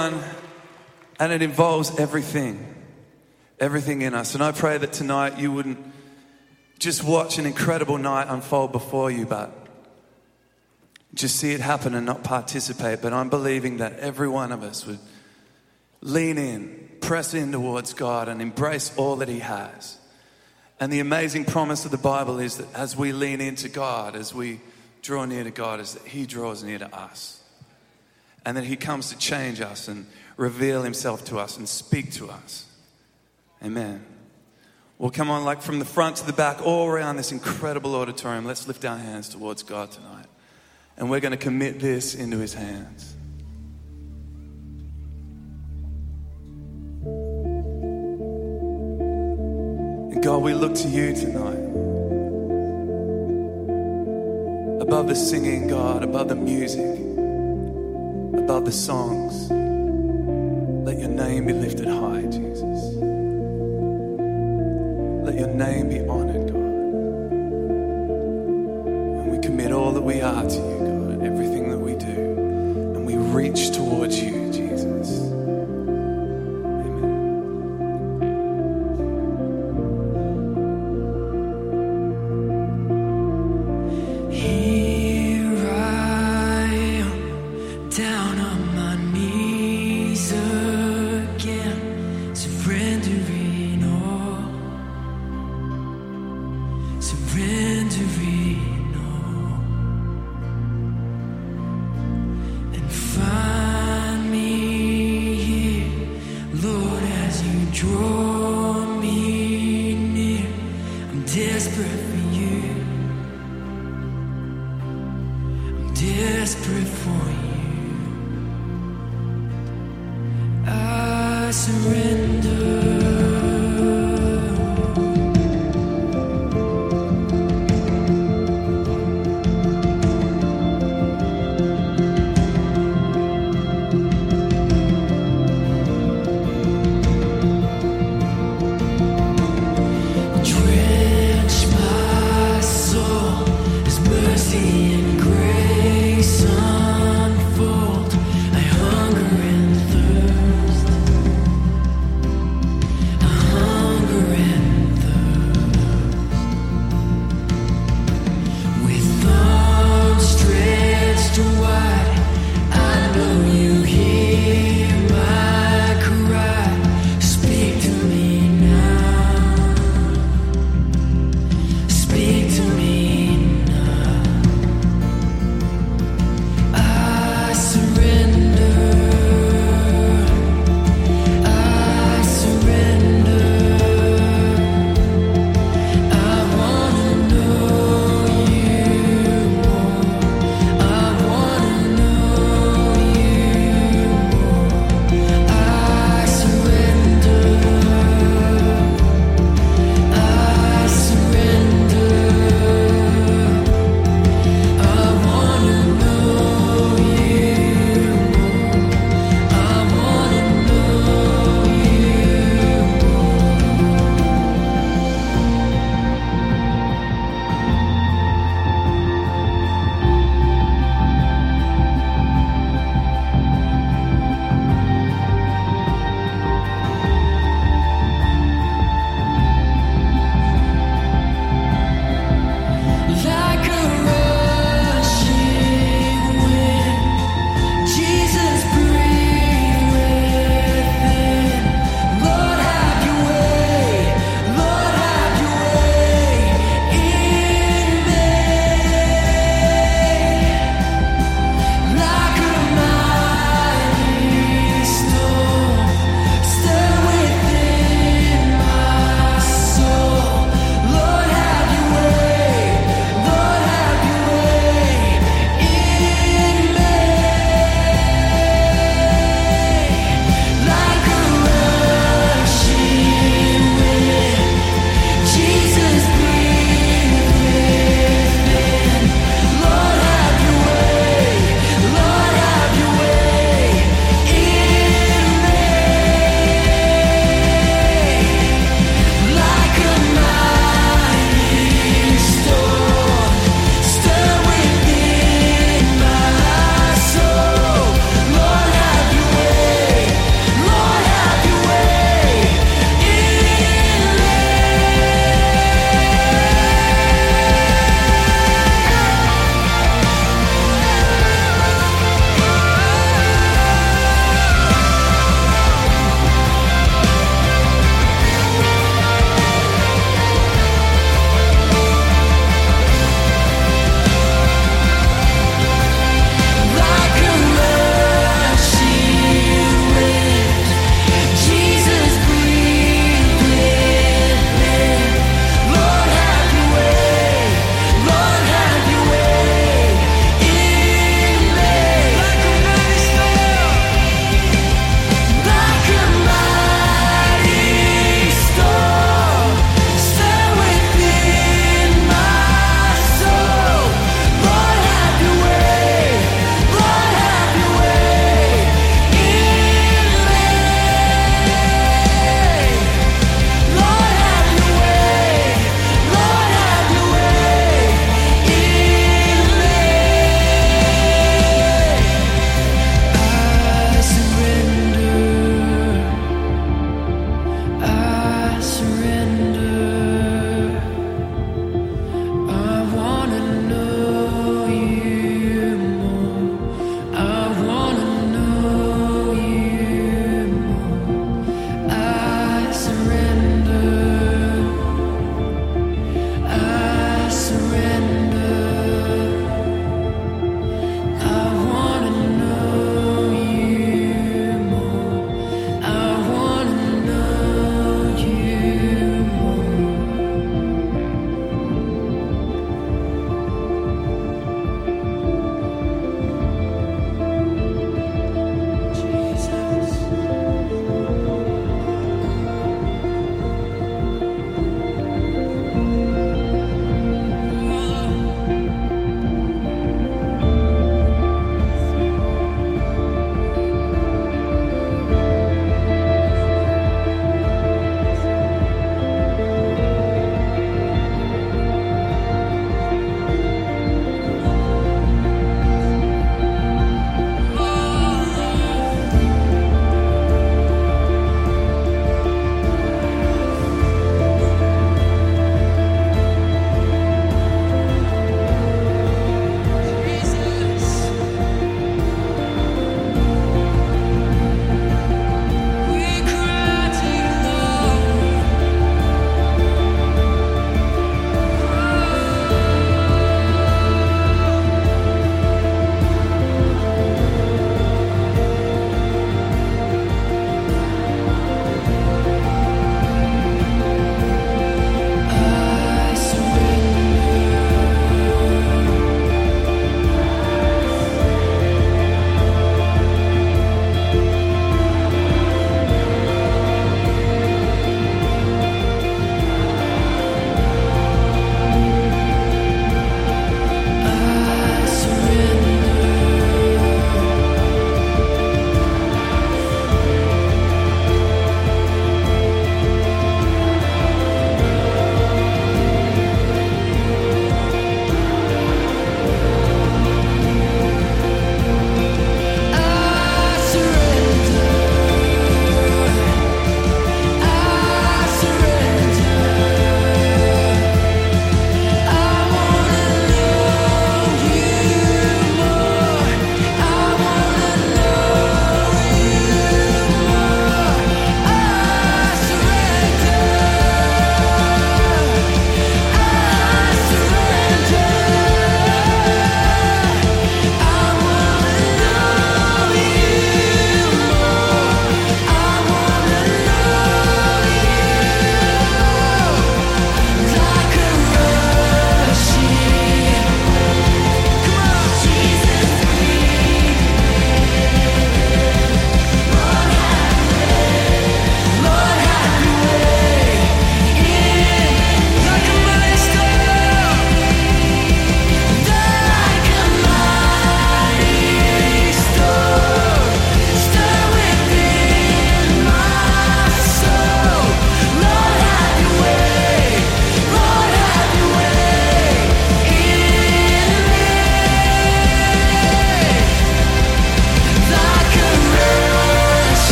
Everyone 0.00 0.30
and 1.18 1.32
it 1.32 1.42
involves 1.42 1.98
everything. 1.98 2.66
Everything 3.58 4.02
in 4.02 4.14
us. 4.14 4.34
And 4.34 4.42
I 4.42 4.52
pray 4.52 4.78
that 4.78 4.92
tonight 4.92 5.38
you 5.38 5.52
wouldn't 5.52 5.78
just 6.78 7.04
watch 7.04 7.38
an 7.38 7.44
incredible 7.44 7.98
night 7.98 8.26
unfold 8.28 8.72
before 8.72 9.10
you, 9.10 9.26
but 9.26 9.52
just 11.12 11.36
see 11.36 11.52
it 11.52 11.60
happen 11.60 11.94
and 11.94 12.06
not 12.06 12.24
participate. 12.24 13.02
But 13.02 13.12
I'm 13.12 13.28
believing 13.28 13.78
that 13.78 13.98
every 13.98 14.28
one 14.28 14.50
of 14.50 14.62
us 14.62 14.86
would 14.86 14.98
lean 16.00 16.38
in, 16.38 16.88
press 17.02 17.34
in 17.34 17.52
towards 17.52 17.92
God, 17.92 18.28
and 18.28 18.40
embrace 18.40 18.96
all 18.96 19.16
that 19.16 19.28
He 19.28 19.40
has. 19.40 19.98
And 20.78 20.90
the 20.90 21.00
amazing 21.00 21.44
promise 21.44 21.84
of 21.84 21.90
the 21.90 21.98
Bible 21.98 22.38
is 22.38 22.56
that 22.56 22.74
as 22.74 22.96
we 22.96 23.12
lean 23.12 23.42
into 23.42 23.68
God, 23.68 24.16
as 24.16 24.32
we 24.32 24.60
draw 25.02 25.26
near 25.26 25.44
to 25.44 25.50
God, 25.50 25.80
is 25.80 25.92
that 25.92 26.06
He 26.06 26.24
draws 26.24 26.64
near 26.64 26.78
to 26.78 26.96
us 26.96 27.39
and 28.44 28.56
that 28.56 28.64
He 28.64 28.76
comes 28.76 29.10
to 29.10 29.18
change 29.18 29.60
us 29.60 29.88
and 29.88 30.06
reveal 30.36 30.82
Himself 30.82 31.24
to 31.26 31.38
us 31.38 31.56
and 31.56 31.68
speak 31.68 32.12
to 32.12 32.30
us. 32.30 32.66
Amen. 33.62 34.04
Well, 34.98 35.10
come 35.10 35.30
on, 35.30 35.44
like 35.44 35.62
from 35.62 35.78
the 35.78 35.84
front 35.84 36.16
to 36.16 36.26
the 36.26 36.32
back, 36.32 36.60
all 36.64 36.86
around 36.86 37.16
this 37.16 37.32
incredible 37.32 37.94
auditorium, 37.94 38.44
let's 38.44 38.68
lift 38.68 38.84
our 38.84 38.98
hands 38.98 39.28
towards 39.28 39.62
God 39.62 39.90
tonight. 39.90 40.26
And 40.96 41.08
we're 41.10 41.20
going 41.20 41.32
to 41.32 41.38
commit 41.38 41.80
this 41.80 42.14
into 42.14 42.38
His 42.38 42.52
hands. 42.52 43.14
And 50.12 50.22
God, 50.22 50.42
we 50.42 50.52
look 50.52 50.74
to 50.74 50.88
you 50.88 51.14
tonight. 51.14 51.70
Above 54.82 55.08
the 55.08 55.14
singing, 55.14 55.68
God, 55.68 56.02
above 56.02 56.28
the 56.28 56.34
music 56.34 57.09
above 58.34 58.64
the 58.64 58.72
songs. 58.72 59.50
Let 60.86 60.98
your 60.98 61.08
name 61.08 61.46
be 61.46 61.52
lifted 61.52 61.88
high, 61.88 62.22
Jesus. 62.22 62.94
Let 65.24 65.38
your 65.38 65.48
name 65.48 65.88
be 65.88 66.00
honored, 66.00 66.46
God. 66.48 66.56
And 69.20 69.30
we 69.30 69.38
commit 69.38 69.72
all 69.72 69.92
that 69.92 70.02
we 70.02 70.20
are 70.20 70.42
to 70.42 70.56
you, 70.56 70.78
God, 70.78 71.22
everything 71.22 71.70
that 71.70 71.78
we 71.78 71.94
do. 71.94 72.36
And 72.94 73.06
we 73.06 73.16
reach 73.16 73.72
towards 73.72 74.20
you, 74.20 74.29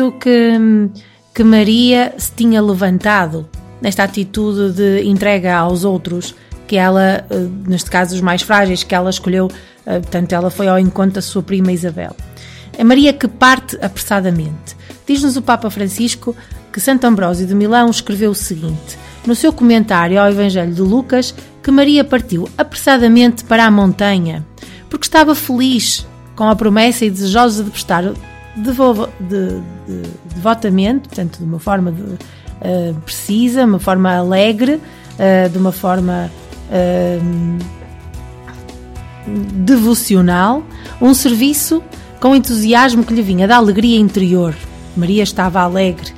visto 0.00 0.12
que, 0.12 0.90
que 1.34 1.44
Maria 1.44 2.14
se 2.16 2.32
tinha 2.32 2.62
levantado 2.62 3.48
nesta 3.82 4.04
atitude 4.04 4.72
de 4.74 5.02
entrega 5.04 5.56
aos 5.56 5.84
outros, 5.84 6.34
que 6.66 6.76
ela, 6.76 7.24
eh, 7.28 7.48
neste 7.66 7.90
caso 7.90 8.14
os 8.14 8.20
mais 8.20 8.42
frágeis, 8.42 8.82
que 8.82 8.94
ela 8.94 9.10
escolheu, 9.10 9.50
eh, 9.84 10.00
portanto, 10.00 10.32
ela 10.32 10.50
foi 10.50 10.68
ao 10.68 10.78
encontro 10.78 11.14
da 11.14 11.22
sua 11.22 11.42
prima 11.42 11.72
Isabel. 11.72 12.14
É 12.78 12.84
Maria 12.84 13.12
que 13.12 13.28
parte 13.28 13.76
apressadamente. 13.82 14.76
Diz-nos 15.06 15.36
o 15.36 15.42
Papa 15.42 15.68
Francisco 15.70 16.34
que 16.72 16.80
Santo 16.80 17.04
Ambrósio 17.04 17.46
de 17.46 17.54
Milão 17.54 17.90
escreveu 17.90 18.30
o 18.30 18.34
seguinte, 18.34 18.96
no 19.26 19.34
seu 19.34 19.52
comentário 19.52 20.20
ao 20.20 20.30
Evangelho 20.30 20.72
de 20.72 20.80
Lucas, 20.80 21.34
que 21.62 21.70
Maria 21.70 22.04
partiu 22.04 22.48
apressadamente 22.56 23.44
para 23.44 23.66
a 23.66 23.70
montanha, 23.70 24.46
porque 24.88 25.04
estava 25.04 25.34
feliz 25.34 26.06
com 26.36 26.48
a 26.48 26.56
promessa 26.56 27.04
e 27.04 27.10
desejosa 27.10 27.64
de 27.64 27.70
prestar 27.70 28.04
devo, 28.56 29.08
de, 29.20 29.60
de, 29.86 30.02
devotamente, 30.34 31.08
portanto, 31.08 31.38
de 31.38 31.44
uma 31.44 31.58
forma 31.58 31.92
de, 31.92 32.02
uh, 32.02 32.18
precisa, 33.04 33.64
uma 33.64 33.78
forma 33.78 34.14
alegre, 34.14 34.74
uh, 34.74 35.48
de 35.48 35.58
uma 35.58 35.72
forma 35.72 36.30
uh, 36.70 37.58
devocional, 39.64 40.62
um 41.00 41.14
serviço 41.14 41.82
com 42.20 42.34
entusiasmo 42.34 43.04
que 43.04 43.14
lhe 43.14 43.22
vinha 43.22 43.46
da 43.48 43.56
alegria 43.56 43.98
interior. 43.98 44.54
Maria 44.96 45.22
estava 45.22 45.60
alegre, 45.60 46.12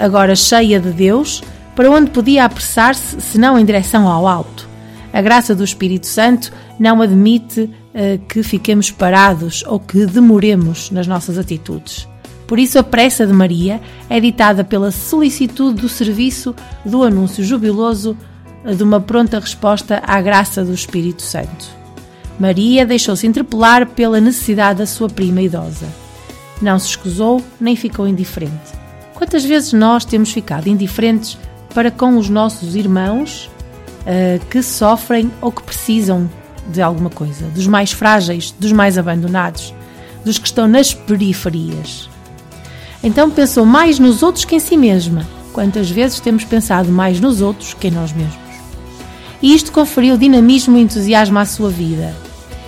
agora 0.00 0.34
cheia 0.34 0.80
de 0.80 0.90
Deus, 0.90 1.42
para 1.76 1.90
onde 1.90 2.10
podia 2.10 2.44
apressar-se, 2.44 3.20
senão 3.20 3.58
em 3.58 3.64
direção 3.64 4.08
ao 4.08 4.26
alto. 4.26 4.68
A 5.12 5.20
graça 5.20 5.54
do 5.54 5.62
Espírito 5.62 6.06
Santo 6.06 6.52
não 6.80 7.02
admite 7.02 7.70
que 8.28 8.42
fiquemos 8.42 8.90
parados 8.90 9.62
ou 9.66 9.78
que 9.78 10.06
demoremos 10.06 10.90
nas 10.90 11.06
nossas 11.06 11.36
atitudes. 11.36 12.08
Por 12.46 12.58
isso, 12.58 12.78
a 12.78 12.82
pressa 12.82 13.26
de 13.26 13.32
Maria 13.32 13.80
é 14.10 14.20
ditada 14.20 14.64
pela 14.64 14.90
solicitude 14.90 15.80
do 15.80 15.88
serviço 15.88 16.54
do 16.84 17.02
anúncio 17.02 17.42
jubiloso 17.44 18.16
de 18.64 18.82
uma 18.82 19.00
pronta 19.00 19.38
resposta 19.38 20.02
à 20.06 20.20
graça 20.20 20.64
do 20.64 20.72
Espírito 20.72 21.22
Santo. 21.22 21.82
Maria 22.38 22.84
deixou-se 22.84 23.26
interpelar 23.26 23.86
pela 23.86 24.20
necessidade 24.20 24.80
da 24.80 24.86
sua 24.86 25.08
prima 25.08 25.42
idosa. 25.42 25.86
Não 26.60 26.78
se 26.78 26.88
escusou 26.88 27.42
nem 27.60 27.76
ficou 27.76 28.06
indiferente. 28.06 28.72
Quantas 29.14 29.44
vezes 29.44 29.72
nós 29.72 30.04
temos 30.04 30.30
ficado 30.32 30.68
indiferentes 30.68 31.38
para 31.74 31.90
com 31.90 32.16
os 32.16 32.28
nossos 32.28 32.74
irmãos 32.74 33.50
uh, 34.00 34.44
que 34.46 34.62
sofrem 34.62 35.30
ou 35.40 35.50
que 35.50 35.62
precisam 35.62 36.28
de 36.68 36.80
alguma 36.80 37.10
coisa, 37.10 37.46
dos 37.46 37.66
mais 37.66 37.92
frágeis, 37.92 38.54
dos 38.58 38.72
mais 38.72 38.98
abandonados, 38.98 39.74
dos 40.24 40.38
que 40.38 40.46
estão 40.46 40.68
nas 40.68 40.94
periferias? 40.94 42.08
Então 43.02 43.30
pensou 43.30 43.66
mais 43.66 43.98
nos 43.98 44.22
outros 44.22 44.44
que 44.44 44.54
em 44.54 44.60
si 44.60 44.76
mesma. 44.76 45.26
Quantas 45.52 45.90
vezes 45.90 46.20
temos 46.20 46.44
pensado 46.44 46.90
mais 46.90 47.20
nos 47.20 47.40
outros 47.40 47.74
que 47.74 47.88
em 47.88 47.90
nós 47.90 48.12
mesmos? 48.12 48.36
E 49.42 49.54
isto 49.54 49.72
conferiu 49.72 50.16
dinamismo 50.16 50.78
e 50.78 50.82
entusiasmo 50.82 51.38
à 51.38 51.44
sua 51.44 51.68
vida. 51.68 52.14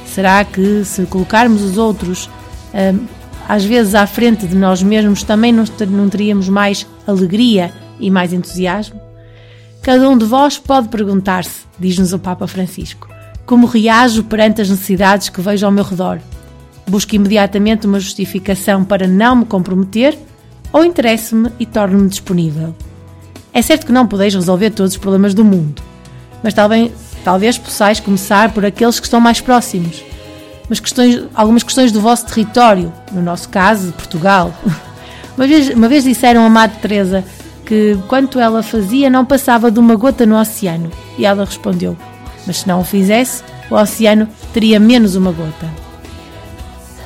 Será 0.07 0.45
que, 0.45 0.85
se 0.85 1.07
colocarmos 1.07 1.63
os 1.63 1.79
outros 1.79 2.29
hum, 2.75 3.07
às 3.49 3.65
vezes 3.65 3.95
à 3.95 4.07
frente 4.07 4.47
de 4.47 4.57
nós 4.57 4.83
mesmos, 4.83 5.23
também 5.23 5.53
não 5.53 6.09
teríamos 6.09 6.49
mais 6.49 6.87
alegria 7.07 7.73
e 8.01 8.11
mais 8.11 8.33
entusiasmo? 8.33 9.01
Cada 9.83 10.09
um 10.09 10.17
de 10.17 10.25
vós 10.25 10.59
pode 10.59 10.89
perguntar-se, 10.89 11.63
diz-nos 11.79 12.13
o 12.13 12.19
Papa 12.19 12.47
Francisco, 12.47 13.09
como 13.47 13.67
reajo 13.67 14.25
perante 14.25 14.61
as 14.61 14.71
necessidades 14.71 15.29
que 15.29 15.41
vejo 15.41 15.67
ao 15.67 15.73
meu 15.73 15.85
redor? 15.85 16.19
Busco 16.87 17.15
imediatamente 17.15 17.87
uma 17.87 18.01
justificação 18.01 18.85
para 18.85 19.07
não 19.07 19.37
me 19.37 19.45
comprometer 19.45 20.19
ou 20.73 20.85
interesso-me 20.85 21.51
e 21.59 21.67
torno-me 21.67 22.09
disponível. 22.09 22.75
É 23.53 23.63
certo 23.63 23.87
que 23.87 23.93
não 23.93 24.07
podeis 24.07 24.35
resolver 24.35 24.71
todos 24.71 24.93
os 24.93 24.99
problemas 24.99 25.33
do 25.33 25.45
mundo, 25.45 25.83
mas 26.43 26.53
talvez, 26.53 26.93
talvez 27.23 27.57
possais 27.57 28.01
começar 28.01 28.53
por 28.53 28.65
aqueles 28.67 28.99
que 28.99 29.07
estão 29.07 29.21
mais 29.21 29.41
próximos. 29.41 30.03
Mas 30.69 30.81
questões, 30.81 31.25
algumas 31.35 31.63
questões 31.63 31.93
do 31.93 32.01
vosso 32.01 32.27
território, 32.27 32.93
no 33.13 33.23
nosso 33.23 33.49
caso, 33.49 33.93
Portugal. 33.93 34.53
Uma 35.37 35.47
vez, 35.49 35.69
uma 35.71 35.89
vez 35.89 36.05
disseram 36.05 36.47
a 36.47 36.49
Madre 36.49 36.79
Teresa 36.81 37.25
que 37.67 37.99
quanto 38.07 38.39
ela 38.39 38.63
fazia 38.63 39.11
não 39.11 39.25
passava 39.25 39.69
de 39.69 39.81
uma 39.81 39.97
gota 39.97 40.25
no 40.25 40.39
oceano. 40.39 40.93
E 41.19 41.27
ela 41.27 41.45
respondeu: 41.45 41.97
Mas 42.47 42.59
se 42.59 42.69
não 42.69 42.81
o 42.81 42.85
fizesse, 42.85 43.43
o 43.71 43.75
oceano 43.75 44.29
teria 44.53 44.79
menos 44.79 45.17
uma 45.17 45.33
gota. 45.33 45.69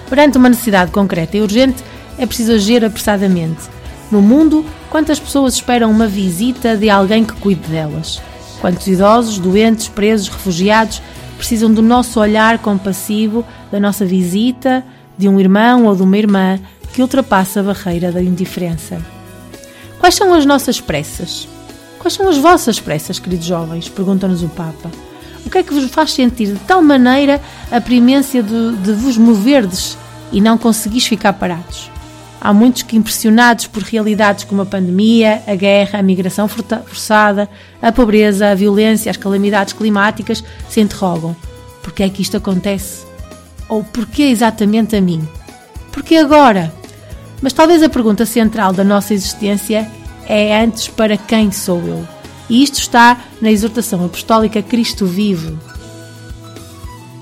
Perante 0.08 0.38
uma 0.38 0.48
necessidade 0.48 0.90
concreta 0.90 1.36
e 1.36 1.42
urgente, 1.42 1.84
é 2.16 2.26
preciso 2.26 2.52
agir 2.52 2.84
apressadamente. 2.84 3.68
No 4.10 4.22
mundo, 4.22 4.64
quantas 4.90 5.20
pessoas 5.20 5.54
esperam 5.54 5.90
uma 5.90 6.06
visita 6.06 6.76
de 6.76 6.88
alguém 6.88 7.24
que 7.24 7.34
cuide 7.34 7.68
delas? 7.68 8.20
Quantos 8.60 8.86
idosos, 8.86 9.38
doentes, 9.38 9.88
presos, 9.88 10.28
refugiados 10.28 11.00
precisam 11.36 11.72
do 11.72 11.82
nosso 11.82 12.18
olhar 12.18 12.58
compassivo, 12.58 13.44
da 13.70 13.78
nossa 13.78 14.04
visita, 14.04 14.84
de 15.16 15.28
um 15.28 15.38
irmão 15.38 15.84
ou 15.84 15.94
de 15.94 16.02
uma 16.02 16.18
irmã 16.18 16.58
que 16.92 17.02
ultrapassa 17.02 17.60
a 17.60 17.62
barreira 17.62 18.10
da 18.10 18.22
indiferença? 18.22 18.98
Quais 20.00 20.14
são 20.14 20.32
as 20.34 20.46
nossas 20.46 20.80
pressas? 20.80 21.46
Quais 21.98 22.14
são 22.14 22.28
as 22.28 22.38
vossas 22.38 22.80
pressas, 22.80 23.18
queridos 23.18 23.46
jovens? 23.46 23.88
Pergunta-nos 23.88 24.42
o 24.42 24.48
Papa. 24.48 24.90
O 25.44 25.50
que 25.50 25.58
é 25.58 25.62
que 25.62 25.72
vos 25.72 25.90
faz 25.90 26.12
sentir 26.12 26.52
de 26.52 26.58
tal 26.60 26.82
maneira 26.82 27.40
a 27.70 27.80
primência 27.80 28.42
de, 28.42 28.76
de 28.76 28.92
vos 28.92 29.16
moverdes 29.16 29.96
e 30.32 30.40
não 30.40 30.58
conseguis 30.58 31.06
ficar 31.06 31.32
parados? 31.34 31.90
Há 32.40 32.52
muitos 32.52 32.82
que, 32.82 32.96
impressionados 32.96 33.66
por 33.66 33.82
realidades 33.82 34.44
como 34.44 34.62
a 34.62 34.66
pandemia, 34.66 35.42
a 35.46 35.54
guerra, 35.54 35.98
a 35.98 36.02
migração 36.02 36.46
forçada, 36.46 37.48
a 37.82 37.90
pobreza, 37.90 38.50
a 38.50 38.54
violência, 38.54 39.10
as 39.10 39.16
calamidades 39.16 39.72
climáticas, 39.72 40.44
se 40.68 40.80
interrogam: 40.80 41.34
por 41.82 41.92
que 41.92 42.02
é 42.02 42.08
que 42.08 42.22
isto 42.22 42.36
acontece? 42.36 43.06
Ou 43.68 43.82
porquê 43.82 44.24
exatamente 44.24 44.94
a 44.94 45.00
mim? 45.00 45.26
Porquê 45.90 46.16
agora? 46.16 46.72
Mas 47.42 47.52
talvez 47.52 47.82
a 47.82 47.88
pergunta 47.88 48.24
central 48.24 48.72
da 48.72 48.84
nossa 48.84 49.14
existência 49.14 49.90
é 50.28 50.60
antes 50.60 50.88
para 50.88 51.16
quem 51.16 51.50
sou 51.50 51.80
eu? 51.80 52.17
E 52.48 52.62
isto 52.62 52.78
está 52.78 53.20
na 53.40 53.50
exortação 53.50 54.04
apostólica 54.04 54.62
Cristo 54.62 55.06
vive. 55.06 55.56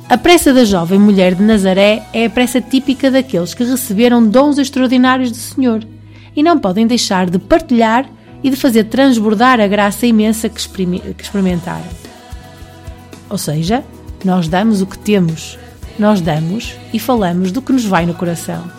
A 0.08 0.16
pressa 0.16 0.54
da 0.54 0.64
jovem 0.64 1.00
mulher 1.00 1.34
de 1.34 1.42
Nazaré 1.42 2.06
é 2.12 2.26
a 2.26 2.30
pressa 2.30 2.60
típica 2.60 3.10
daqueles 3.10 3.54
que 3.54 3.64
receberam 3.64 4.24
dons 4.24 4.56
extraordinários 4.56 5.32
do 5.32 5.36
Senhor 5.36 5.84
e 6.36 6.42
não 6.44 6.58
podem 6.58 6.86
deixar 6.86 7.28
de 7.28 7.40
partilhar 7.40 8.08
e 8.40 8.50
de 8.50 8.54
fazer 8.54 8.84
transbordar 8.84 9.60
a 9.60 9.66
graça 9.66 10.06
imensa 10.06 10.48
que, 10.48 10.60
experimentaram. 11.20 11.88
Ou 13.28 13.36
seja, 13.36 13.82
nós 14.24 14.46
damos 14.46 14.80
o 14.80 14.86
que 14.86 14.98
temos, 14.98 15.58
nós 15.98 16.20
damos 16.20 16.76
e 16.92 17.00
falamos 17.00 17.50
do 17.50 17.60
que 17.60 17.72
nos 17.72 17.84
vai 17.84 18.06
no 18.06 18.14
coração. 18.14 18.70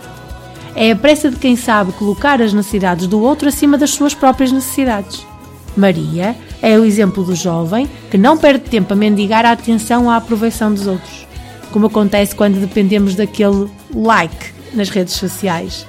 É 0.76 0.92
a 0.92 0.96
pressa 0.96 1.30
de 1.30 1.36
quem 1.36 1.58
sabe 1.58 1.92
colocar 1.92 2.42
as 2.42 2.54
necessidades 2.54 3.06
do 3.08 3.20
outro 3.20 3.50
acima 3.50 3.78
das 3.78 3.90
suas 3.90 4.14
próprias 4.14 4.52
necessidades. 4.52 5.26
Maria 5.78 6.36
é 6.62 6.78
o 6.78 6.86
exemplo 6.86 7.24
do 7.24 7.36
jovem 7.36 7.88
que 8.10 8.18
não 8.18 8.38
perde 8.38 8.70
tempo 8.70 8.94
a 8.94 8.96
mendigar 8.96 9.46
a 9.46 9.52
atenção 9.52 10.10
a 10.10 10.18
aprovação 10.18 10.74
dos 10.74 10.88
outros, 10.88 11.28
como 11.72 11.88
acontece 11.88 12.36
quando 12.36 12.60
dependemos 12.60 13.16
daquele 13.16 13.70
like 13.94 14.54
nas 14.74 14.90
redes 14.90 15.14
sociais, 15.14 15.86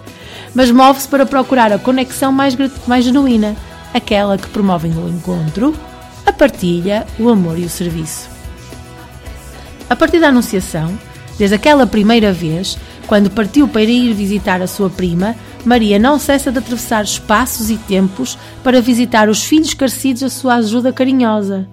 mas 0.54 0.70
move-se 0.70 1.08
para 1.08 1.26
procurar 1.26 1.72
a 1.72 1.78
conexão 1.78 2.30
mais, 2.32 2.56
mais 2.86 3.04
genuína, 3.04 3.56
aquela 3.92 4.38
que 4.38 4.48
promove 4.48 4.88
o 4.88 5.08
encontro, 5.08 5.74
a 6.24 6.32
partilha, 6.32 7.06
o 7.18 7.28
amor 7.28 7.58
e 7.58 7.64
o 7.64 7.70
serviço. 7.70 8.28
A 9.88 9.96
partir 9.96 10.20
da 10.20 10.28
Anunciação, 10.28 10.98
desde 11.38 11.54
aquela 11.54 11.86
primeira 11.86 12.32
vez, 12.32 12.78
quando 13.06 13.30
partiu 13.30 13.66
para 13.66 13.82
ir 13.82 14.12
visitar 14.12 14.60
a 14.60 14.66
sua 14.66 14.90
prima, 14.90 15.34
Maria 15.68 15.98
não 15.98 16.18
cessa 16.18 16.50
de 16.50 16.56
atravessar 16.56 17.04
espaços 17.04 17.68
e 17.68 17.76
tempos 17.76 18.38
para 18.64 18.80
visitar 18.80 19.28
os 19.28 19.44
filhos 19.44 19.74
carecidos 19.74 20.22
a 20.22 20.30
sua 20.30 20.54
ajuda 20.54 20.94
carinhosa. 20.94 21.68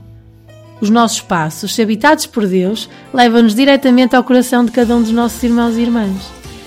Os 0.82 0.90
nossos 0.90 1.22
passos, 1.22 1.74
se 1.74 1.82
habitados 1.82 2.26
por 2.26 2.46
Deus, 2.46 2.90
levam-nos 3.14 3.56
diretamente 3.56 4.14
ao 4.14 4.22
coração 4.22 4.66
de 4.66 4.72
cada 4.74 4.94
um 4.94 5.02
dos 5.02 5.14
nossos 5.14 5.42
irmãos 5.42 5.78
e 5.78 5.82
irmãs. 5.82 6.12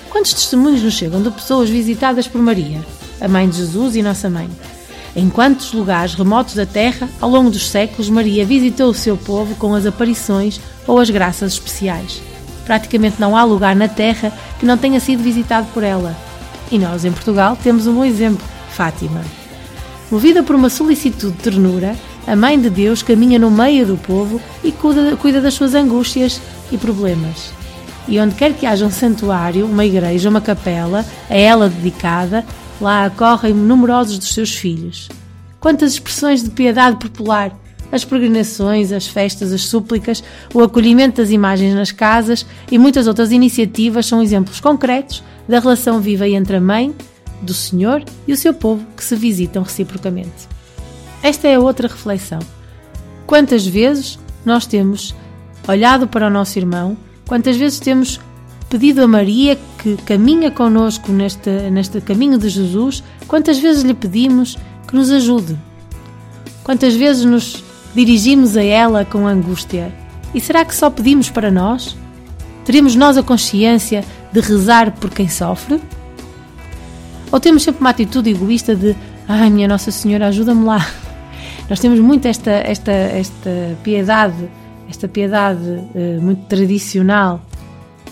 Quantos 0.09 0.33
testemunhos 0.33 0.81
nos 0.81 0.95
chegam 0.95 1.21
de 1.21 1.29
pessoas 1.29 1.69
visitadas 1.69 2.27
por 2.27 2.41
Maria, 2.41 2.83
a 3.21 3.27
mãe 3.27 3.47
de 3.47 3.57
Jesus 3.57 3.95
e 3.95 4.01
nossa 4.01 4.27
mãe? 4.27 4.49
Em 5.15 5.29
quantos 5.29 5.71
lugares 5.71 6.15
remotos 6.15 6.55
da 6.55 6.65
terra, 6.65 7.07
ao 7.21 7.29
longo 7.29 7.51
dos 7.51 7.69
séculos, 7.69 8.09
Maria 8.09 8.43
visitou 8.43 8.89
o 8.89 8.95
seu 8.95 9.15
povo 9.15 9.53
com 9.53 9.75
as 9.75 9.85
aparições 9.85 10.59
ou 10.87 10.99
as 10.99 11.11
graças 11.11 11.53
especiais. 11.53 12.23
Praticamente 12.65 13.21
não 13.21 13.37
há 13.37 13.43
lugar 13.43 13.75
na 13.75 13.87
terra 13.87 14.33
que 14.59 14.65
não 14.65 14.79
tenha 14.79 14.99
sido 14.99 15.21
visitado 15.21 15.67
por 15.75 15.83
ela. 15.83 16.28
E 16.71 16.77
nós, 16.77 17.05
em 17.05 17.11
Portugal, 17.11 17.57
temos 17.61 17.87
um 17.87 17.95
bom 17.95 18.05
exemplo: 18.05 18.45
Fátima. 18.71 19.23
Movida 20.11 20.43
por 20.43 20.55
uma 20.55 20.69
solicitude 20.69 21.33
de 21.33 21.43
ternura, 21.43 21.95
a 22.25 22.35
Mãe 22.35 22.59
de 22.59 22.69
Deus 22.69 23.01
caminha 23.01 23.39
no 23.39 23.49
meio 23.49 23.85
do 23.85 23.97
povo 23.97 24.41
e 24.63 24.71
cuida, 24.71 25.15
cuida 25.15 25.41
das 25.41 25.53
suas 25.53 25.73
angústias 25.73 26.41
e 26.71 26.77
problemas. 26.77 27.51
E 28.07 28.19
onde 28.19 28.35
quer 28.35 28.53
que 28.53 28.65
haja 28.65 28.85
um 28.85 28.91
santuário, 28.91 29.65
uma 29.65 29.85
igreja, 29.85 30.29
uma 30.29 30.41
capela, 30.41 31.05
a 31.29 31.35
ela 31.35 31.69
dedicada, 31.69 32.43
lá 32.81 33.05
acorrem 33.05 33.53
numerosos 33.53 34.17
dos 34.17 34.33
seus 34.33 34.55
filhos. 34.55 35.09
Quantas 35.59 35.93
expressões 35.93 36.43
de 36.43 36.49
piedade 36.49 36.97
popular! 36.97 37.51
As 37.91 38.05
peregrinações, 38.05 38.91
as 38.91 39.07
festas, 39.07 39.51
as 39.51 39.61
súplicas, 39.61 40.23
o 40.53 40.61
acolhimento 40.61 41.21
das 41.21 41.31
imagens 41.31 41.73
nas 41.73 41.91
casas 41.91 42.45
e 42.71 42.77
muitas 42.77 43.07
outras 43.07 43.31
iniciativas 43.31 44.05
são 44.05 44.21
exemplos 44.21 44.59
concretos 44.59 45.23
da 45.47 45.59
relação 45.59 45.99
viva 45.99 46.27
entre 46.27 46.57
a 46.57 46.61
mãe, 46.61 46.93
do 47.41 47.53
Senhor 47.53 48.03
e 48.27 48.33
o 48.33 48.37
seu 48.37 48.53
povo 48.53 48.85
que 48.95 49.03
se 49.03 49.15
visitam 49.15 49.63
reciprocamente. 49.63 50.47
Esta 51.23 51.47
é 51.47 51.57
outra 51.57 51.87
reflexão. 51.87 52.39
Quantas 53.25 53.65
vezes 53.65 54.19
nós 54.45 54.65
temos 54.65 55.15
olhado 55.67 56.07
para 56.07 56.27
o 56.27 56.29
nosso 56.29 56.57
irmão, 56.57 56.97
quantas 57.27 57.57
vezes 57.57 57.79
temos 57.79 58.19
pedido 58.69 59.01
a 59.01 59.07
Maria 59.07 59.57
que 59.79 59.97
caminha 59.97 60.51
connosco 60.51 61.11
neste, 61.11 61.49
neste 61.71 61.99
caminho 62.01 62.37
de 62.37 62.49
Jesus, 62.49 63.03
quantas 63.27 63.57
vezes 63.57 63.83
lhe 63.83 63.93
pedimos 63.93 64.57
que 64.87 64.95
nos 64.95 65.11
ajude, 65.11 65.57
quantas 66.63 66.95
vezes 66.95 67.25
nos 67.25 67.63
dirigimos 67.93 68.55
a 68.55 68.63
ela 68.63 69.05
com 69.05 69.27
angústia. 69.27 69.91
E 70.33 70.39
será 70.39 70.63
que 70.63 70.75
só 70.75 70.89
pedimos 70.89 71.29
para 71.29 71.49
nós? 71.49 71.97
Teremos 72.65 72.95
nós 72.95 73.17
a 73.17 73.23
consciência 73.23 74.03
de 74.31 74.39
rezar 74.39 74.91
por 74.91 75.09
quem 75.09 75.27
sofre? 75.27 75.81
Ou 77.31 77.39
temos 77.39 77.63
sempre 77.63 77.81
uma 77.81 77.89
atitude 77.89 78.29
egoísta 78.29 78.75
de 78.75 78.95
ai, 79.27 79.49
minha 79.49 79.67
Nossa 79.67 79.91
Senhora, 79.91 80.27
ajuda-me 80.27 80.63
lá? 80.63 80.85
Nós 81.69 81.79
temos 81.79 81.99
muito 81.99 82.27
esta, 82.27 82.51
esta, 82.51 82.91
esta 82.91 83.77
piedade, 83.83 84.49
esta 84.89 85.07
piedade 85.07 85.61
uh, 85.61 86.21
muito 86.21 86.45
tradicional, 86.47 87.39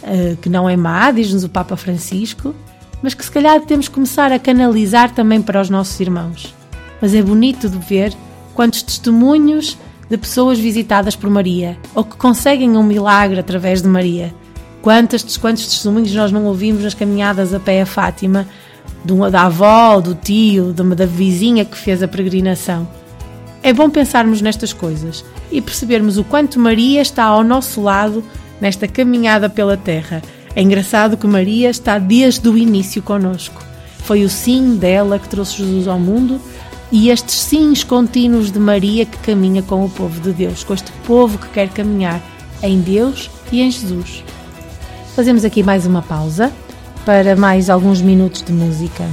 uh, 0.03 0.37
que 0.37 0.49
não 0.49 0.69
é 0.69 0.77
má, 0.77 1.09
diz-nos 1.11 1.43
o 1.43 1.49
Papa 1.49 1.75
Francisco, 1.75 2.53
mas 3.01 3.15
que 3.15 3.25
se 3.25 3.31
calhar 3.31 3.59
temos 3.61 3.87
que 3.87 3.95
começar 3.95 4.31
a 4.31 4.37
canalizar 4.37 5.11
também 5.11 5.41
para 5.41 5.59
os 5.59 5.69
nossos 5.69 5.99
irmãos. 5.99 6.53
Mas 7.01 7.15
é 7.15 7.21
bonito 7.21 7.67
de 7.67 7.77
ver 7.77 8.13
quantos 8.57 8.81
testemunhos 8.81 9.77
de 10.09 10.17
pessoas 10.17 10.57
visitadas 10.57 11.15
por 11.15 11.29
Maria 11.29 11.77
ou 11.93 12.03
que 12.03 12.17
conseguem 12.17 12.75
um 12.75 12.81
milagre 12.81 13.39
através 13.39 13.84
de 13.84 13.88
Maria. 13.88 14.34
Quantos, 14.81 15.38
quantos 15.38 15.67
testemunhos 15.67 16.11
nós 16.15 16.31
não 16.31 16.43
ouvimos 16.45 16.81
nas 16.81 16.95
caminhadas 16.95 17.53
a 17.53 17.59
pé 17.59 17.84
a 17.84 17.85
Fátima, 17.85 18.47
do, 19.05 19.29
da 19.29 19.43
avó, 19.43 19.99
do 19.99 20.15
tio, 20.15 20.73
da, 20.73 20.84
da 20.84 21.05
vizinha 21.05 21.65
que 21.65 21.77
fez 21.77 22.01
a 22.01 22.07
peregrinação. 22.07 22.88
É 23.61 23.71
bom 23.71 23.91
pensarmos 23.91 24.41
nestas 24.41 24.73
coisas 24.73 25.23
e 25.51 25.61
percebermos 25.61 26.17
o 26.17 26.23
quanto 26.23 26.59
Maria 26.59 27.03
está 27.03 27.25
ao 27.25 27.43
nosso 27.43 27.79
lado 27.79 28.23
nesta 28.59 28.88
caminhada 28.88 29.51
pela 29.51 29.77
terra. 29.77 30.19
É 30.55 30.63
engraçado 30.63 31.15
que 31.15 31.27
Maria 31.27 31.69
está 31.69 31.99
desde 31.99 32.49
o 32.49 32.57
início 32.57 33.03
conosco. 33.03 33.63
Foi 33.99 34.23
o 34.23 34.29
sim 34.29 34.77
dela 34.77 35.19
que 35.19 35.29
trouxe 35.29 35.57
Jesus 35.57 35.88
ao 35.88 35.99
mundo 35.99 36.41
e 36.91 37.09
estes 37.09 37.35
sims 37.35 37.84
contínuos 37.84 38.51
de 38.51 38.59
Maria 38.59 39.05
que 39.05 39.18
caminha 39.18 39.61
com 39.61 39.84
o 39.84 39.89
povo 39.89 40.19
de 40.22 40.31
Deus, 40.31 40.64
com 40.64 40.73
este 40.73 40.91
povo 41.05 41.38
que 41.38 41.49
quer 41.49 41.69
caminhar 41.69 42.22
em 42.64 42.80
Deus 42.80 43.30
e 43.51 43.61
em 43.61 43.69
Jesus. 43.69 44.23
Fazemos 45.15 45.43
aqui 45.43 45.64
mais 45.64 45.85
uma 45.85 46.01
pausa 46.01 46.51
para 47.05 47.35
mais 47.35 47.69
alguns 47.69 48.01
minutos 48.01 48.41
de 48.41 48.53
música. 48.53 49.05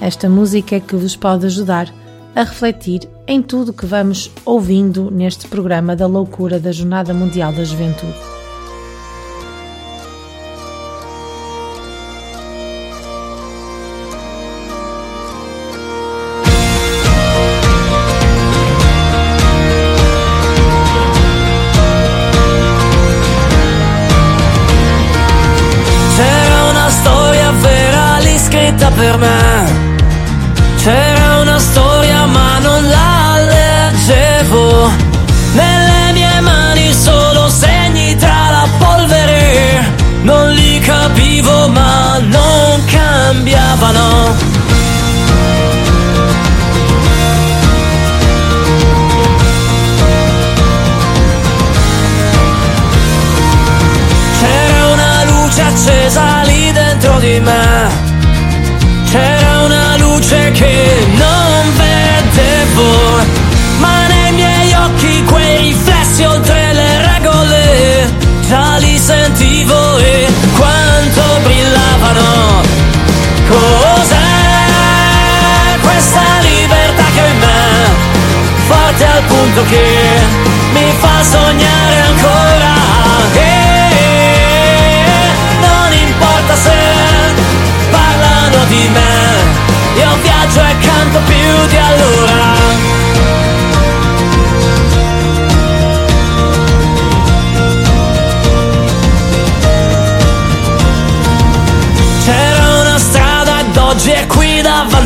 Esta 0.00 0.28
música 0.28 0.76
é 0.76 0.80
que 0.80 0.96
vos 0.96 1.14
pode 1.14 1.46
ajudar 1.46 1.92
a 2.34 2.42
refletir 2.42 3.08
em 3.26 3.42
tudo 3.42 3.72
que 3.72 3.86
vamos 3.86 4.30
ouvindo 4.44 5.10
neste 5.10 5.46
programa 5.46 5.94
da 5.94 6.06
loucura 6.06 6.58
da 6.58 6.72
Jornada 6.72 7.12
Mundial 7.12 7.52
da 7.52 7.64
Juventude. 7.64 8.41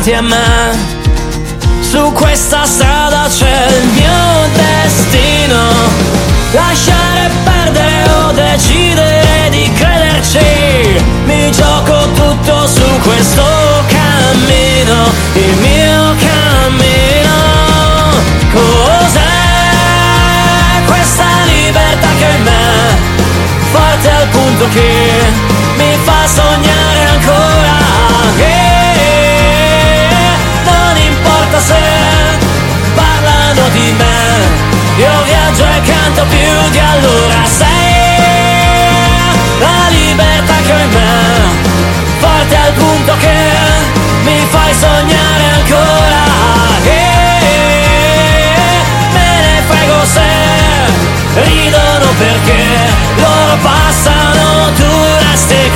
Davanti 0.07 0.13
a 0.13 0.21
me. 0.21 0.95
Su 1.81 2.11
questa 2.13 2.65
strada 2.65 3.27
c'è 3.27 3.67
il 3.81 3.87
mio 3.87 4.47
destino. 4.53 5.59
Lasciare 6.51 7.29
perdere 7.43 8.09
o 8.09 8.31
decidere 8.31 9.49
di 9.49 9.69
crederci. 9.73 11.03
Mi 11.25 11.51
gioco 11.51 12.11
tutto 12.13 12.67
su 12.67 12.85
questo 13.03 13.43
cammino, 13.87 15.11
il 15.33 15.55
mio 15.57 16.06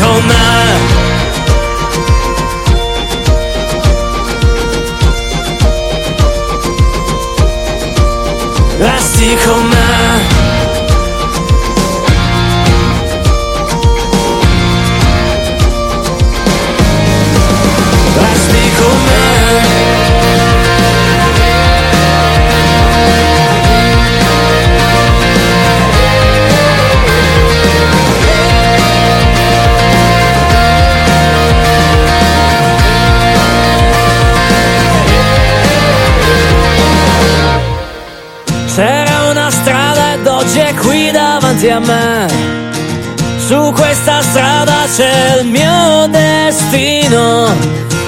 all 0.04 0.22
night 0.22 0.82
I 8.84 8.98
stick 9.00 9.48
all 9.48 9.64
night 9.64 10.11
davanti 41.62 41.70
a 41.70 41.80
me. 41.80 42.28
Su 43.38 43.72
questa 43.76 44.22
strada 44.22 44.86
c'è 44.96 45.42
il 45.42 45.48
mio 45.48 46.08
destino. 46.08 47.50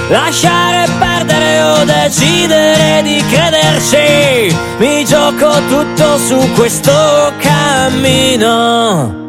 Lasciare 0.09 0.87
perdere 0.97 1.61
o 1.61 1.83
decidere 1.83 3.01
di 3.03 3.23
crederci. 3.29 4.55
Mi 4.77 5.05
gioco 5.05 5.51
tutto 5.67 6.17
su 6.17 6.37
questo 6.55 7.31
cammino. 7.39 9.21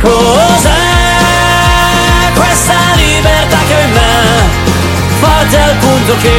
Cos'è 0.00 0.94
questa 2.34 2.74
libertà 2.96 3.58
che 3.66 3.74
ho 3.74 3.80
in 3.80 3.92
me? 3.92 4.64
Forte 5.20 5.56
al 5.58 5.76
punto 5.76 6.16
che 6.20 6.38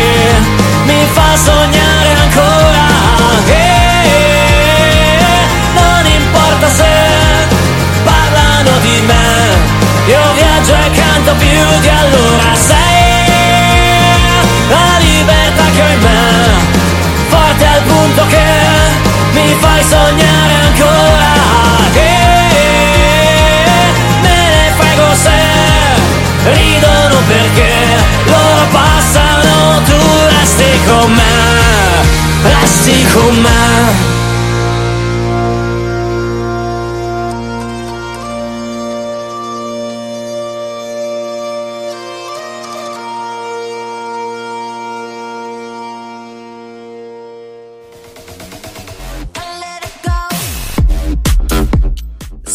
mi 0.86 1.06
fa 1.12 1.36
sognare 1.38 2.16
ancora. 2.22 2.86
E 3.48 3.97
importa 6.58 6.70
se 6.70 6.86
parlano 8.04 8.80
di 8.80 9.02
me, 9.02 9.26
io 10.08 10.34
viaggio 10.34 10.74
e 10.74 10.92
canto 10.92 11.36
più 11.36 11.80
di 11.82 11.88
allora. 11.88 12.56
Sei 12.56 13.86
la 14.68 14.98
libertà 14.98 15.64
che 15.76 15.82
ho 15.82 15.88
in 15.88 16.00
me, 16.00 16.20
forte 17.30 17.66
al 17.66 17.82
punto 17.84 18.26
che 18.28 18.46
mi 19.34 19.56
fai 19.60 19.84
sognare 19.84 20.54
ancora. 20.64 21.36
E 21.94 22.10
me 24.22 24.50
ne 24.50 24.74
frego 24.78 25.14
se 25.14 26.52
ridono 26.54 27.22
perché 27.28 27.72
loro 28.26 28.68
passano, 28.72 29.82
tu 29.84 30.00
resti 30.30 30.80
con 30.88 31.12
me, 31.12 32.50
resti 32.50 33.08
con 33.14 33.36
me. 33.36 34.17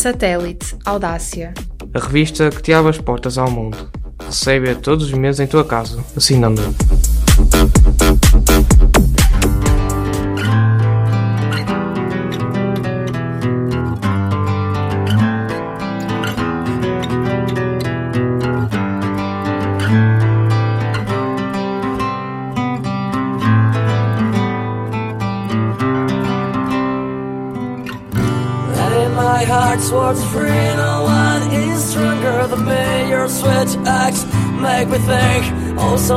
Satélite 0.02 0.76
Audácia. 0.84 1.54
A 1.94 1.98
revista 2.00 2.50
que 2.50 2.60
te 2.60 2.72
abre 2.72 2.90
as 2.90 2.98
portas 2.98 3.38
ao 3.38 3.48
mundo. 3.48 3.88
Recebe-a 4.18 4.74
todos 4.74 5.06
os 5.06 5.12
meses 5.12 5.38
em 5.38 5.46
tua 5.46 5.64
casa, 5.64 6.04
assinando. 6.16 6.60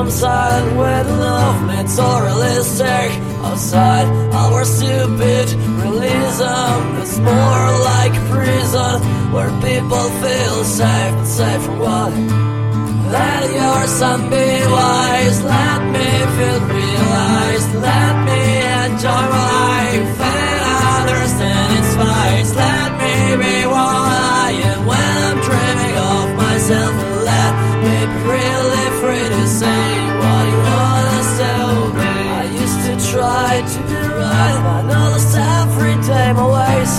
Silent 0.09 0.77
with 0.77 1.07
love 1.19 1.89
so 1.89 2.19
realistic 2.19 3.11
Outside 3.43 4.07
our 4.33 4.65
stupid 4.65 5.47
realism. 5.81 7.01
It's 7.01 7.17
more 7.17 7.65
like 7.91 8.13
prison 8.29 9.01
Where 9.33 9.51
people 9.61 10.05
feel 10.23 10.63
safe 10.63 11.27
Safe 11.27 11.63
from 11.63 11.79
what? 11.79 12.13
Let 13.11 13.53
your 13.53 13.87
son 13.87 14.29
be 14.29 14.54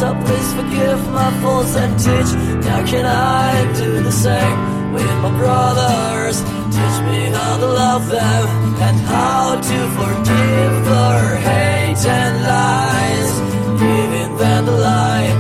So 0.01 0.13
please 0.27 0.53
forgive 0.53 1.01
my 1.11 1.31
faults 1.41 1.75
and 1.75 1.99
teach 1.99 2.31
me 2.37 2.69
How 2.69 2.85
can 2.85 3.07
I 3.07 3.73
do 3.81 4.03
the 4.03 4.13
same 4.13 4.93
with 4.93 5.15
my 5.25 5.33
brothers? 5.39 6.37
Teach 6.77 6.99
me 7.09 7.21
how 7.33 7.57
to 7.57 7.67
love 7.67 8.07
them 8.07 8.49
And 8.87 8.99
how 9.13 9.55
to 9.55 9.79
forgive 9.99 10.75
their 10.91 11.37
hate 11.49 12.05
and 12.21 12.35
lies. 12.53 13.33
Giving 13.81 14.37
them 14.37 14.67
the 14.67 14.77
light. 14.93 15.39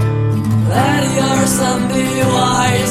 Let 0.70 1.02
your 1.20 1.46
son 1.46 1.88
be 1.92 2.06
wise 2.24 2.85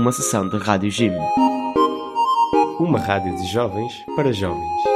uma 0.00 0.12
sessão 0.12 0.48
de 0.48 0.56
Rádio 0.56 0.90
Jim. 0.90 1.12
Uma 2.78 2.98
rádio 2.98 3.36
de 3.36 3.46
jovens 3.46 4.02
para 4.16 4.32
jovens. 4.32 4.89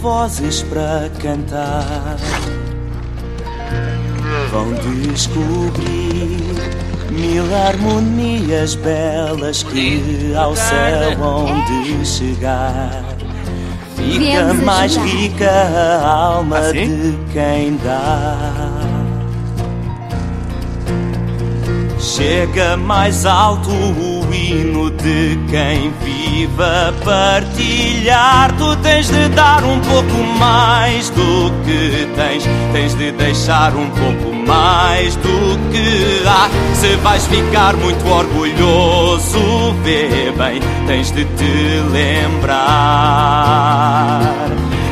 Vozes 0.00 0.62
para 0.62 1.10
cantar, 1.20 2.16
vão 4.50 4.72
descobrir 4.74 6.38
mil 7.10 7.44
harmonias 7.54 8.74
belas 8.76 9.62
que 9.62 10.34
ao 10.36 10.54
céu 10.54 11.22
hão 11.22 11.64
de 11.64 12.06
chegar. 12.06 13.04
Fica 13.96 14.54
mais 14.54 14.96
rica 14.96 15.50
a 15.50 16.08
alma 16.08 16.72
de 16.72 17.18
quem 17.32 17.76
dá. 17.84 18.36
Chega 21.98 22.76
mais 22.76 23.26
alto 23.26 23.70
o 23.70 24.07
hino 24.38 24.90
de 24.90 25.38
quem 25.50 25.92
vive 26.02 26.62
a 26.62 26.92
partilhar. 27.04 28.52
Tu 28.56 28.76
tens 28.76 29.08
de 29.08 29.28
dar 29.30 29.64
um 29.64 29.80
pouco 29.80 30.22
mais 30.38 31.10
do 31.10 31.50
que 31.64 32.06
tens, 32.14 32.44
tens 32.72 32.94
de 32.94 33.10
deixar 33.12 33.74
um 33.74 33.90
pouco 33.90 34.34
mais 34.46 35.16
do 35.16 35.58
que 35.70 36.22
há. 36.26 36.48
Se 36.74 36.96
vais 36.96 37.26
ficar 37.26 37.76
muito 37.76 38.08
orgulhoso, 38.08 39.74
vê 39.82 40.32
bem, 40.36 40.60
tens 40.86 41.10
de 41.10 41.24
te 41.24 41.82
lembrar. 41.92 43.18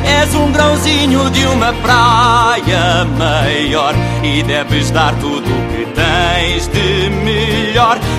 És 0.05 0.33
um 0.35 0.51
grãozinho 0.51 1.29
de 1.29 1.45
uma 1.47 1.73
praia 1.73 3.05
maior 3.17 3.93
e 4.23 4.43
deves 4.43 4.91
dar 4.91 5.13
tudo 5.15 5.47
o 5.47 5.67
que 5.69 5.85
tens 5.93 6.67
de 6.67 7.09
melhor 7.09 7.56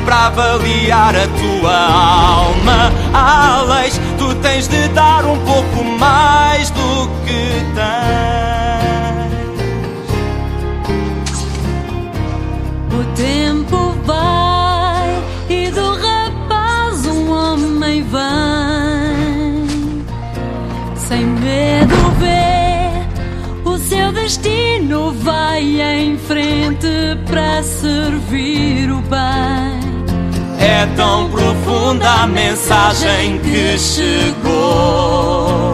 para 0.05 0.27
avaliar 0.27 1.17
a 1.17 1.27
tua 1.27 1.75
alma. 1.75 2.93
Leis, 3.69 4.01
tu 4.17 4.35
tens 4.37 4.69
de 4.69 4.87
dar 4.89 5.25
um 5.25 5.37
pouco 5.39 5.85
mais 5.99 6.71
do 6.71 7.09
que 7.25 7.63
tens. 7.75 9.29
O 12.95 13.05
tempo 13.17 13.95
vai 14.05 15.23
e 15.49 15.71
do 15.71 15.93
rapaz 15.93 17.05
um 17.07 17.33
homem 17.33 18.05
vem, 18.05 19.67
sem 20.97 21.27
medo 21.27 21.99
seu 22.21 22.38
destino 24.29 25.11
vai 25.23 25.63
em 25.81 26.19
frente 26.19 26.87
para 27.27 27.63
servir 27.63 28.91
o 28.91 29.01
bem. 29.01 29.81
É 30.61 30.87
tão 30.95 31.31
profunda 31.31 32.07
a 32.11 32.27
mensagem 32.27 33.39
que 33.39 33.79
chegou. 33.79 35.73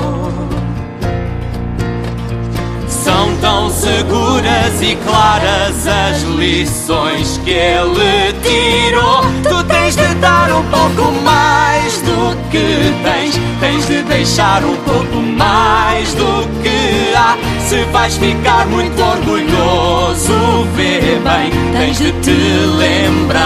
São 2.87 3.37
tão 3.41 3.69
seguras 3.71 4.81
e 4.81 4.95
claras 5.05 5.89
as 5.89 6.23
lições 6.23 7.39
que 7.39 7.51
ele 7.51 8.33
tirou. 8.41 9.25
Tu 9.43 9.65
tens 9.65 9.97
de 9.97 10.15
dar 10.21 10.49
um 10.53 10.63
pouco 10.71 11.11
mais 11.25 12.01
do 12.03 12.37
que 12.53 12.95
tens, 13.03 13.35
tens 13.59 13.87
de 13.89 14.01
deixar 14.05 14.65
um 14.65 14.77
pouco 14.77 15.17
mais 15.17 16.15
do 16.15 16.49
que 16.63 17.15
há. 17.17 17.37
Se 17.65 17.83
vais 17.87 18.15
ficar 18.19 18.67
muito 18.67 19.03
orgulhoso, 19.03 20.69
vê 20.77 21.01
bem, 21.25 21.51
tens 21.73 21.97
de 21.97 22.13
te 22.21 22.31
lembrar. 22.77 23.45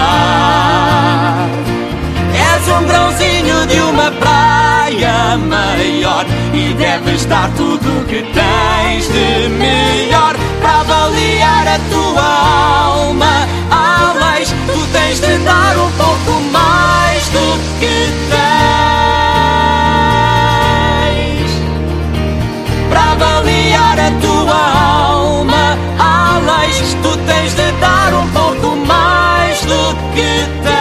És 2.35 2.69
um 2.69 2.85
grãozinho 2.85 3.67
de 3.69 3.81
uma 3.81 4.11
praia 4.11 5.39
maior 5.39 6.27
e 6.53 6.75
deves 6.75 7.27
dar 7.27 7.49
tudo 7.57 8.01
o 8.01 8.05
que 8.07 8.25
tens 8.33 9.07
de 9.07 9.49
melhor 9.51 10.35
para 10.61 10.81
avaliar 10.81 11.69
a 11.69 11.79
tua 11.89 12.23
alma. 12.87 13.47
Além, 13.71 14.45
tu 14.45 14.87
tens 14.93 15.21
de 15.21 15.39
dar 15.45 15.77
um 15.79 15.93
pouco 15.93 16.41
mais 16.51 17.29
do 17.29 17.57
que 17.79 18.13
tens 18.31 19.18
para 22.89 23.13
avaliar 23.13 23.99
a 23.99 24.11
tua 24.21 24.61
alma. 25.11 25.79
Além, 25.99 26.71
tu 27.03 27.17
tens 27.27 27.55
de 27.55 27.73
dar 27.81 28.15
um 28.15 28.29
pouco 28.31 28.77
mais 28.87 29.61
do 29.63 29.95
que 30.15 30.63
tens. 30.63 30.78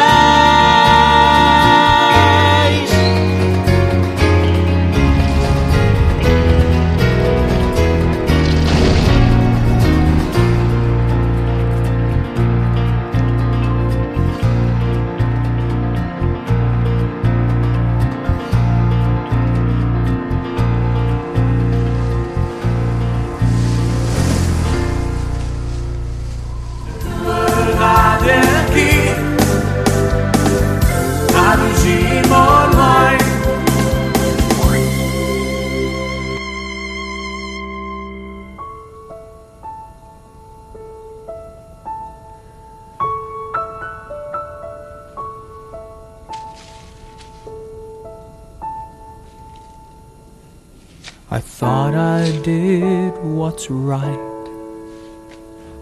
I 51.29 51.41
thought 51.41 51.93
I 51.93 52.31
did 52.41 53.11
what's 53.21 53.69
right. 53.69 54.47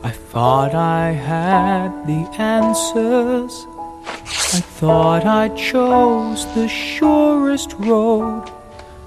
I 0.01 0.09
thought 0.09 0.73
I 0.73 1.11
had 1.11 2.07
the 2.07 2.27
answers. 2.41 3.67
I 4.07 4.59
thought 4.79 5.23
I 5.27 5.49
chose 5.49 6.51
the 6.55 6.67
surest 6.67 7.73
road, 7.77 8.49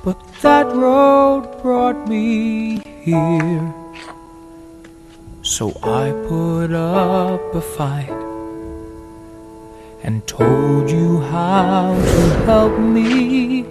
but 0.05 0.16
that 0.43 0.66
road 0.69 1.60
brought 1.60 2.06
me 2.06 2.82
here. 3.01 3.74
So 5.43 5.70
I 5.82 6.12
put 6.28 6.73
up 6.73 7.52
a 7.52 7.60
fight 7.60 8.10
and 10.05 10.24
told 10.28 10.89
you 10.89 11.20
how 11.20 11.97
to 11.97 12.44
help 12.47 12.78
me. 12.78 13.66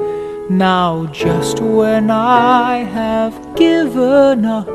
Now, 0.50 1.08
just 1.08 1.60
when 1.60 2.10
I 2.10 2.78
have 2.78 3.58
given 3.58 4.46
up, 4.46 4.66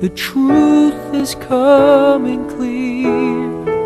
the 0.00 0.10
truth 0.12 1.14
is 1.14 1.36
coming 1.36 2.48
clear. 2.48 3.77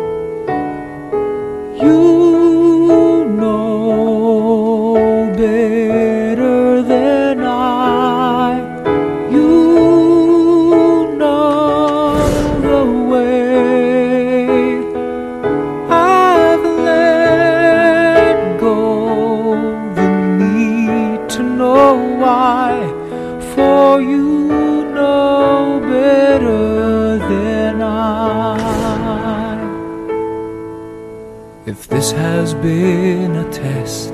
Has 32.43 32.55
been 32.55 33.37
a 33.37 33.49
test, 33.53 34.11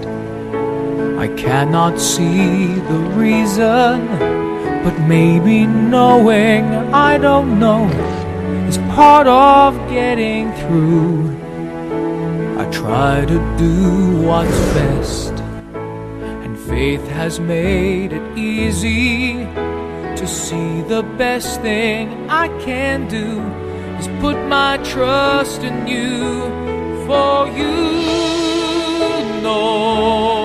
I 1.18 1.27
cannot 1.35 1.99
see 1.99 2.76
the 2.91 2.99
reason, 3.18 4.06
but 4.84 4.95
maybe 5.07 5.65
knowing 5.65 6.64
I 6.93 7.18
don't 7.18 7.60
know 7.60 7.88
is 8.68 8.77
part 8.99 9.26
of 9.26 9.73
getting 9.89 10.53
through. 10.61 11.35
I 12.61 12.69
try 12.69 13.26
to 13.26 13.39
do 13.57 14.22
what's 14.27 14.61
best, 14.77 15.34
and 16.43 16.56
faith 16.56 17.06
has 17.07 17.39
made 17.39 18.14
it 18.14 18.38
easy 18.38 19.38
to 20.19 20.27
see 20.27 20.84
the 20.84 21.01
best 21.18 21.61
thing 21.61 22.30
I 22.30 22.47
can 22.60 23.07
do 23.07 23.41
is 23.97 24.07
put 24.22 24.38
my 24.47 24.77
trust 24.84 25.64
in 25.64 25.88
you. 25.88 26.69
For 27.10 27.48
you 27.57 27.73
know 29.41 30.39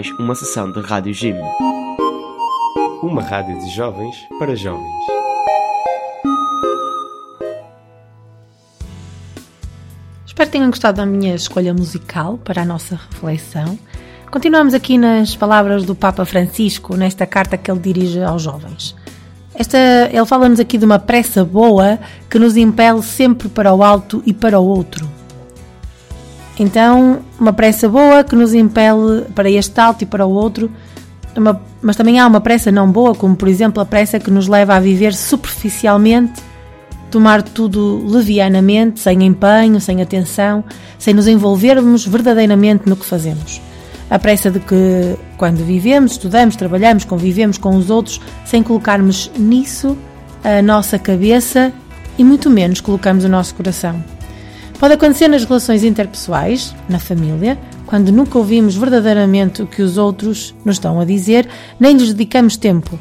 mais 0.00 0.18
uma 0.18 0.34
sessão 0.34 0.72
de 0.72 0.80
Rádio 0.80 1.12
Jim. 1.12 1.34
Uma 3.02 3.20
rádio 3.20 3.58
de 3.58 3.68
jovens 3.68 4.16
para 4.38 4.56
jovens. 4.56 4.86
Espero 10.24 10.48
que 10.48 10.52
tenham 10.52 10.70
gostado 10.70 10.96
da 10.96 11.04
minha 11.04 11.34
escolha 11.34 11.74
musical 11.74 12.38
para 12.38 12.62
a 12.62 12.64
nossa 12.64 12.98
reflexão. 13.10 13.78
Continuamos 14.30 14.72
aqui 14.72 14.96
nas 14.96 15.36
palavras 15.36 15.84
do 15.84 15.94
Papa 15.94 16.24
Francisco, 16.24 16.96
nesta 16.96 17.26
carta 17.26 17.58
que 17.58 17.70
ele 17.70 17.80
dirige 17.80 18.22
aos 18.22 18.40
jovens. 18.40 18.96
Esta, 19.54 19.76
ele 20.10 20.24
fala-nos 20.24 20.60
aqui 20.60 20.78
de 20.78 20.86
uma 20.86 20.98
pressa 20.98 21.44
boa 21.44 21.98
que 22.30 22.38
nos 22.38 22.56
impele 22.56 23.02
sempre 23.02 23.50
para 23.50 23.74
o 23.74 23.82
alto 23.82 24.22
e 24.24 24.32
para 24.32 24.58
o 24.58 24.64
outro. 24.64 25.06
Então, 26.58 27.22
uma 27.40 27.52
pressa 27.52 27.88
boa 27.88 28.22
que 28.22 28.36
nos 28.36 28.52
impele 28.52 29.22
para 29.34 29.50
este 29.50 29.80
alto 29.80 30.02
e 30.02 30.06
para 30.06 30.26
o 30.26 30.30
outro, 30.30 30.70
uma, 31.36 31.60
mas 31.80 31.96
também 31.96 32.20
há 32.20 32.26
uma 32.26 32.40
pressa 32.40 32.70
não 32.70 32.90
boa, 32.90 33.14
como 33.14 33.34
por 33.34 33.48
exemplo 33.48 33.82
a 33.82 33.86
pressa 33.86 34.20
que 34.20 34.30
nos 34.30 34.46
leva 34.46 34.74
a 34.74 34.80
viver 34.80 35.14
superficialmente, 35.14 36.42
tomar 37.10 37.42
tudo 37.42 38.04
levianamente, 38.06 39.00
sem 39.00 39.24
empenho, 39.24 39.80
sem 39.80 40.02
atenção, 40.02 40.62
sem 40.98 41.14
nos 41.14 41.26
envolvermos 41.26 42.06
verdadeiramente 42.06 42.88
no 42.88 42.94
que 42.94 43.06
fazemos. 43.06 43.60
A 44.08 44.18
pressa 44.18 44.50
de 44.50 44.60
que, 44.60 45.16
quando 45.36 45.64
vivemos, 45.64 46.12
estudamos, 46.12 46.56
trabalhamos, 46.56 47.04
convivemos 47.04 47.58
com 47.58 47.76
os 47.76 47.90
outros, 47.90 48.20
sem 48.44 48.62
colocarmos 48.62 49.30
nisso 49.38 49.96
a 50.42 50.60
nossa 50.60 50.98
cabeça 50.98 51.72
e 52.18 52.24
muito 52.24 52.50
menos 52.50 52.80
colocamos 52.80 53.24
o 53.24 53.28
nosso 53.28 53.54
coração. 53.54 54.19
Pode 54.80 54.94
acontecer 54.94 55.28
nas 55.28 55.44
relações 55.44 55.84
interpessoais, 55.84 56.74
na 56.88 56.98
família, 56.98 57.58
quando 57.84 58.10
nunca 58.10 58.38
ouvimos 58.38 58.74
verdadeiramente 58.74 59.60
o 59.60 59.66
que 59.66 59.82
os 59.82 59.98
outros 59.98 60.54
nos 60.64 60.76
estão 60.76 60.98
a 60.98 61.04
dizer, 61.04 61.46
nem 61.78 61.94
lhes 61.94 62.14
dedicamos 62.14 62.56
tempo. 62.56 62.98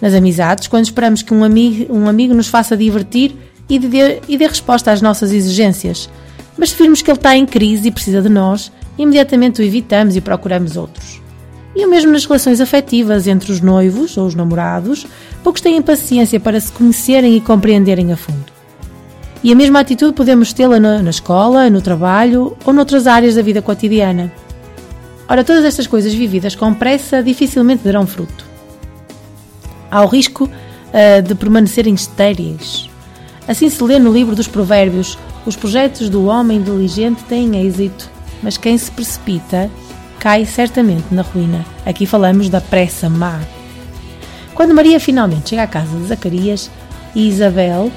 Nas 0.00 0.12
amizades, 0.12 0.66
quando 0.66 0.86
esperamos 0.86 1.22
que 1.22 1.32
um 1.32 1.44
amigo, 1.44 1.94
um 1.94 2.08
amigo 2.08 2.34
nos 2.34 2.48
faça 2.48 2.76
divertir 2.76 3.36
e 3.68 3.78
dê, 3.78 4.20
e 4.26 4.36
dê 4.36 4.44
resposta 4.48 4.90
às 4.90 5.00
nossas 5.00 5.30
exigências. 5.30 6.10
Mas 6.58 6.70
se 6.70 6.76
virmos 6.76 7.00
que 7.00 7.08
ele 7.08 7.18
está 7.18 7.36
em 7.36 7.46
crise 7.46 7.86
e 7.86 7.92
precisa 7.92 8.20
de 8.20 8.28
nós, 8.28 8.72
imediatamente 8.98 9.60
o 9.60 9.64
evitamos 9.64 10.16
e 10.16 10.20
procuramos 10.20 10.76
outros. 10.76 11.22
E 11.76 11.86
o 11.86 11.88
mesmo 11.88 12.10
nas 12.10 12.24
relações 12.24 12.60
afetivas 12.60 13.28
entre 13.28 13.52
os 13.52 13.60
noivos 13.60 14.16
ou 14.16 14.26
os 14.26 14.34
namorados, 14.34 15.06
poucos 15.44 15.62
têm 15.62 15.80
paciência 15.80 16.40
para 16.40 16.58
se 16.58 16.72
conhecerem 16.72 17.36
e 17.36 17.40
compreenderem 17.40 18.12
a 18.12 18.16
fundo. 18.16 18.49
E 19.42 19.52
a 19.52 19.56
mesma 19.56 19.80
atitude 19.80 20.12
podemos 20.12 20.52
tê-la 20.52 20.78
na, 20.78 21.02
na 21.02 21.10
escola, 21.10 21.70
no 21.70 21.80
trabalho 21.80 22.56
ou 22.64 22.72
noutras 22.72 23.06
áreas 23.06 23.34
da 23.34 23.42
vida 23.42 23.62
cotidiana. 23.62 24.30
Ora, 25.28 25.42
todas 25.44 25.64
estas 25.64 25.86
coisas 25.86 26.12
vividas 26.12 26.54
com 26.54 26.74
pressa 26.74 27.22
dificilmente 27.22 27.84
darão 27.84 28.06
fruto. 28.06 28.44
Há 29.90 30.02
o 30.02 30.06
risco 30.08 30.44
uh, 30.44 31.22
de 31.22 31.34
permanecerem 31.34 31.94
estéreis. 31.94 32.90
Assim 33.48 33.70
se 33.70 33.82
lê 33.82 33.98
no 33.98 34.12
livro 34.12 34.36
dos 34.36 34.46
Provérbios: 34.46 35.18
os 35.46 35.56
projetos 35.56 36.10
do 36.10 36.26
homem 36.26 36.62
diligente 36.62 37.24
têm 37.24 37.66
êxito, 37.66 38.10
mas 38.42 38.56
quem 38.56 38.76
se 38.76 38.90
precipita 38.90 39.70
cai 40.18 40.44
certamente 40.44 41.06
na 41.10 41.22
ruína. 41.22 41.64
Aqui 41.86 42.04
falamos 42.04 42.50
da 42.50 42.60
pressa 42.60 43.08
má. 43.08 43.40
Quando 44.54 44.74
Maria 44.74 45.00
finalmente 45.00 45.50
chega 45.50 45.62
à 45.62 45.66
casa 45.66 45.96
de 45.96 46.06
Zacarias 46.06 46.70
e 47.14 47.26
Isabel, 47.28 47.90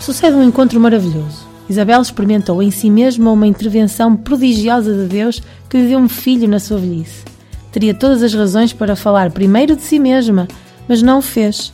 sucede 0.00 0.36
um 0.36 0.42
encontro 0.42 0.80
maravilhoso. 0.80 1.46
Isabel 1.68 2.02
experimentou 2.02 2.62
em 2.62 2.70
si 2.70 2.90
mesma 2.90 3.30
uma 3.30 3.46
intervenção 3.46 4.14
prodigiosa 4.14 4.94
de 4.94 5.06
Deus 5.06 5.42
que 5.68 5.78
lhe 5.78 5.88
deu 5.88 5.98
um 5.98 6.08
filho 6.08 6.46
na 6.46 6.60
sua 6.60 6.78
velhice. 6.78 7.24
Teria 7.72 7.94
todas 7.94 8.22
as 8.22 8.34
razões 8.34 8.72
para 8.72 8.94
falar 8.94 9.30
primeiro 9.30 9.74
de 9.74 9.82
si 9.82 9.98
mesma, 9.98 10.46
mas 10.88 11.02
não 11.02 11.18
o 11.18 11.22
fez. 11.22 11.72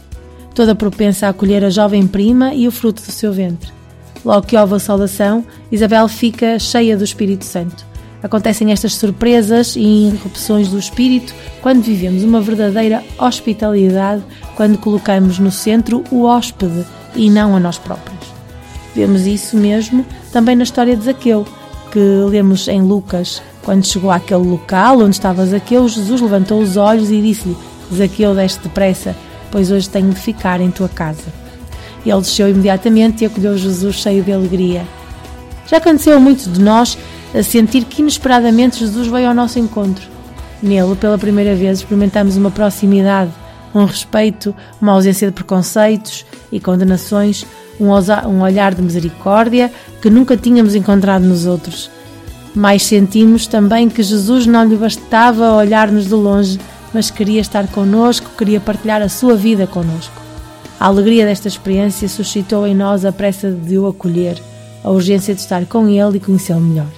Toda 0.55 0.75
propensa 0.75 1.27
a 1.27 1.31
acolher 1.31 1.65
a 1.65 1.71
jovem 1.71 2.07
prima 2.07 2.55
e 2.55 2.67
o 2.69 2.73
fruto 2.73 3.03
do 3.03 3.13
seu 3.13 3.33
ventre. 3.33 3.71
Logo 4.25 4.47
que 4.47 4.57
houve 4.57 4.75
a 4.75 4.79
saudação, 4.79 5.45
Isabel 5.71 6.07
fica 6.09 6.59
cheia 6.59 6.97
do 6.97 7.05
Espírito 7.05 7.45
Santo. 7.45 7.85
Acontecem 8.23 8.71
estas 8.71 8.95
surpresas 8.95 9.77
e 9.77 10.09
irrupções 10.09 10.69
do 10.69 10.79
espírito 10.79 11.35
quando 11.63 11.83
vivemos 11.83 12.23
uma 12.23 12.41
verdadeira 12.41 13.03
hospitalidade, 13.19 14.23
quando 14.57 14.77
colocamos 14.77 15.39
no 15.39 15.51
centro 15.51 16.05
o 16.11 16.25
hóspede 16.25 16.85
e 17.15 17.31
não 17.31 17.57
a 17.57 17.61
nós 17.61 17.79
próprios. 17.79 18.19
Vemos 18.95 19.27
isso 19.27 19.57
mesmo 19.57 20.05
também 20.33 20.57
na 20.57 20.65
história 20.65 20.97
de 20.97 21.05
Zaqueu, 21.05 21.47
que 21.91 21.99
lemos 21.99 22.69
em 22.69 22.83
Lucas. 22.83 23.43
Quando 23.63 23.87
chegou 23.87 24.11
àquele 24.11 24.47
local 24.47 25.01
onde 25.01 25.17
estava 25.17 25.47
Zaqueu, 25.47 25.89
Jesus 25.89 26.21
levantou 26.21 26.61
os 26.61 26.77
olhos 26.77 27.11
e 27.11 27.21
disse-lhe: 27.21 27.57
Zaqueu, 27.95 28.35
desce 28.35 28.61
depressa, 28.61 29.17
pois 29.51 29.71
hoje 29.71 29.89
tenho 29.89 30.11
de 30.11 30.21
ficar 30.21 30.61
em 30.61 30.71
tua 30.71 30.89
casa. 30.89 31.41
Ele 32.05 32.21
desceu 32.21 32.49
imediatamente 32.49 33.23
e 33.23 33.27
acolheu 33.27 33.57
Jesus 33.59 33.97
cheio 33.97 34.23
de 34.23 34.33
alegria. 34.33 34.85
Já 35.67 35.77
aconteceu 35.77 36.17
a 36.17 36.21
muitos 36.21 36.53
de 36.53 36.61
nós 36.61 36.99
a 37.35 37.43
sentir 37.43 37.85
que 37.85 38.03
inesperadamente 38.03 38.81
Jesus 38.81 39.07
veio 39.07 39.29
ao 39.29 39.35
nosso 39.35 39.59
encontro. 39.59 40.09
Nele, 40.63 40.97
pela 40.97 41.17
primeira 41.17 41.55
vez, 41.55 41.79
experimentamos 41.79 42.37
uma 42.37 42.51
proximidade, 42.51 43.31
um 43.75 43.85
respeito, 43.85 44.55
uma 44.81 44.93
ausência 44.93 45.29
de 45.29 45.35
preconceitos 45.35 46.27
e 46.51 46.59
condenações, 46.59 47.47
um 47.79 48.41
olhar 48.43 48.75
de 48.75 48.83
misericórdia 48.83 49.73
que 50.03 50.11
nunca 50.11 50.37
tínhamos 50.37 50.75
encontrado 50.75 51.23
nos 51.23 51.47
outros. 51.47 51.91
Mais 52.55 52.83
sentimos 52.83 53.47
também 53.47 53.89
que 53.89 54.03
Jesus 54.03 54.47
não 54.47 54.65
lhe 54.65 54.77
bastava 54.77 55.53
olhar-nos 55.53 56.07
de 56.07 56.15
longe, 56.15 56.61
mas 56.93 57.11
queria 57.11 57.41
estar 57.41 57.69
conosco, 57.69 58.31
queria 58.37 58.61
partilhar 58.61 59.01
a 59.01 59.09
sua 59.09 59.37
vida 59.37 59.67
conosco. 59.67 60.21
A 60.79 60.87
alegria 60.87 61.25
desta 61.25 61.47
experiência 61.47 62.09
suscitou 62.09 62.67
em 62.67 62.75
nós 62.75 63.05
a 63.05 63.13
pressa 63.13 63.51
de 63.51 63.79
o 63.79 63.87
acolher, 63.87 64.41
a 64.83 64.91
urgência 64.91 65.35
de 65.35 65.41
estar 65.41 65.65
com 65.67 65.89
ele 65.89 66.17
e 66.17 66.21
conhecê-lo 66.21 66.61
melhor. 66.61 66.89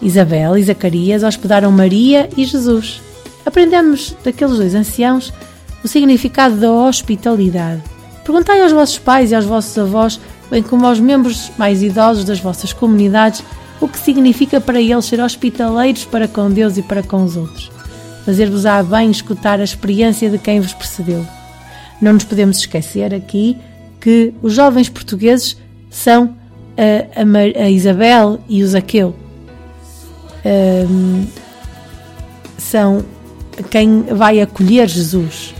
Isabel 0.00 0.56
e 0.56 0.62
Zacarias 0.62 1.22
hospedaram 1.22 1.70
Maria 1.72 2.28
e 2.36 2.44
Jesus. 2.44 3.00
Aprendemos 3.44 4.16
daqueles 4.24 4.56
dois 4.56 4.74
anciãos 4.74 5.32
o 5.86 5.88
significado 5.88 6.56
da 6.56 6.68
hospitalidade. 6.68 7.80
Perguntai 8.24 8.60
aos 8.60 8.72
vossos 8.72 8.98
pais 8.98 9.30
e 9.30 9.36
aos 9.36 9.44
vossos 9.44 9.78
avós, 9.78 10.20
bem 10.50 10.60
como 10.60 10.84
aos 10.84 10.98
membros 10.98 11.52
mais 11.56 11.80
idosos 11.80 12.24
das 12.24 12.40
vossas 12.40 12.72
comunidades, 12.72 13.40
o 13.80 13.86
que 13.86 13.96
significa 13.96 14.60
para 14.60 14.80
eles 14.80 15.04
ser 15.04 15.20
hospitaleiros 15.20 16.04
para 16.04 16.26
com 16.26 16.50
Deus 16.50 16.76
e 16.76 16.82
para 16.82 17.04
com 17.04 17.22
os 17.22 17.36
outros. 17.36 17.70
Fazer-vos-á 18.24 18.82
bem 18.82 19.12
escutar 19.12 19.60
a 19.60 19.64
experiência 19.64 20.28
de 20.28 20.38
quem 20.38 20.58
vos 20.58 20.72
precedeu. 20.72 21.24
Não 22.02 22.14
nos 22.14 22.24
podemos 22.24 22.58
esquecer 22.58 23.14
aqui 23.14 23.56
que 24.00 24.34
os 24.42 24.54
jovens 24.54 24.88
portugueses 24.88 25.56
são 25.88 26.34
a, 26.76 27.60
a, 27.60 27.62
a 27.62 27.70
Isabel 27.70 28.40
e 28.48 28.60
o 28.64 28.66
Zaqueu. 28.66 29.14
Um, 30.44 31.26
são 32.58 33.04
quem 33.70 34.02
vai 34.02 34.40
acolher 34.40 34.88
Jesus. 34.88 35.54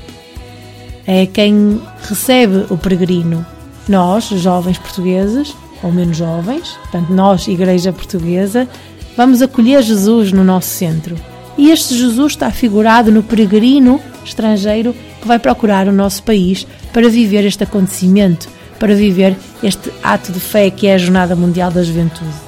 É 1.07 1.27
quem 1.27 1.81
recebe 2.09 2.67
o 2.69 2.77
peregrino. 2.77 3.47
Nós, 3.89 4.25
jovens 4.25 4.79
portugueses, 4.79 5.55
ou 5.83 5.93
menos 5.93 6.17
jovens, 6.17 6.71
portanto, 6.83 7.13
nós, 7.13 7.47
Igreja 7.47 7.93
Portuguesa, 7.93 8.69
vamos 9.17 9.41
acolher 9.41 9.83
Jesus 9.83 10.33
no 10.33 10.43
nosso 10.43 10.69
centro. 10.69 11.17
E 11.57 11.71
este 11.71 11.97
Jesus 11.97 12.33
está 12.33 12.51
figurado 12.51 13.11
no 13.11 13.23
peregrino 13.23 14.01
estrangeiro 14.25 14.95
que 15.21 15.29
vai 15.29 15.39
procurar 15.39 15.89
o 15.89 15.93
nosso 15.93 16.23
país 16.23 16.67
para 16.93 17.09
viver 17.09 17.45
este 17.45 17.65
acontecimento, 17.65 18.49
para 18.79 18.95
viver 18.95 19.37
este 19.63 19.91
ato 20.03 20.33
de 20.33 20.41
fé 20.41 20.71
que 20.71 20.87
é 20.87 20.95
a 20.95 20.99
Jornada 20.99 21.35
Mundial 21.35 21.71
da 21.71 21.83
Juventude. 21.83 22.47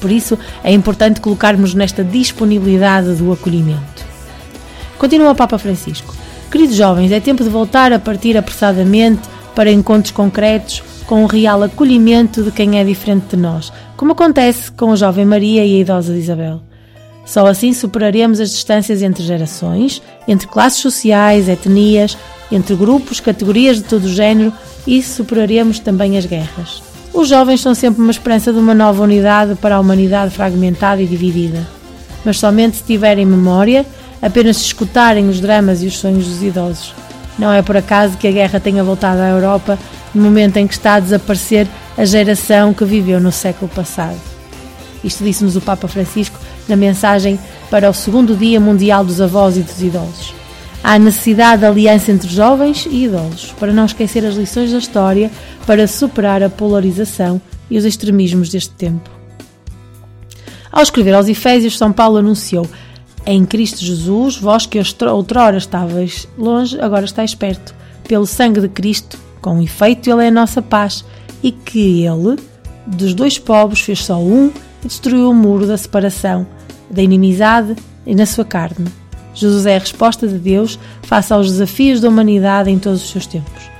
Por 0.00 0.10
isso, 0.10 0.38
é 0.64 0.72
importante 0.72 1.20
colocarmos 1.20 1.74
nesta 1.74 2.02
disponibilidade 2.02 3.14
do 3.14 3.32
acolhimento. 3.32 4.04
Continua 4.98 5.32
o 5.32 5.34
Papa 5.34 5.58
Francisco. 5.58 6.19
Queridos 6.50 6.74
jovens, 6.74 7.12
é 7.12 7.20
tempo 7.20 7.44
de 7.44 7.48
voltar 7.48 7.92
a 7.92 7.98
partir 7.98 8.36
apressadamente 8.36 9.22
para 9.54 9.70
encontros 9.70 10.10
concretos 10.10 10.82
com 11.06 11.22
o 11.22 11.26
real 11.26 11.62
acolhimento 11.62 12.42
de 12.42 12.50
quem 12.50 12.78
é 12.78 12.84
diferente 12.84 13.26
de 13.30 13.36
nós, 13.36 13.72
como 13.96 14.12
acontece 14.12 14.70
com 14.72 14.90
a 14.90 14.96
jovem 14.96 15.24
Maria 15.24 15.64
e 15.64 15.76
a 15.76 15.80
idosa 15.80 16.16
Isabel. 16.16 16.60
Só 17.24 17.46
assim 17.46 17.72
superaremos 17.72 18.40
as 18.40 18.50
distâncias 18.50 19.00
entre 19.00 19.22
gerações, 19.22 20.02
entre 20.26 20.48
classes 20.48 20.80
sociais, 20.80 21.48
etnias, 21.48 22.18
entre 22.50 22.74
grupos, 22.74 23.20
categorias 23.20 23.76
de 23.76 23.84
todo 23.84 24.04
o 24.04 24.12
género 24.12 24.52
e 24.84 25.00
superaremos 25.00 25.78
também 25.78 26.18
as 26.18 26.26
guerras. 26.26 26.82
Os 27.14 27.28
jovens 27.28 27.60
são 27.60 27.76
sempre 27.76 28.02
uma 28.02 28.10
esperança 28.10 28.52
de 28.52 28.58
uma 28.58 28.74
nova 28.74 29.04
unidade 29.04 29.54
para 29.54 29.76
a 29.76 29.80
humanidade 29.80 30.34
fragmentada 30.34 31.00
e 31.00 31.06
dividida. 31.06 31.64
Mas 32.24 32.38
somente 32.38 32.78
se 32.78 32.82
tiverem 32.82 33.24
memória, 33.24 33.86
apenas 34.20 34.58
se 34.58 34.64
escutarem 34.64 35.28
os 35.28 35.40
dramas 35.40 35.82
e 35.82 35.86
os 35.86 35.98
sonhos 35.98 36.26
dos 36.26 36.42
idosos. 36.42 36.94
Não 37.38 37.52
é 37.52 37.62
por 37.62 37.76
acaso 37.76 38.16
que 38.16 38.28
a 38.28 38.32
guerra 38.32 38.60
tenha 38.60 38.84
voltado 38.84 39.20
à 39.20 39.28
Europa 39.28 39.78
no 40.14 40.22
momento 40.22 40.56
em 40.56 40.66
que 40.66 40.74
está 40.74 40.94
a 40.94 41.00
desaparecer 41.00 41.66
a 41.96 42.04
geração 42.04 42.74
que 42.74 42.84
viveu 42.84 43.20
no 43.20 43.32
século 43.32 43.70
passado. 43.74 44.18
Isto 45.02 45.24
disse-nos 45.24 45.56
o 45.56 45.60
Papa 45.60 45.88
Francisco 45.88 46.38
na 46.68 46.76
mensagem 46.76 47.38
para 47.70 47.88
o 47.88 47.94
segundo 47.94 48.36
Dia 48.36 48.60
Mundial 48.60 49.04
dos 49.04 49.20
Avós 49.20 49.56
e 49.56 49.60
dos 49.60 49.80
Idosos. 49.80 50.34
Há 50.82 50.98
necessidade 50.98 51.60
de 51.60 51.66
aliança 51.66 52.10
entre 52.10 52.28
jovens 52.28 52.86
e 52.90 53.04
idosos, 53.04 53.54
para 53.58 53.72
não 53.72 53.84
esquecer 53.84 54.24
as 54.24 54.34
lições 54.34 54.72
da 54.72 54.78
história, 54.78 55.30
para 55.66 55.86
superar 55.86 56.42
a 56.42 56.48
polarização 56.48 57.40
e 57.70 57.76
os 57.76 57.84
extremismos 57.84 58.48
deste 58.48 58.70
tempo. 58.70 59.10
Ao 60.72 60.82
escrever 60.82 61.14
aos 61.14 61.28
Efésios, 61.28 61.76
São 61.76 61.92
Paulo 61.92 62.16
anunciou: 62.16 62.66
Em 63.26 63.44
Cristo 63.44 63.84
Jesus, 63.84 64.36
vós 64.36 64.66
que 64.66 64.80
outrora 65.06 65.56
estavais 65.56 66.26
longe, 66.38 66.80
agora 66.80 67.04
estáis 67.04 67.34
perto. 67.34 67.74
Pelo 68.08 68.26
sangue 68.26 68.60
de 68.60 68.68
Cristo, 68.68 69.18
com 69.40 69.60
efeito, 69.60 70.10
Ele 70.10 70.24
é 70.24 70.28
a 70.28 70.32
nossa 70.32 70.60
paz, 70.62 71.04
e 71.42 71.52
que 71.52 72.04
Ele, 72.04 72.36
dos 72.86 73.14
dois 73.14 73.38
povos, 73.38 73.80
fez 73.80 74.04
só 74.04 74.18
um 74.18 74.50
e 74.82 74.88
destruiu 74.88 75.30
o 75.30 75.34
muro 75.34 75.66
da 75.66 75.76
separação, 75.76 76.46
da 76.90 77.02
inimizade 77.02 77.76
e 78.06 78.14
na 78.14 78.26
sua 78.26 78.44
carne. 78.44 78.90
Jesus 79.34 79.64
é 79.66 79.76
a 79.76 79.78
resposta 79.78 80.26
de 80.26 80.38
Deus 80.38 80.78
face 81.02 81.32
aos 81.32 81.46
desafios 81.46 82.00
da 82.00 82.08
humanidade 82.08 82.70
em 82.70 82.78
todos 82.78 83.02
os 83.02 83.10
seus 83.10 83.26
tempos. 83.26 83.70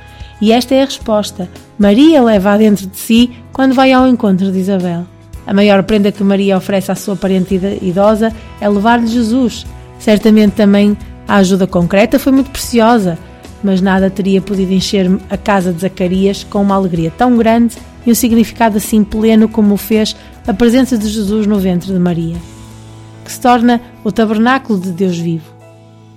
E 0.41 0.53
esta 0.53 0.75
é 0.75 0.83
a 0.83 0.87
resposta. 0.87 1.49
Maria 1.79 2.23
leva 2.23 2.57
dentro 2.57 2.87
de 2.87 2.97
si 2.97 3.31
quando 3.53 3.75
vai 3.75 3.93
ao 3.93 4.07
encontro 4.07 4.51
de 4.51 4.59
Isabel. 4.59 5.07
A 5.51 5.53
maior 5.53 5.83
prenda 5.83 6.13
que 6.13 6.23
Maria 6.23 6.57
oferece 6.57 6.93
à 6.93 6.95
sua 6.95 7.17
parente 7.17 7.61
idosa 7.83 8.33
é 8.61 8.69
levar-lhe 8.69 9.09
Jesus. 9.09 9.67
Certamente 9.99 10.53
também 10.53 10.97
a 11.27 11.39
ajuda 11.39 11.67
concreta 11.67 12.21
foi 12.21 12.31
muito 12.31 12.53
preciosa, 12.53 13.19
mas 13.61 13.81
nada 13.81 14.09
teria 14.09 14.41
podido 14.41 14.73
encher 14.73 15.11
a 15.29 15.37
casa 15.37 15.73
de 15.73 15.81
Zacarias 15.81 16.45
com 16.45 16.63
uma 16.63 16.77
alegria 16.77 17.13
tão 17.19 17.37
grande 17.37 17.77
e 18.07 18.13
um 18.13 18.15
significado 18.15 18.77
assim 18.77 19.03
pleno 19.03 19.49
como 19.49 19.75
o 19.75 19.77
fez 19.77 20.15
a 20.47 20.55
presença 20.55 20.97
de 20.97 21.09
Jesus 21.09 21.49
no 21.49 21.59
ventre 21.59 21.93
de 21.93 21.99
Maria, 21.99 22.37
que 23.25 23.33
se 23.33 23.41
torna 23.41 23.81
o 24.05 24.13
tabernáculo 24.13 24.79
de 24.79 24.93
Deus 24.93 25.19
vivo. 25.19 25.53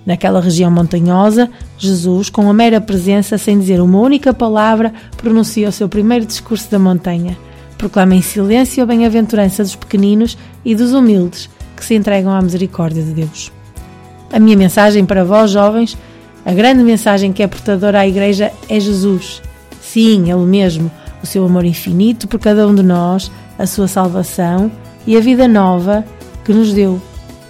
Naquela 0.06 0.40
região 0.40 0.70
montanhosa, 0.70 1.50
Jesus, 1.76 2.30
com 2.30 2.48
a 2.48 2.54
mera 2.54 2.80
presença, 2.80 3.36
sem 3.36 3.58
dizer 3.58 3.80
uma 3.80 3.98
única 3.98 4.32
palavra, 4.32 4.94
pronuncia 5.16 5.68
o 5.68 5.72
seu 5.72 5.88
primeiro 5.88 6.24
discurso 6.24 6.70
da 6.70 6.78
montanha. 6.78 7.36
Proclama 7.78 8.14
em 8.14 8.22
silêncio 8.22 8.82
a 8.82 8.86
bem-aventurança 8.86 9.62
dos 9.62 9.76
pequeninos 9.76 10.38
e 10.64 10.74
dos 10.74 10.92
humildes 10.92 11.50
que 11.76 11.84
se 11.84 11.94
entregam 11.94 12.32
à 12.32 12.40
misericórdia 12.40 13.02
de 13.02 13.12
Deus. 13.12 13.52
A 14.32 14.38
minha 14.38 14.56
mensagem 14.56 15.04
para 15.04 15.24
vós, 15.24 15.50
jovens, 15.50 15.96
a 16.44 16.52
grande 16.52 16.82
mensagem 16.82 17.32
que 17.32 17.42
é 17.42 17.46
portadora 17.46 18.00
à 18.00 18.08
Igreja 18.08 18.52
é 18.68 18.78
Jesus. 18.78 19.40
Sim, 19.80 20.30
Ele 20.30 20.44
mesmo, 20.44 20.90
o 21.22 21.26
seu 21.26 21.44
amor 21.44 21.64
infinito 21.64 22.28
por 22.28 22.38
cada 22.38 22.66
um 22.66 22.74
de 22.74 22.82
nós, 22.82 23.30
a 23.58 23.66
sua 23.66 23.88
salvação 23.88 24.70
e 25.06 25.16
a 25.16 25.20
vida 25.20 25.46
nova 25.46 26.04
que 26.44 26.52
nos 26.52 26.72
deu. 26.72 27.00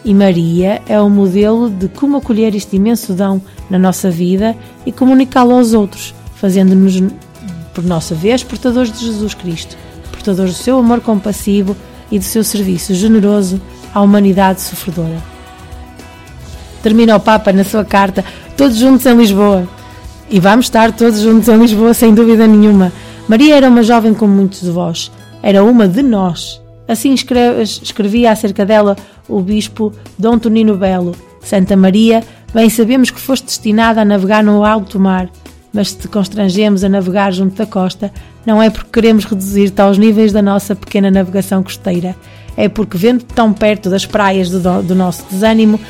E 0.05 0.13
Maria 0.13 0.83
é 0.87 1.01
o 1.01 1.09
modelo 1.09 1.71
de 1.71 1.89
como 1.89 2.19
acolher 2.19 2.55
este 2.55 2.77
imenso 2.77 3.15
dom 3.15 3.41
na 3.71 3.79
nossa 3.79 4.11
vida 4.11 4.55
e 4.85 4.93
comunicá-lo 4.93 5.53
aos 5.53 5.73
outros, 5.73 6.15
fazendo-nos, 6.35 7.03
por 7.73 7.83
nossa 7.83 8.15
vez, 8.15 8.43
portadores 8.43 8.93
de 8.93 9.07
Jesus 9.07 9.33
Cristo, 9.33 9.77
portadores 10.25 10.55
do 10.55 10.63
seu 10.63 10.79
amor 10.79 11.03
compassivo 11.03 11.77
e 12.11 12.19
do 12.19 12.25
seu 12.25 12.43
serviço 12.43 12.95
generoso 12.95 13.61
à 13.93 14.01
humanidade 14.01 14.63
sofredora. 14.63 15.23
Termina 16.83 17.15
o 17.17 17.21
Papa 17.21 17.53
na 17.53 17.63
sua 17.63 17.85
carta, 17.85 18.25
todos 18.57 18.79
juntos 18.79 19.05
em 19.05 19.17
Lisboa. 19.17 19.69
E 20.31 20.41
vamos 20.41 20.67
estar 20.67 20.93
todos 20.93 21.21
juntos 21.21 21.49
em 21.49 21.59
Lisboa, 21.59 21.93
sem 21.93 22.15
dúvida 22.15 22.47
nenhuma. 22.47 22.91
Maria 23.29 23.57
era 23.57 23.69
uma 23.69 23.83
jovem 23.83 24.15
como 24.15 24.35
muitos 24.35 24.63
de 24.63 24.71
vós, 24.71 25.13
era 25.43 25.63
uma 25.63 25.87
de 25.87 26.03
nós. 26.03 26.61
Assim 26.89 27.15
escrevia 27.15 28.33
acerca 28.33 28.65
dela 28.65 28.97
o 29.29 29.41
bispo 29.41 29.93
Dom 30.19 30.39
Tonino 30.39 30.77
Belo. 30.77 31.15
Santa 31.43 31.77
Maria, 31.77 32.25
bem 32.55 32.71
sabemos 32.71 33.11
que 33.11 33.21
foste 33.21 33.45
destinada 33.45 34.01
a 34.01 34.05
navegar 34.05 34.43
no 34.43 34.65
alto 34.65 34.99
mar, 34.99 35.29
mas 35.75 35.91
se 35.91 35.99
te 35.99 36.09
constrangemos 36.09 36.85
a 36.85 36.89
navegar 36.89 37.33
junto 37.33 37.57
da 37.57 37.67
costa, 37.67 38.13
não 38.47 38.63
é 38.63 38.71
porque 38.71 38.91
queremos 38.93 39.25
reduzir-te 39.25 39.83
aos 39.83 39.99
níveis 39.99 40.33
da 40.33 40.41
nossa 40.41 40.77
pequena 40.77 41.11
navegação 41.11 41.63
costeira, 41.63 42.17
é 42.57 42.69
porque, 42.69 42.97
vendo 42.97 43.25
tão 43.25 43.53
perto 43.53 43.91
das 43.91 44.07
praias 44.07 44.49
do, 44.49 44.83
do 44.83 44.95
nosso 44.95 45.25
desânimo, 45.29 45.81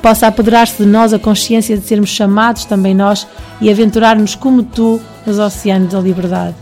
possa 0.00 0.28
apoderar-se 0.28 0.82
de 0.82 0.88
nós 0.88 1.12
a 1.12 1.18
consciência 1.18 1.76
de 1.76 1.84
sermos 1.84 2.10
chamados 2.10 2.64
também 2.64 2.94
nós 2.94 3.26
e 3.60 3.68
aventurar-nos 3.70 4.34
como 4.34 4.62
tu 4.62 5.00
nos 5.26 5.38
oceanos 5.38 5.92
da 5.92 6.00
liberdade. 6.00 6.54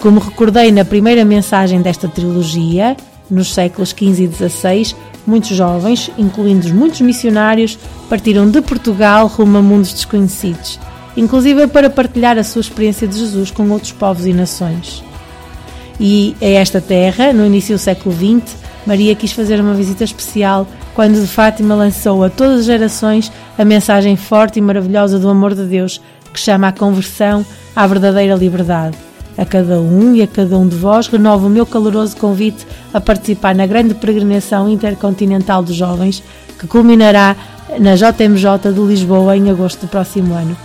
Como 0.00 0.20
recordei 0.20 0.70
na 0.70 0.84
primeira 0.84 1.24
mensagem 1.24 1.80
desta 1.80 2.08
trilogia, 2.08 2.96
nos 3.30 3.54
séculos 3.54 3.90
XV 3.90 4.24
e 4.24 4.48
XVI, 4.50 4.94
muitos 5.26 5.56
jovens, 5.56 6.10
incluindo 6.18 6.68
muitos 6.74 7.00
missionários, 7.00 7.78
partiram 8.10 8.50
de 8.50 8.60
Portugal 8.60 9.26
rumo 9.28 9.58
a 9.58 9.62
mundos 9.62 9.94
desconhecidos, 9.94 10.78
inclusive 11.16 11.66
para 11.66 11.90
partilhar 11.90 12.38
a 12.38 12.44
sua 12.44 12.60
experiência 12.60 13.06
de 13.06 13.18
Jesus 13.18 13.50
com 13.50 13.68
outros 13.70 13.92
povos 13.92 14.26
e 14.26 14.32
nações. 14.32 15.02
E 15.98 16.34
a 16.40 16.46
esta 16.46 16.80
terra, 16.80 17.32
no 17.32 17.46
início 17.46 17.76
do 17.76 17.78
século 17.78 18.14
XX, 18.14 18.56
Maria 18.86 19.14
quis 19.14 19.32
fazer 19.32 19.60
uma 19.60 19.74
visita 19.74 20.04
especial 20.04 20.66
quando 20.94 21.20
de 21.20 21.26
Fátima 21.26 21.74
lançou 21.74 22.22
a 22.22 22.30
todas 22.30 22.60
as 22.60 22.66
gerações 22.66 23.32
a 23.56 23.64
mensagem 23.64 24.16
forte 24.16 24.58
e 24.58 24.62
maravilhosa 24.62 25.18
do 25.18 25.28
amor 25.28 25.54
de 25.54 25.64
Deus 25.64 26.00
que 26.32 26.40
chama 26.40 26.68
à 26.68 26.72
conversão 26.72 27.44
à 27.74 27.86
verdadeira 27.86 28.34
liberdade. 28.34 28.96
A 29.36 29.44
cada 29.44 29.80
um 29.80 30.14
e 30.14 30.22
a 30.22 30.26
cada 30.26 30.56
um 30.58 30.68
de 30.68 30.76
vós 30.76 31.08
renovo 31.08 31.46
o 31.46 31.50
meu 31.50 31.66
caloroso 31.66 32.16
convite 32.16 32.66
a 32.92 33.00
participar 33.00 33.54
na 33.54 33.66
grande 33.66 33.94
peregrinação 33.94 34.68
intercontinental 34.68 35.62
dos 35.62 35.74
jovens 35.74 36.22
que 36.58 36.66
culminará 36.66 37.34
na 37.80 37.96
JMJ 37.96 38.72
de 38.72 38.80
Lisboa 38.80 39.36
em 39.36 39.50
agosto 39.50 39.82
do 39.82 39.88
próximo 39.88 40.34
ano. 40.34 40.56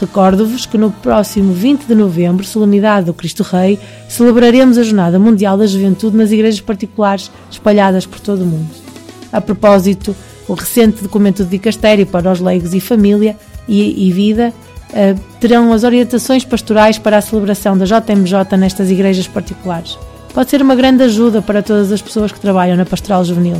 Recordo-vos 0.00 0.64
que 0.64 0.78
no 0.78 0.92
próximo 0.92 1.52
20 1.52 1.86
de 1.86 1.94
novembro, 1.94 2.44
solenidade 2.44 3.06
do 3.06 3.14
Cristo 3.14 3.42
Rei, 3.42 3.80
celebraremos 4.08 4.78
a 4.78 4.84
Jornada 4.84 5.18
Mundial 5.18 5.58
da 5.58 5.66
Juventude 5.66 6.16
nas 6.16 6.30
igrejas 6.30 6.60
particulares 6.60 7.30
espalhadas 7.50 8.06
por 8.06 8.20
todo 8.20 8.42
o 8.42 8.46
mundo. 8.46 8.70
A 9.32 9.40
propósito, 9.40 10.14
o 10.46 10.54
recente 10.54 11.02
documento 11.02 11.42
de 11.42 11.50
dicastério 11.50 12.06
para 12.06 12.30
os 12.30 12.38
leigos 12.38 12.74
e 12.74 12.80
família 12.80 13.36
e, 13.66 14.08
e 14.08 14.12
vida 14.12 14.54
uh, 14.90 15.20
terão 15.40 15.72
as 15.72 15.82
orientações 15.82 16.44
pastorais 16.44 16.96
para 16.96 17.18
a 17.18 17.20
celebração 17.20 17.76
da 17.76 17.84
JMJ 17.84 18.56
nestas 18.56 18.90
igrejas 18.90 19.26
particulares. 19.26 19.98
Pode 20.32 20.48
ser 20.48 20.62
uma 20.62 20.76
grande 20.76 21.02
ajuda 21.02 21.42
para 21.42 21.60
todas 21.60 21.90
as 21.90 22.00
pessoas 22.00 22.30
que 22.30 22.38
trabalham 22.38 22.76
na 22.76 22.86
pastoral 22.86 23.24
juvenil. 23.24 23.56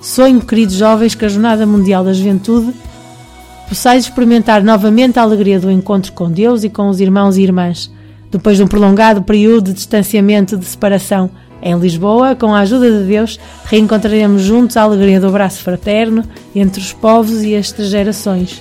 Sonho, 0.00 0.40
queridos 0.40 0.76
jovens, 0.76 1.16
que 1.16 1.24
a 1.24 1.28
Jornada 1.28 1.66
Mundial 1.66 2.04
da 2.04 2.12
Juventude 2.12 2.72
possais 3.70 4.02
experimentar 4.02 4.64
novamente 4.64 5.16
a 5.16 5.22
alegria 5.22 5.60
do 5.60 5.70
encontro 5.70 6.12
com 6.12 6.28
Deus 6.28 6.64
e 6.64 6.68
com 6.68 6.88
os 6.88 6.98
irmãos 6.98 7.36
e 7.36 7.42
irmãs, 7.42 7.88
depois 8.28 8.56
de 8.56 8.64
um 8.64 8.66
prolongado 8.66 9.22
período 9.22 9.66
de 9.66 9.74
distanciamento 9.74 10.56
e 10.56 10.58
de 10.58 10.64
separação. 10.64 11.30
Em 11.62 11.78
Lisboa, 11.78 12.34
com 12.34 12.52
a 12.52 12.60
ajuda 12.60 12.90
de 12.90 13.06
Deus, 13.06 13.38
reencontraremos 13.66 14.42
juntos 14.42 14.76
a 14.76 14.82
alegria 14.82 15.20
do 15.20 15.28
abraço 15.28 15.62
fraterno 15.62 16.24
entre 16.52 16.80
os 16.80 16.92
povos 16.92 17.44
e 17.44 17.54
as 17.54 17.68
gerações. 17.68 18.60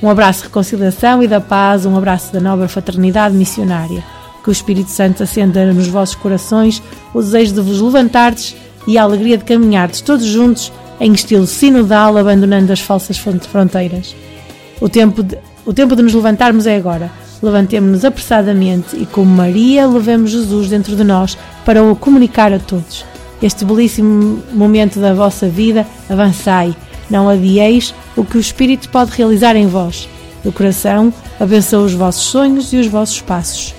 Um 0.00 0.08
abraço 0.08 0.42
de 0.42 0.46
reconciliação 0.46 1.20
e 1.20 1.26
da 1.26 1.40
paz, 1.40 1.84
um 1.84 1.96
abraço 1.96 2.32
da 2.32 2.38
nobre 2.38 2.68
fraternidade 2.68 3.34
missionária. 3.34 4.04
Que 4.44 4.50
o 4.50 4.52
Espírito 4.52 4.90
Santo 4.90 5.24
acenda 5.24 5.72
nos 5.72 5.88
vossos 5.88 6.14
corações 6.14 6.80
o 7.12 7.20
desejo 7.20 7.54
de 7.54 7.60
vos 7.60 7.80
levantardes 7.80 8.54
e 8.86 8.96
a 8.98 9.02
alegria 9.02 9.36
de 9.36 9.44
caminhardes 9.44 10.00
todos 10.00 10.26
juntos 10.26 10.70
em 11.00 11.12
estilo 11.12 11.46
sinodal, 11.46 12.16
abandonando 12.16 12.72
as 12.72 12.80
falsas 12.80 13.18
fronteiras. 13.18 14.14
O 14.80 14.88
tempo 14.88 15.22
de, 15.22 15.38
o 15.64 15.72
tempo 15.72 15.94
de 15.96 16.02
nos 16.02 16.14
levantarmos 16.14 16.66
é 16.66 16.76
agora. 16.76 17.10
Levantemos-nos 17.42 18.04
apressadamente 18.04 18.96
e, 18.96 19.06
como 19.06 19.30
Maria, 19.30 19.86
levemos 19.86 20.30
Jesus 20.30 20.68
dentro 20.68 20.96
de 20.96 21.04
nós 21.04 21.36
para 21.64 21.82
o 21.82 21.94
comunicar 21.94 22.52
a 22.52 22.58
todos. 22.58 23.04
Este 23.42 23.64
belíssimo 23.64 24.42
momento 24.52 24.98
da 24.98 25.12
vossa 25.12 25.48
vida, 25.48 25.86
avançai, 26.08 26.74
não 27.10 27.28
adieis 27.28 27.94
o 28.16 28.24
que 28.24 28.38
o 28.38 28.40
Espírito 28.40 28.88
pode 28.88 29.10
realizar 29.12 29.56
em 29.56 29.66
vós. 29.66 30.08
Do 30.42 30.52
coração, 30.52 31.12
abençoa 31.38 31.84
os 31.84 31.92
vossos 31.92 32.24
sonhos 32.24 32.72
e 32.72 32.76
os 32.76 32.86
vossos 32.86 33.20
passos. 33.20 33.74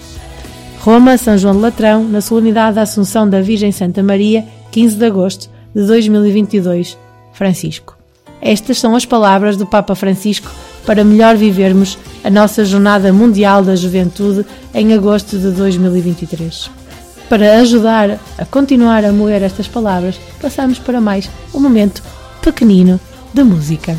Roma, 0.80 1.18
São 1.18 1.38
João 1.38 1.56
de 1.56 1.62
Latrão, 1.62 2.04
na 2.04 2.22
solenidade 2.22 2.76
da 2.76 2.84
Assunção 2.84 3.28
da 3.28 3.42
Virgem 3.42 3.72
Santa 3.72 4.04
Maria, 4.04 4.46
15 4.72 4.96
de 4.96 5.06
agosto 5.06 5.50
de 5.74 5.86
2022. 5.86 6.98
Francisco. 7.34 7.98
Estas 8.42 8.78
são 8.78 8.96
as 8.96 9.06
palavras 9.06 9.58
do 9.58 9.66
Papa 9.66 9.96
Francisco 9.96 10.50
para 10.86 11.04
melhor 11.04 11.36
vivermos 11.36 11.98
a 12.24 12.30
nossa 12.30 12.64
Jornada 12.64 13.12
Mundial 13.12 13.64
da 13.64 13.76
Juventude 13.76 14.46
em 14.74 14.94
agosto 14.94 15.38
de 15.38 15.52
2023. 15.52 16.70
Para 17.30 17.60
ajudar 17.60 18.20
a 18.38 18.46
continuar 18.46 19.04
a 19.04 19.12
moer 19.12 19.42
estas 19.44 19.68
palavras, 19.68 20.20
passamos 20.42 20.78
para 20.80 21.02
mais 21.02 21.30
um 21.54 21.60
momento 21.60 22.04
pequenino 22.42 23.00
de 23.34 23.44
música. 23.44 23.98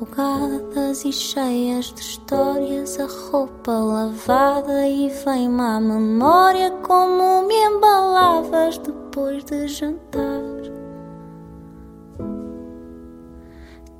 Enrugadas 0.00 1.04
e 1.04 1.12
cheias 1.12 1.92
de 1.92 2.00
histórias, 2.00 2.98
a 2.98 3.06
roupa 3.06 3.70
lavada 3.70 4.86
e 4.88 5.10
vem-me 5.24 5.60
à 5.60 5.78
memória 5.78 6.70
como 6.82 7.42
me 7.46 7.54
embalavas 7.54 8.78
depois 8.78 9.44
de 9.44 9.68
jantar. 9.68 10.40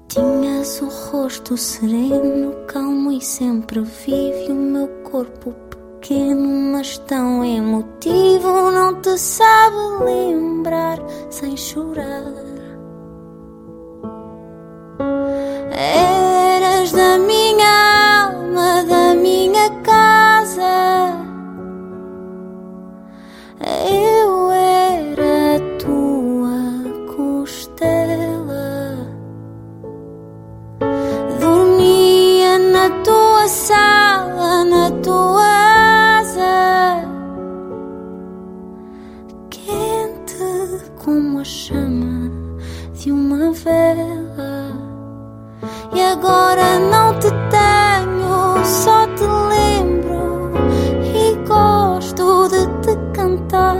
Tinhas 0.09 0.81
o 0.81 0.89
rosto 0.89 1.57
sereno, 1.57 2.55
calmo 2.67 3.13
e 3.13 3.21
sempre 3.21 3.81
vivo, 3.81 4.53
o 4.53 4.55
meu 4.55 4.89
corpo 5.05 5.55
pequeno, 6.01 6.73
mas 6.73 6.99
tão 6.99 7.45
emotivo, 7.45 8.71
não 8.73 9.01
te 9.03 9.17
sabe 9.19 10.05
lembrar 10.05 10.99
sem 11.29 11.57
chorar. 11.57 12.50
Eras 15.73 16.93
da 16.93 17.19
minha 17.19 18.27
alma, 18.27 18.85
da 18.85 19.15
minha 19.15 19.71
casa. 19.83 21.17
Eu 23.61 24.51
era 24.51 25.57
a 25.57 25.61
tua 25.79 26.59
costela. 27.15 28.97
Dormia 31.41 32.59
na 32.59 32.91
tua 33.05 33.49
sala, 33.49 34.65
na 34.65 34.91
tua 35.03 36.19
asa. 36.21 37.05
Quente 39.51 40.91
como 41.05 41.41
a 41.41 41.45
chama 41.45 42.31
de 42.95 43.13
uma 43.13 43.53
vela. 43.53 44.20
E 46.01 46.03
agora 46.03 46.79
não 46.79 47.13
te 47.19 47.29
tenho, 47.51 48.65
só 48.65 49.07
te 49.09 49.23
lembro 49.51 50.51
e 51.05 51.47
gosto 51.47 52.49
de 52.49 52.67
te 52.81 52.97
cantar. 53.13 53.77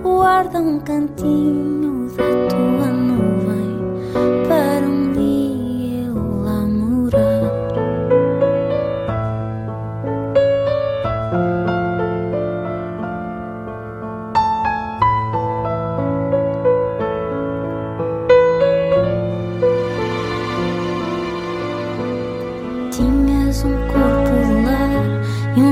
Guarda 0.00 0.60
um 0.60 0.78
cantinho 0.78 2.08
da 2.10 2.22
tua 2.48 2.75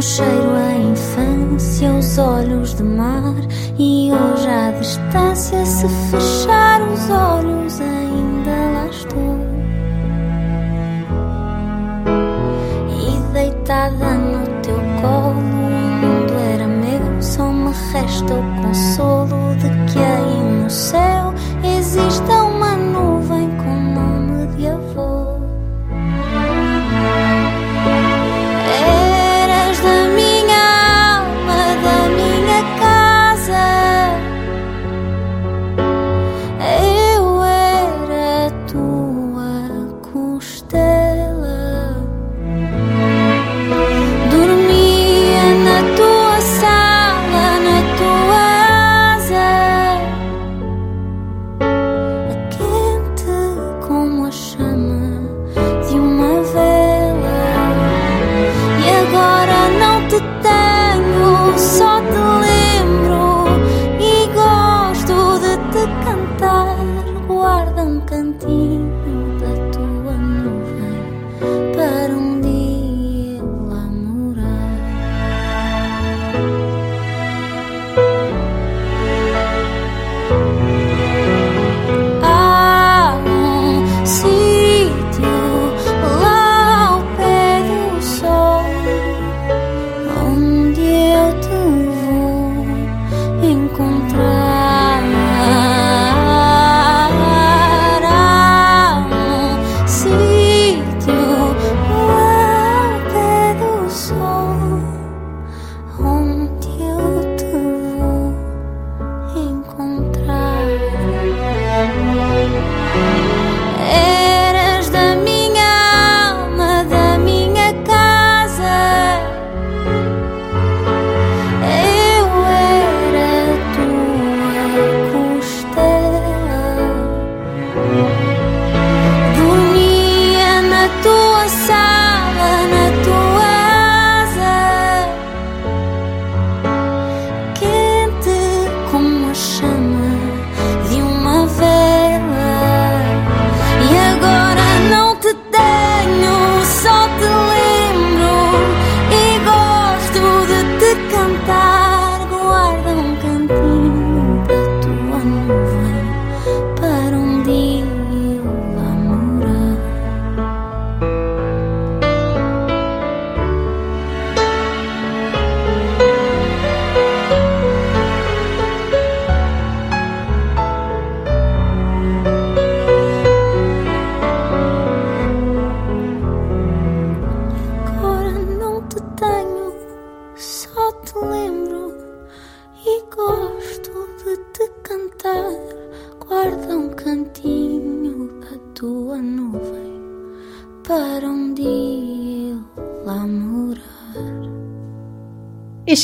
cheiro 0.04 0.50
a 0.54 0.74
infância, 0.74 1.90
os 1.94 2.18
olhos 2.18 2.74
de 2.74 2.82
mar. 2.82 3.34
E 3.78 4.10
hoje 4.12 4.48
à 4.48 4.70
distância, 4.72 5.64
se 5.64 5.88
fechar 6.10 6.82
os 6.82 7.10
olhos, 7.10 7.80
ainda 7.80 8.50
lá 8.74 8.86
estou. 8.90 9.38
E 12.90 13.32
deitada 13.32 14.14
no 14.14 14.46
teu 14.62 14.78
colo, 15.00 15.38
o 15.38 15.70
mundo 16.00 16.34
era 16.52 16.66
meu. 16.68 17.22
Só 17.22 17.50
me 17.50 17.72
resta 17.92 18.34
o 18.34 18.62
consolo 18.62 19.54
de 19.56 19.70
que 19.90 19.98
aí 19.98 20.62
no 20.62 20.68
céu 20.68 21.32
exista 21.62 22.42
uma 22.42 22.53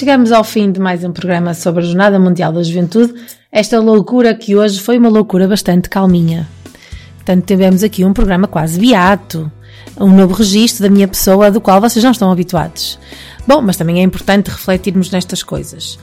chegamos 0.00 0.32
ao 0.32 0.42
fim 0.42 0.72
de 0.72 0.80
mais 0.80 1.04
um 1.04 1.12
programa 1.12 1.52
sobre 1.52 1.82
a 1.82 1.86
Jornada 1.86 2.18
Mundial 2.18 2.50
da 2.54 2.62
Juventude. 2.62 3.12
Esta 3.52 3.78
loucura 3.78 4.34
que 4.34 4.56
hoje 4.56 4.80
foi 4.80 4.96
uma 4.96 5.10
loucura 5.10 5.46
bastante 5.46 5.90
calminha. 5.90 6.48
Portanto, 7.16 7.44
tivemos 7.44 7.84
aqui 7.84 8.02
um 8.02 8.14
programa 8.14 8.48
quase 8.48 8.80
beato, 8.80 9.52
um 9.98 10.08
novo 10.08 10.32
registro 10.32 10.84
da 10.84 10.88
minha 10.88 11.06
pessoa 11.06 11.50
do 11.50 11.60
qual 11.60 11.82
vocês 11.82 12.02
não 12.02 12.12
estão 12.12 12.32
habituados. 12.32 12.98
Bom, 13.46 13.60
mas 13.60 13.76
também 13.76 14.00
é 14.00 14.02
importante 14.02 14.48
refletirmos 14.48 15.10
nestas 15.10 15.42
coisas. 15.42 15.98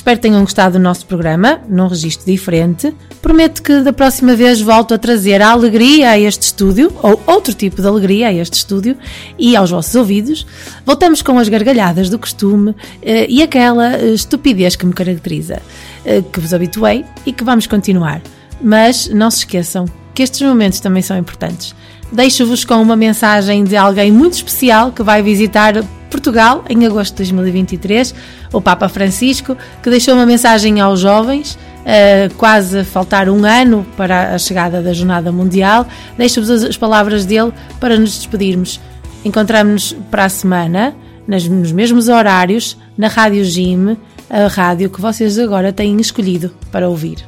Espero 0.00 0.16
que 0.16 0.22
tenham 0.22 0.40
gostado 0.40 0.78
do 0.78 0.82
nosso 0.82 1.04
programa, 1.04 1.60
num 1.68 1.86
registro 1.86 2.24
diferente. 2.24 2.90
Prometo 3.20 3.62
que 3.62 3.80
da 3.80 3.92
próxima 3.92 4.34
vez 4.34 4.58
volto 4.58 4.94
a 4.94 4.98
trazer 4.98 5.42
a 5.42 5.50
alegria 5.50 6.08
a 6.08 6.18
este 6.18 6.40
estúdio, 6.40 6.90
ou 7.02 7.22
outro 7.26 7.52
tipo 7.52 7.82
de 7.82 7.86
alegria 7.86 8.28
a 8.28 8.32
este 8.32 8.54
estúdio 8.54 8.96
e 9.38 9.54
aos 9.54 9.70
vossos 9.70 9.94
ouvidos. 9.94 10.46
Voltamos 10.86 11.20
com 11.20 11.38
as 11.38 11.50
gargalhadas 11.50 12.08
do 12.08 12.18
costume 12.18 12.74
eh, 13.02 13.26
e 13.28 13.42
aquela 13.42 13.98
eh, 13.98 14.14
estupidez 14.14 14.74
que 14.74 14.86
me 14.86 14.94
caracteriza, 14.94 15.60
eh, 16.06 16.22
que 16.32 16.40
vos 16.40 16.54
habituei 16.54 17.04
e 17.26 17.32
que 17.34 17.44
vamos 17.44 17.66
continuar. 17.66 18.22
Mas 18.58 19.06
não 19.06 19.30
se 19.30 19.40
esqueçam 19.40 19.84
que 20.14 20.22
estes 20.22 20.40
momentos 20.40 20.80
também 20.80 21.02
são 21.02 21.18
importantes. 21.18 21.74
Deixo-vos 22.10 22.64
com 22.64 22.80
uma 22.80 22.96
mensagem 22.96 23.64
de 23.64 23.76
alguém 23.76 24.10
muito 24.10 24.32
especial 24.32 24.92
que 24.92 25.02
vai 25.02 25.22
visitar 25.22 25.74
Portugal 26.10 26.64
em 26.68 26.84
agosto 26.84 27.12
de 27.12 27.32
2023, 27.32 28.14
o 28.52 28.60
Papa 28.60 28.88
Francisco, 28.88 29.56
que 29.82 29.88
deixou 29.88 30.14
uma 30.14 30.26
mensagem 30.26 30.80
aos 30.80 31.00
jovens, 31.00 31.54
uh, 31.54 32.34
quase 32.34 32.80
a 32.80 32.84
faltar 32.84 33.28
um 33.28 33.44
ano 33.44 33.86
para 33.96 34.34
a 34.34 34.38
chegada 34.38 34.82
da 34.82 34.92
Jornada 34.92 35.30
Mundial. 35.30 35.86
Deixo-vos 36.18 36.50
as, 36.50 36.64
as 36.64 36.76
palavras 36.76 37.24
dele 37.24 37.52
para 37.78 37.98
nos 37.98 38.16
despedirmos. 38.16 38.80
Encontramos-nos 39.24 39.92
para 40.10 40.24
a 40.24 40.28
semana, 40.28 40.94
nos 41.26 41.72
mesmos 41.72 42.08
horários, 42.08 42.76
na 42.98 43.08
Rádio 43.08 43.44
Jim, 43.44 43.96
a 44.28 44.46
rádio 44.46 44.90
que 44.90 45.00
vocês 45.00 45.38
agora 45.38 45.72
têm 45.72 46.00
escolhido 46.00 46.52
para 46.70 46.88
ouvir. 46.88 47.18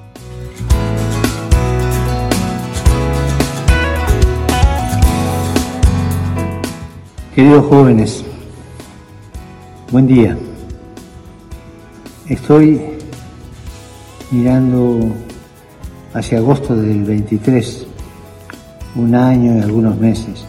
Queridos 7.34 7.68
jóvenes, 7.70 8.31
buen 9.92 10.06
día. 10.06 10.36
Estoy 12.26 12.80
mirando 14.30 15.14
hacia 16.14 16.38
agosto 16.38 16.74
del 16.74 17.04
23, 17.04 17.86
un 18.96 19.14
año 19.14 19.58
y 19.58 19.60
algunos 19.60 19.98
meses. 19.98 20.46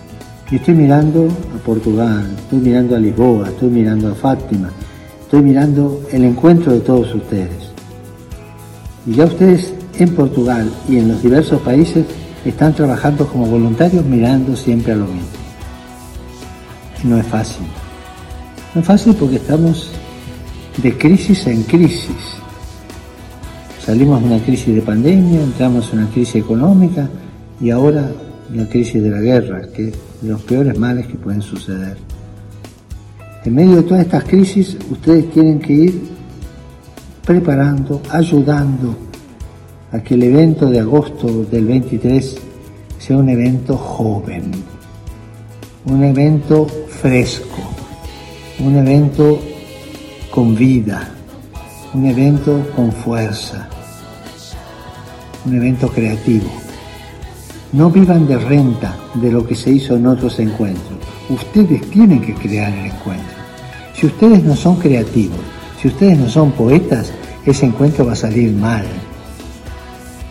Y 0.50 0.56
estoy 0.56 0.76
mirando 0.76 1.28
a 1.28 1.64
Portugal, 1.66 2.26
estoy 2.38 2.60
mirando 2.60 2.96
a 2.96 3.00
Lisboa, 3.00 3.50
estoy 3.50 3.70
mirando 3.70 4.12
a 4.12 4.16
Fátima, 4.16 4.72
estoy 5.22 5.42
mirando 5.42 6.02
el 6.12 6.24
encuentro 6.24 6.72
de 6.72 6.80
todos 6.80 7.14
ustedes. 7.14 7.72
Y 9.06 9.16
ya 9.16 9.26
ustedes 9.26 9.74
en 10.00 10.16
Portugal 10.16 10.72
y 10.88 10.98
en 11.00 11.10
los 11.10 11.22
diversos 11.22 11.62
países 11.62 12.06
están 12.46 12.74
trabajando 12.74 13.28
como 13.28 13.46
voluntarios 13.46 14.06
mirando 14.06 14.56
siempre 14.56 14.94
a 14.94 14.96
lo 14.96 15.06
mismo 15.06 15.44
no 17.04 17.18
es 17.18 17.28
fácil. 17.28 17.66
No 18.74 18.82
es 18.82 18.88
fácil 18.88 19.14
porque 19.16 19.36
estamos 19.36 19.92
de 20.82 20.98
crisis 20.98 21.46
en 21.46 21.64
crisis. 21.64 22.18
Salimos 23.86 24.22
de 24.22 24.28
una 24.28 24.40
crisis 24.44 24.74
de 24.74 24.82
pandemia, 24.82 25.44
entramos 25.44 25.92
en 25.94 26.00
una 26.00 26.10
crisis 26.10 26.36
económica 26.36 27.08
y 27.62 27.70
ahora 27.70 28.12
la 28.52 28.68
crisis 28.68 29.04
de 29.04 29.10
la 29.10 29.20
guerra, 29.20 29.62
que 29.76 29.90
es 29.90 29.94
de 30.22 30.30
los 30.30 30.42
peores 30.42 30.78
males 30.78 31.06
que 31.08 31.16
pueden 31.16 31.42
suceder. 31.42 31.98
En 33.46 33.54
medio 33.54 33.76
de 33.76 33.84
todas 33.84 34.06
estas 34.06 34.24
crisis, 34.24 34.78
ustedes 34.90 35.30
tienen 35.32 35.60
que 35.60 35.74
ir 35.74 36.02
preparando, 37.26 38.02
ayudando 38.10 38.96
a 39.92 40.00
que 40.00 40.16
el 40.16 40.24
evento 40.24 40.70
de 40.70 40.80
agosto 40.80 41.44
del 41.44 41.66
23 41.66 42.38
sea 42.98 43.18
un 43.18 43.30
evento 43.30 43.78
joven, 43.78 44.52
un 45.86 46.04
evento 46.04 46.66
fresco, 46.88 47.73
un 48.60 48.78
evento 48.78 49.40
con 50.30 50.56
vida, 50.56 51.10
un 51.94 52.06
evento 52.06 52.70
con 52.76 52.92
fuerza, 52.92 53.68
un 55.46 55.56
evento 55.56 55.90
creativo. 55.90 56.50
No 57.72 57.90
vivan 57.90 58.28
de 58.28 58.38
renta 58.38 58.96
de 59.16 59.32
lo 59.32 59.46
que 59.46 59.56
se 59.56 59.72
hizo 59.72 59.96
en 59.96 60.06
otros 60.06 60.40
encuentros. 60.40 61.00
Ustedes 61.30 61.90
tienen 61.90 62.22
que 62.22 62.36
crear 62.36 62.72
el 62.72 62.86
encuentro. 62.86 63.38
Si 63.96 64.06
ustedes 64.06 64.44
no 64.44 64.56
son 64.56 64.76
creativos, 64.76 65.40
si 65.82 65.88
ustedes 65.88 66.18
no 66.18 66.30
son 66.30 66.52
poetas, 66.52 67.12
ese 67.46 67.66
encuentro 67.66 68.06
va 68.06 68.14
a 68.14 68.18
salir 68.18 68.52
mal. 68.52 68.86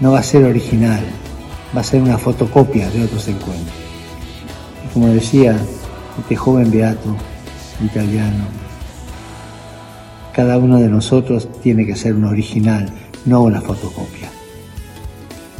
No 0.01 0.13
va 0.13 0.21
a 0.21 0.23
ser 0.23 0.45
original, 0.45 1.03
va 1.77 1.81
a 1.81 1.85
ser 1.85 2.01
una 2.01 2.19
fotocopia 2.19 2.89
de 2.91 3.05
otros 3.05 3.27
encuentros. 3.27 3.77
Y 4.87 4.93
como 4.93 5.09
decía 5.09 5.57
este 6.21 6.37
joven 6.37 6.71
beato 6.71 7.17
italiano. 7.85 8.45
Cada 10.35 10.59
uno 10.59 10.79
de 10.79 10.89
nosotros 10.89 11.49
tiene 11.63 11.87
que 11.87 11.97
ser 11.97 12.15
un 12.15 12.25
original, 12.25 12.89
no 13.27 13.43
una 13.43 13.61
fotocopia. 13.61 14.31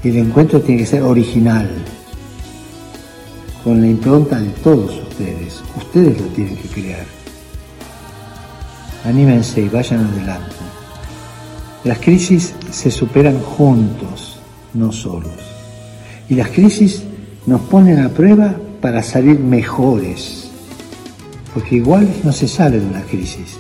El 0.03 0.17
encuentro 0.17 0.61
tiene 0.61 0.81
que 0.81 0.87
ser 0.87 1.03
original, 1.03 1.71
con 3.63 3.81
la 3.81 3.87
impronta 3.87 4.41
de 4.41 4.49
todos 4.49 4.97
ustedes. 5.09 5.63
Ustedes 5.77 6.21
lo 6.21 6.27
tienen 6.29 6.57
que 6.57 6.69
crear. 6.69 7.07
Anímense 9.05 9.61
y 9.61 9.69
vayan 9.69 10.07
adelante. 10.07 10.57
Las 11.85 11.99
crisis 11.99 12.55
se 12.71 12.91
superan 12.91 13.41
juntos, 13.41 14.41
no 14.75 14.93
solos. 14.93 15.33
Y 16.29 16.35
las 16.35 16.49
crisis 16.49 17.03
nos 17.47 17.61
ponen 17.63 18.01
a 18.01 18.09
prueba 18.09 18.55
para 18.81 19.03
salir 19.03 19.39
mejores. 19.39 20.42
Porque 21.55 21.77
igual 21.77 22.09
no 22.25 22.33
se 22.33 22.49
sale 22.49 22.81
de 22.81 22.87
una 22.87 23.03
crisis. 23.03 23.59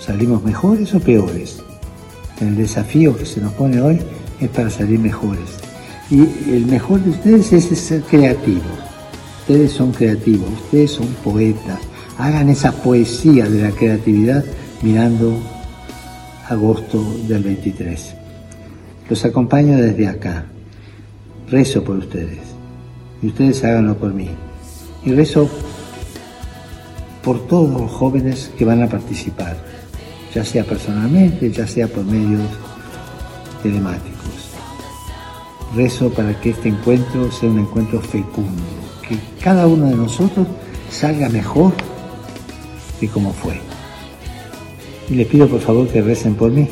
Salimos 0.00 0.42
mejores 0.44 0.94
o 0.94 1.00
peores. 1.00 1.62
El 2.40 2.56
desafío 2.56 3.16
que 3.16 3.24
se 3.24 3.40
nos 3.40 3.52
pone 3.54 3.80
hoy 3.80 3.98
es 4.40 4.48
para 4.50 4.70
salir 4.70 4.98
mejores. 4.98 5.58
Y 6.10 6.20
el 6.52 6.66
mejor 6.66 7.00
de 7.00 7.10
ustedes 7.10 7.52
es 7.52 7.64
ser 7.78 8.02
creativos. 8.02 8.78
Ustedes 9.40 9.72
son 9.72 9.92
creativos, 9.92 10.48
ustedes 10.64 10.90
son 10.90 11.06
poetas. 11.24 11.78
Hagan 12.18 12.48
esa 12.48 12.72
poesía 12.72 13.48
de 13.48 13.62
la 13.62 13.70
creatividad 13.70 14.44
mirando 14.82 15.40
agosto 16.48 17.02
del 17.26 17.42
23. 17.42 18.14
Los 19.08 19.24
acompaño 19.24 19.76
desde 19.76 20.08
acá. 20.08 20.46
Rezo 21.48 21.82
por 21.82 21.96
ustedes. 21.96 22.40
Y 23.22 23.28
ustedes 23.28 23.62
háganlo 23.64 23.96
por 23.96 24.12
mí. 24.12 24.28
Y 25.04 25.12
rezo 25.12 25.48
por 27.26 27.40
todos 27.48 27.68
los 27.80 27.90
jóvenes 27.90 28.52
que 28.56 28.64
van 28.64 28.84
a 28.84 28.88
participar, 28.88 29.56
ya 30.32 30.44
sea 30.44 30.62
personalmente, 30.62 31.50
ya 31.50 31.66
sea 31.66 31.88
por 31.88 32.04
medios 32.04 32.48
telemáticos. 33.64 34.52
Rezo 35.74 36.08
para 36.10 36.40
que 36.40 36.50
este 36.50 36.68
encuentro 36.68 37.32
sea 37.32 37.50
un 37.50 37.58
encuentro 37.58 38.00
fecundo, 38.00 38.62
que 39.08 39.18
cada 39.42 39.66
uno 39.66 39.86
de 39.86 39.96
nosotros 39.96 40.46
salga 40.88 41.28
mejor 41.28 41.72
que 43.00 43.08
como 43.08 43.32
fue. 43.32 43.58
Y 45.10 45.14
les 45.16 45.26
pido 45.26 45.48
por 45.48 45.60
favor 45.60 45.88
que 45.88 46.02
recen 46.02 46.36
por 46.36 46.52
mí, 46.52 46.68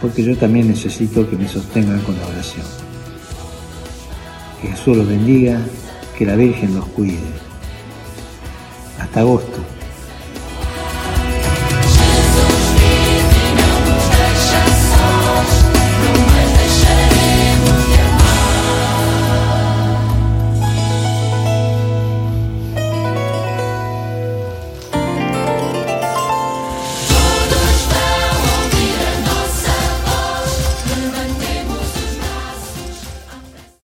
porque 0.00 0.22
yo 0.22 0.36
también 0.36 0.68
necesito 0.68 1.28
que 1.28 1.34
me 1.34 1.48
sostengan 1.48 1.98
con 2.02 2.16
la 2.20 2.28
oración. 2.28 2.66
Que 4.60 4.68
Jesús 4.68 4.96
los 4.96 5.08
bendiga, 5.08 5.58
que 6.16 6.24
la 6.24 6.36
Virgen 6.36 6.76
los 6.76 6.86
cuide. 6.86 7.41
Hasta 9.12 9.20
agosto. 9.20 9.71